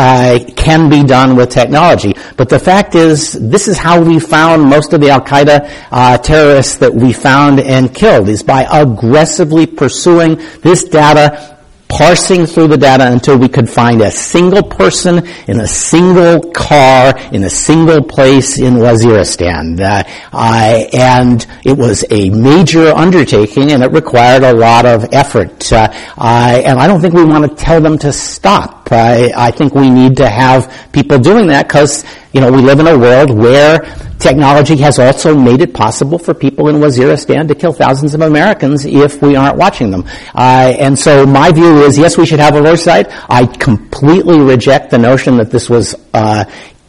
can 0.55 0.89
be 0.89 1.03
done 1.03 1.35
with 1.35 1.49
technology. 1.49 2.13
But 2.35 2.49
the 2.49 2.59
fact 2.59 2.95
is, 2.95 3.33
this 3.33 3.67
is 3.67 3.77
how 3.77 4.01
we 4.01 4.19
found 4.19 4.63
most 4.63 4.93
of 4.93 5.01
the 5.01 5.09
Al 5.09 5.21
Qaeda 5.21 6.21
terrorists 6.23 6.77
that 6.77 6.93
we 6.93 7.13
found 7.13 7.59
and 7.59 7.93
killed 7.93 8.26
is 8.29 8.43
by 8.43 8.67
aggressively 8.71 9.65
pursuing 9.65 10.35
this 10.61 10.83
data 10.83 11.57
parsing 11.89 12.45
through 12.45 12.67
the 12.67 12.77
data 12.77 13.11
until 13.11 13.37
we 13.37 13.47
could 13.47 13.69
find 13.69 14.01
a 14.01 14.11
single 14.11 14.63
person 14.63 15.25
in 15.47 15.59
a 15.59 15.67
single 15.67 16.51
car 16.51 17.17
in 17.31 17.43
a 17.43 17.49
single 17.49 18.03
place 18.03 18.59
in 18.59 18.75
Waziristan. 18.75 19.79
Uh, 19.79 20.03
uh, 20.33 20.85
and 20.93 21.45
it 21.63 21.77
was 21.77 22.03
a 22.09 22.29
major 22.29 22.89
undertaking 22.89 23.71
and 23.71 23.83
it 23.83 23.91
required 23.91 24.43
a 24.43 24.53
lot 24.53 24.85
of 24.85 25.05
effort. 25.13 25.71
Uh, 25.71 25.87
and 26.17 26.79
I 26.79 26.87
don't 26.87 27.01
think 27.01 27.13
we 27.13 27.23
want 27.23 27.49
to 27.49 27.55
tell 27.63 27.81
them 27.81 27.97
to 27.99 28.11
stop. 28.11 28.76
I 28.95 29.51
think 29.51 29.75
we 29.75 29.89
need 29.89 30.17
to 30.17 30.29
have 30.29 30.89
people 30.91 31.19
doing 31.19 31.47
that 31.47 31.67
because, 31.67 32.05
you 32.33 32.41
know, 32.41 32.51
we 32.51 32.61
live 32.61 32.79
in 32.79 32.87
a 32.87 32.97
world 32.97 33.31
where 33.31 33.81
Technology 34.19 34.77
has 34.77 34.97
also 34.97 35.37
made 35.37 35.61
it 35.61 35.73
possible 35.75 36.17
for 36.17 36.33
people 36.33 36.69
in 36.69 36.77
Waziristan 36.77 37.47
to 37.49 37.55
kill 37.55 37.71
thousands 37.71 38.15
of 38.15 38.21
Americans 38.21 38.83
if 38.83 39.21
we 39.21 39.35
aren't 39.35 39.57
watching 39.57 39.91
them. 39.91 40.05
Uh, 40.33 40.73
and 40.79 40.97
so 40.97 41.25
my 41.25 41.51
view 41.51 41.83
is, 41.83 41.97
yes, 41.99 42.17
we 42.17 42.25
should 42.25 42.39
have 42.39 42.55
a 42.55 42.57
oversight. 42.57 43.07
I 43.29 43.45
completely 43.45 44.39
reject 44.39 44.89
the 44.89 44.97
notion 44.97 45.37
that 45.37 45.51
this 45.51 45.69
was 45.69 45.95
uh, 46.15 46.45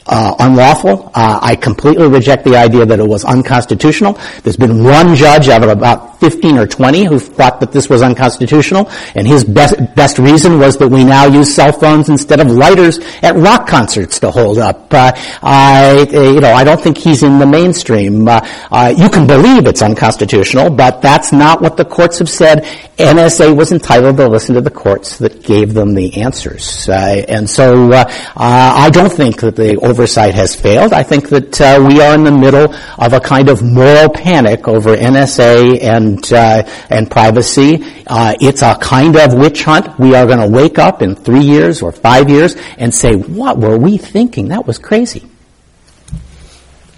uh, 0.07 0.35
unlawful. 0.39 1.11
Uh, 1.15 1.39
I 1.43 1.55
completely 1.57 2.09
reject 2.09 2.45
the 2.45 2.57
idea 2.57 2.87
that 2.87 2.99
it 2.99 3.07
was 3.07 3.27
unconstitutional. 3.27 4.19
There's 4.43 4.57
been 4.57 4.83
one 4.83 5.15
judge 5.15 5.49
out 5.49 5.63
of 5.63 5.69
about 5.69 6.08
15 6.21 6.59
or 6.59 6.67
20 6.67 7.05
who 7.05 7.19
thought 7.19 7.61
that 7.61 7.73
this 7.73 7.89
was 7.89 8.03
unconstitutional, 8.03 8.91
and 9.15 9.27
his 9.27 9.45
best, 9.45 9.75
best 9.95 10.19
reason 10.19 10.59
was 10.59 10.77
that 10.79 10.89
we 10.89 11.05
now 11.05 11.27
use 11.27 11.55
cell 11.55 11.73
phones 11.73 12.09
instead 12.09 12.41
of 12.41 12.49
lighters 12.49 12.99
at 13.23 13.37
rock 13.37 13.67
concerts 13.69 14.21
to 14.21 14.31
hold 14.31 14.59
up. 14.59 14.93
Uh, 14.93 15.13
I, 15.43 16.07
you 16.11 16.41
know, 16.41 16.53
I 16.53 16.65
don't 16.65 16.81
think 16.81 16.99
he's 16.99 17.23
in 17.23 17.39
the 17.39 17.47
mainstream. 17.47 18.27
Uh, 18.27 18.41
uh, 18.71 18.95
you 18.97 19.09
can 19.09 19.27
believe 19.27 19.67
it's 19.67 19.83
unconstitutional, 19.83 20.71
but 20.71 21.01
that's 21.01 21.33
not 21.33 21.61
what 21.61 21.77
the 21.77 21.85
courts 21.85 22.19
have 22.19 22.29
said. 22.29 22.65
NSA 22.99 23.57
was 23.57 23.71
entitled 23.71 24.17
to 24.17 24.29
listen 24.29 24.57
to 24.57 24.61
the 24.61 24.71
courts 24.71 25.19
that 25.19 25.45
gave 25.45 25.73
them 25.73 25.95
the 25.95 26.21
answers, 26.21 26.89
uh, 26.89 27.25
and 27.29 27.49
so 27.49 27.93
I 28.37 28.91
don't 28.91 29.13
think 29.13 29.41
that 29.41 29.55
the 29.55 29.77
oversight 29.77 30.35
has 30.35 30.57
failed. 30.57 30.93
I 30.93 31.05
think 31.05 31.29
that 31.29 31.61
uh, 31.61 31.85
we 31.87 32.01
are 32.01 32.15
in 32.15 32.25
the 32.25 32.33
middle 32.33 32.75
of 32.99 33.13
a 33.13 33.21
kind 33.21 33.49
of 33.49 33.63
moral 33.63 34.09
panic 34.09 34.67
over 34.67 34.97
NSA 34.97 35.83
and 35.83 36.08
uh, 36.33 36.63
and 36.91 37.11
privacy. 37.11 37.85
Uh, 38.07 38.35
it's 38.41 38.63
a 38.63 38.77
kind 38.77 39.17
of 39.17 39.35
witch 39.35 39.65
hunt. 39.65 39.99
We 39.99 40.15
are 40.15 40.27
going 40.27 40.39
to 40.39 40.49
wake 40.49 40.79
up 40.79 41.03
in 41.03 41.15
three 41.15 41.45
years 41.45 41.83
or 41.83 41.93
five 41.93 42.31
years 42.31 42.57
and 42.79 42.95
say, 42.95 43.15
"What 43.17 43.59
were 43.59 43.77
we 43.77 43.99
thinking? 43.99 44.49
That 44.49 44.67
was 44.67 44.79
crazy." 44.79 45.29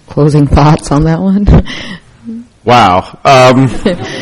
Closing 0.07 0.47
thoughts 0.47 0.91
on 0.91 1.05
that 1.05 1.19
one. 1.19 1.45
Wow. 2.63 3.19
Um, 3.25 3.65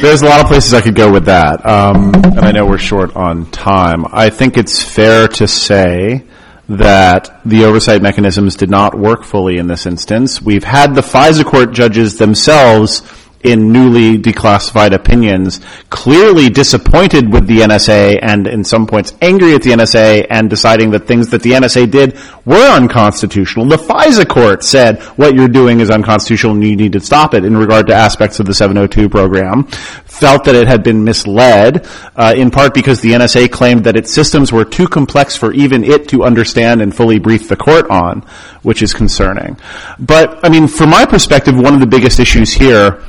there's 0.02 0.22
a 0.22 0.26
lot 0.26 0.40
of 0.40 0.48
places 0.48 0.74
I 0.74 0.80
could 0.80 0.96
go 0.96 1.12
with 1.12 1.26
that. 1.26 1.66
Um, 1.66 2.14
and 2.16 2.40
I 2.40 2.52
know 2.54 2.66
we're 2.66 2.78
short 2.78 3.14
on 3.18 3.52
time. 3.52 4.06
I 4.14 4.30
think 4.30 4.56
it's 4.56 4.82
fair 4.82 5.28
to 5.28 5.48
say 5.48 6.24
that 6.70 7.42
the 7.44 7.66
oversight 7.66 8.02
mechanisms 8.02 8.56
did 8.56 8.70
not 8.70 8.98
work 8.98 9.24
fully 9.26 9.58
in 9.58 9.68
this 9.68 9.86
instance. 9.86 10.42
We've 10.42 10.64
had 10.64 10.96
the 10.96 11.02
FISA 11.02 11.44
court 11.44 11.74
judges 11.74 12.18
themselves 12.18 13.02
in 13.44 13.72
newly 13.72 14.18
declassified 14.18 14.94
opinions, 14.94 15.62
clearly 15.90 16.50
disappointed 16.50 17.32
with 17.32 17.48
the 17.48 17.60
NSA 17.60 18.20
and 18.22 18.48
in 18.48 18.64
some 18.64 18.86
points 18.86 19.14
angry 19.22 19.54
at 19.54 19.62
the 19.62 19.72
NSA 19.72 20.28
and 20.30 20.50
deciding 20.50 20.92
that 20.92 21.08
things 21.08 21.30
that 21.30 21.42
the 21.42 21.52
NSA 21.52 21.90
did 21.90 22.18
were 22.46 22.56
unconstitutional. 22.56 23.66
The 23.66 23.78
FISA 23.78 24.28
court 24.28 24.64
said 24.64 25.02
what 25.18 25.36
you're 25.36 25.48
doing 25.48 25.80
is 25.80 25.90
unconstitutional 25.90 26.54
and 26.54 26.64
you 26.64 26.76
need 26.76 26.94
to 26.94 27.00
stop 27.00 27.34
it 27.34 27.46
in 27.46 27.56
regard 27.56 27.88
to 27.88 27.94
aspects 27.94 28.40
of 28.40 28.46
the 28.46 28.54
702 28.54 29.08
program. 29.08 29.64
Felt 29.64 30.44
that 30.44 30.56
it 30.56 30.68
had 30.68 30.84
been 30.84 31.06
misled, 31.06 31.88
uh, 32.18 32.34
in 32.36 32.52
part 32.52 32.74
because 32.74 33.00
the 33.00 33.12
NSA 33.12 33.50
claimed 33.50 33.86
that 33.86 33.96
its 33.96 34.14
systems 34.14 34.52
were 34.52 34.66
too 34.66 34.88
complex 34.88 35.38
for 35.38 35.54
even 35.54 35.86
it 35.86 36.10
to 36.10 36.24
understand 36.24 36.82
and 36.82 36.94
fully 36.94 37.20
brief 37.20 37.48
the 37.48 37.56
court 37.56 37.90
on, 37.90 38.22
which 38.64 38.82
is 38.82 38.94
concerning. 38.94 39.58
But, 39.98 40.44
I 40.44 40.50
mean, 40.50 40.68
from 40.68 40.90
my 40.90 41.06
perspective, 41.06 41.56
one 41.56 41.74
of 41.74 41.80
the 41.80 41.88
biggest 41.88 42.20
issues 42.20 42.52
here 42.52 43.02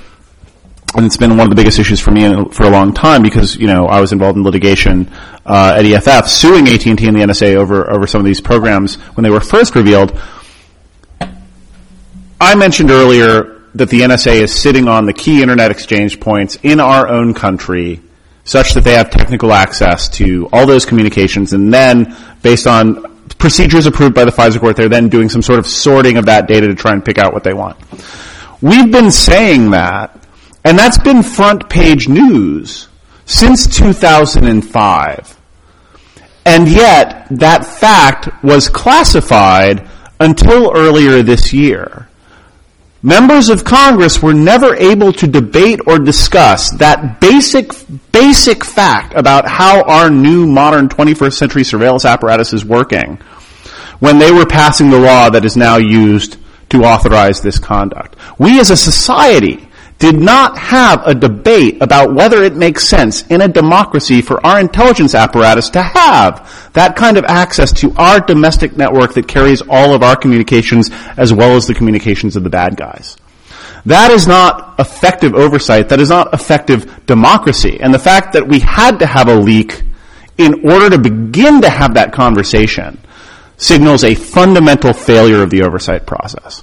and 0.95 1.07
it's 1.07 1.17
been 1.17 1.37
one 1.37 1.41
of 1.41 1.51
the 1.51 1.55
biggest 1.55 1.79
issues 1.79 2.01
for 2.01 2.11
me 2.11 2.23
for 2.53 2.65
a 2.65 2.71
long 2.71 2.93
time 2.93 3.23
because 3.23 3.57
you 3.57 3.67
know 3.67 3.87
I 3.87 4.01
was 4.01 4.13
involved 4.13 4.37
in 4.37 4.43
litigation 4.43 5.09
uh, 5.47 5.77
at 5.79 5.85
EFF 5.85 6.29
suing 6.29 6.69
AT 6.69 6.85
and 6.87 6.99
T 6.99 7.07
and 7.07 7.17
the 7.17 7.21
NSA 7.21 7.55
over 7.55 7.91
over 7.91 8.07
some 8.07 8.21
of 8.21 8.25
these 8.25 8.41
programs 8.41 8.97
when 9.15 9.23
they 9.23 9.31
were 9.31 9.41
first 9.41 9.75
revealed. 9.75 10.19
I 12.41 12.55
mentioned 12.55 12.91
earlier 12.91 13.63
that 13.75 13.91
the 13.91 14.01
NSA 14.01 14.43
is 14.43 14.53
sitting 14.53 14.89
on 14.89 15.07
the 15.07 15.13
key 15.13 15.43
internet 15.43 15.71
exchange 15.71 16.19
points 16.19 16.57
in 16.63 16.81
our 16.81 17.07
own 17.07 17.35
country, 17.35 18.01
such 18.45 18.75
that 18.75 18.83
they 18.83 18.95
have 18.95 19.11
technical 19.11 19.53
access 19.53 20.09
to 20.09 20.49
all 20.53 20.67
those 20.67 20.85
communications, 20.85 21.53
and 21.53 21.73
then 21.73 22.17
based 22.43 22.67
on 22.67 23.05
procedures 23.39 23.87
approved 23.87 24.15
by 24.15 24.25
the 24.25 24.33
FISA 24.33 24.59
court, 24.59 24.77
they're 24.77 24.89
then 24.89 25.09
doing 25.09 25.29
some 25.29 25.43
sort 25.43 25.59
of 25.59 25.67
sorting 25.67 26.17
of 26.17 26.27
that 26.27 26.49
data 26.49 26.67
to 26.67 26.75
try 26.75 26.93
and 26.93 27.05
pick 27.05 27.19
out 27.19 27.33
what 27.33 27.45
they 27.45 27.55
want. 27.55 27.77
We've 28.61 28.91
been 28.91 29.11
saying 29.11 29.71
that 29.71 30.20
and 30.65 30.79
that's 30.79 30.99
been 30.99 31.23
front 31.23 31.69
page 31.69 32.09
news 32.09 32.89
since 33.25 33.67
2005. 33.67 35.41
And 36.45 36.69
yet, 36.69 37.27
that 37.31 37.65
fact 37.65 38.43
was 38.43 38.69
classified 38.69 39.89
until 40.19 40.73
earlier 40.75 41.23
this 41.23 41.53
year. 41.53 42.09
Members 43.03 43.49
of 43.49 43.65
Congress 43.65 44.23
were 44.23 44.35
never 44.35 44.75
able 44.77 45.13
to 45.15 45.27
debate 45.27 45.81
or 45.87 45.99
discuss 45.99 46.71
that 46.73 47.19
basic, 47.19 47.73
basic 48.13 48.63
fact 48.63 49.15
about 49.15 49.49
how 49.49 49.83
our 49.85 50.11
new 50.11 50.47
modern 50.47 50.89
21st 50.89 51.33
century 51.33 51.65
surveillance 51.65 52.05
apparatus 52.05 52.53
is 52.53 52.63
working 52.63 53.17
when 54.01 54.19
they 54.19 54.33
were 54.33 54.45
passing 54.45 54.91
the 54.91 54.99
law 54.99 55.31
that 55.31 55.47
is 55.47 55.57
now 55.57 55.77
used 55.79 56.37
to 56.69 56.85
authorize 56.85 57.41
this 57.41 57.59
conduct. 57.59 58.17
We 58.39 58.61
as 58.61 58.71
a 58.71 58.77
society 58.77 59.67
did 60.01 60.17
not 60.17 60.57
have 60.57 61.07
a 61.07 61.15
debate 61.15 61.77
about 61.83 62.15
whether 62.15 62.43
it 62.43 62.57
makes 62.57 62.89
sense 62.89 63.23
in 63.27 63.43
a 63.43 63.49
democracy 63.49 64.23
for 64.23 64.45
our 64.45 64.59
intelligence 64.59 65.15
apparatus 65.15 65.69
to 65.69 65.83
have 65.83 66.71
that 66.73 66.97
kind 66.97 67.19
of 67.19 67.25
access 67.27 67.71
to 67.71 67.93
our 67.97 68.19
domestic 68.19 68.79
network 68.79 69.13
that 69.13 69.29
carries 69.29 69.63
all 69.69 69.95
of 69.95 70.03
our 70.03 70.17
communications 70.17 70.91
as 71.19 71.35
well 71.35 71.55
as 71.55 71.67
the 71.67 71.75
communications 71.75 72.35
of 72.35 72.43
the 72.43 72.51
bad 72.51 72.79
guys. 72.79 73.19
That 73.85 74.11
is 74.11 74.27
not 74.27 74.81
effective 74.81 75.35
oversight. 75.35 75.91
That 75.91 76.01
is 76.01 76.09
not 76.09 76.33
effective 76.33 77.05
democracy. 77.05 77.79
And 77.81 77.93
the 77.93 77.99
fact 77.99 78.33
that 78.33 78.49
we 78.49 78.61
had 78.61 79.01
to 79.01 79.07
have 79.07 79.29
a 79.29 79.37
leak 79.37 79.83
in 80.39 80.67
order 80.67 80.89
to 80.89 80.99
begin 80.99 81.61
to 81.61 81.69
have 81.69 81.95
that 81.95 82.13
conversation 82.15 82.99
signals 83.59 84.03
a 84.03 84.15
fundamental 84.15 84.95
failure 84.95 85.43
of 85.43 85.51
the 85.51 85.63
oversight 85.63 86.07
process. 86.07 86.63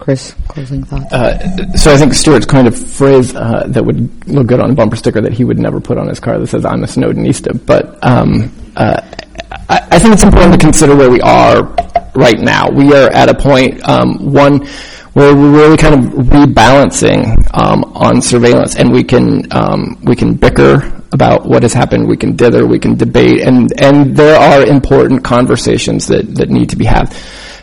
Chris, 0.00 0.34
closing 0.48 0.82
thoughts. 0.82 1.12
Uh, 1.12 1.72
so 1.76 1.92
I 1.92 1.98
think 1.98 2.14
Stewart's 2.14 2.46
kind 2.46 2.66
of 2.66 2.74
phrase 2.74 3.34
uh, 3.34 3.64
that 3.68 3.84
would 3.84 4.26
look 4.26 4.46
good 4.46 4.58
on 4.58 4.70
a 4.70 4.74
bumper 4.74 4.96
sticker 4.96 5.20
that 5.20 5.32
he 5.32 5.44
would 5.44 5.58
never 5.58 5.78
put 5.78 5.98
on 5.98 6.08
his 6.08 6.18
car 6.18 6.38
that 6.38 6.46
says 6.46 6.64
"I'm 6.64 6.82
a 6.82 6.86
Snowdenista," 6.86 7.64
but 7.66 8.02
um, 8.02 8.50
uh, 8.76 9.00
I, 9.68 9.86
I 9.92 9.98
think 9.98 10.14
it's 10.14 10.22
important 10.22 10.52
to 10.54 10.58
consider 10.58 10.96
where 10.96 11.10
we 11.10 11.20
are 11.20 11.62
right 12.14 12.40
now. 12.40 12.70
We 12.70 12.94
are 12.94 13.10
at 13.10 13.28
a 13.28 13.34
point, 13.34 13.86
um, 13.86 14.32
one, 14.32 14.66
where 15.12 15.36
we're 15.36 15.52
really 15.52 15.76
kind 15.76 15.94
of 15.94 16.12
rebalancing 16.14 17.36
um, 17.52 17.84
on 17.94 18.22
surveillance, 18.22 18.76
and 18.76 18.90
we 18.90 19.04
can 19.04 19.46
um, 19.52 20.00
we 20.02 20.16
can 20.16 20.34
bicker 20.34 20.92
about 21.12 21.44
what 21.44 21.62
has 21.62 21.74
happened. 21.74 22.08
We 22.08 22.16
can 22.16 22.36
dither, 22.36 22.66
we 22.66 22.78
can 22.78 22.96
debate, 22.96 23.42
and 23.42 23.70
and 23.80 24.16
there 24.16 24.40
are 24.40 24.64
important 24.64 25.24
conversations 25.24 26.06
that 26.06 26.34
that 26.36 26.48
need 26.48 26.70
to 26.70 26.76
be 26.76 26.86
had. 26.86 27.14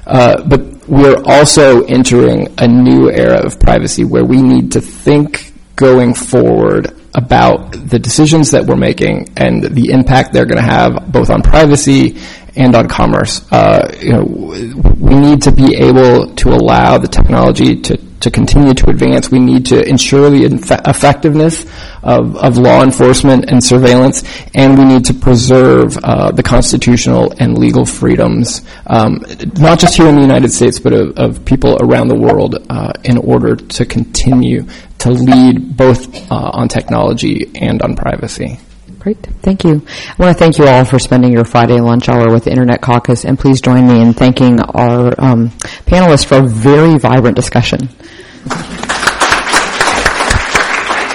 Uh, 0.08 0.42
but 0.48 0.62
we're 0.88 1.22
also 1.26 1.84
entering 1.84 2.48
a 2.58 2.68
new 2.68 3.12
era 3.12 3.46
of 3.46 3.60
privacy 3.60 4.06
where 4.06 4.24
we 4.24 4.42
need 4.42 4.72
to 4.72 4.82
think 4.82 5.54
going 5.76 6.14
forward 6.14 6.94
about 7.14 7.72
the 7.72 8.00
decisions 8.00 8.52
that 8.52 8.66
we're 8.66 8.76
making 8.76 9.28
and 9.38 9.64
the 9.64 9.92
impact 9.92 10.32
they're 10.32 10.46
going 10.46 10.64
to 10.64 10.72
have 10.72 11.12
both 11.12 11.30
on 11.30 11.42
privacy 11.42 12.18
and 12.56 12.76
on 12.76 12.88
commerce. 12.88 13.46
Uh, 13.52 13.94
you 14.00 14.14
know, 14.14 14.24
we 14.24 15.16
need 15.16 15.42
to 15.42 15.52
be 15.52 15.76
able 15.76 16.34
to 16.36 16.50
allow 16.50 16.98
the 16.98 17.08
technology 17.08 17.80
to 17.82 17.98
to 18.22 18.32
continue 18.32 18.74
to 18.74 18.90
advance. 18.90 19.30
We 19.30 19.40
need 19.40 19.66
to 19.68 19.88
ensure 19.88 20.30
the 20.30 20.46
effectiveness 20.86 21.66
of, 22.04 22.36
of 22.38 22.58
law 22.58 22.84
enforcement 22.84 23.50
and 23.50 23.64
surveillance, 23.64 24.24
and 24.54 24.78
we 24.78 24.86
need 24.86 25.06
to 25.06 25.14
preserve 25.14 25.98
uh, 25.98 26.32
the 26.32 26.44
constitutional 26.44 27.34
and 27.40 27.58
legal 27.58 27.86
freedoms, 27.86 28.62
um, 28.88 29.24
not 29.58 29.80
just 29.80 29.96
here 29.96 30.08
in 30.08 30.16
the 30.16 30.22
United 30.22 30.52
States, 30.52 30.80
but 30.80 30.94
of, 30.94 31.18
of 31.18 31.46
people 31.46 31.78
around 31.82 32.08
the 32.08 32.20
world, 32.20 32.56
uh, 32.70 32.94
in 33.04 33.18
order 33.18 33.56
to 33.56 33.86
continue 33.86 34.66
to 35.00 35.12
lead 35.12 35.78
both 35.78 36.32
uh, 36.32 36.52
on 36.54 36.68
technology 36.68 37.52
and 37.56 37.82
on 37.82 37.96
privacy. 37.96 38.60
Great. 39.08 39.26
Thank 39.42 39.64
you. 39.64 39.86
I 39.88 40.16
want 40.22 40.38
to 40.38 40.38
thank 40.38 40.58
you 40.58 40.66
all 40.68 40.84
for 40.84 41.00
spending 41.00 41.32
your 41.32 41.46
Friday 41.46 41.80
lunch 41.80 42.10
hour 42.10 42.30
with 42.30 42.46
Internet 42.46 42.82
Caucus, 42.82 43.24
and 43.24 43.40
please 43.40 43.62
join 43.62 43.88
me 43.88 44.02
in 44.02 44.12
thanking 44.12 44.60
our 44.60 45.14
um, 45.18 45.48
panelists 45.86 46.26
for 46.26 46.40
a 46.40 46.46
very 46.46 46.98
vibrant 46.98 47.38
discussion. 47.38 47.88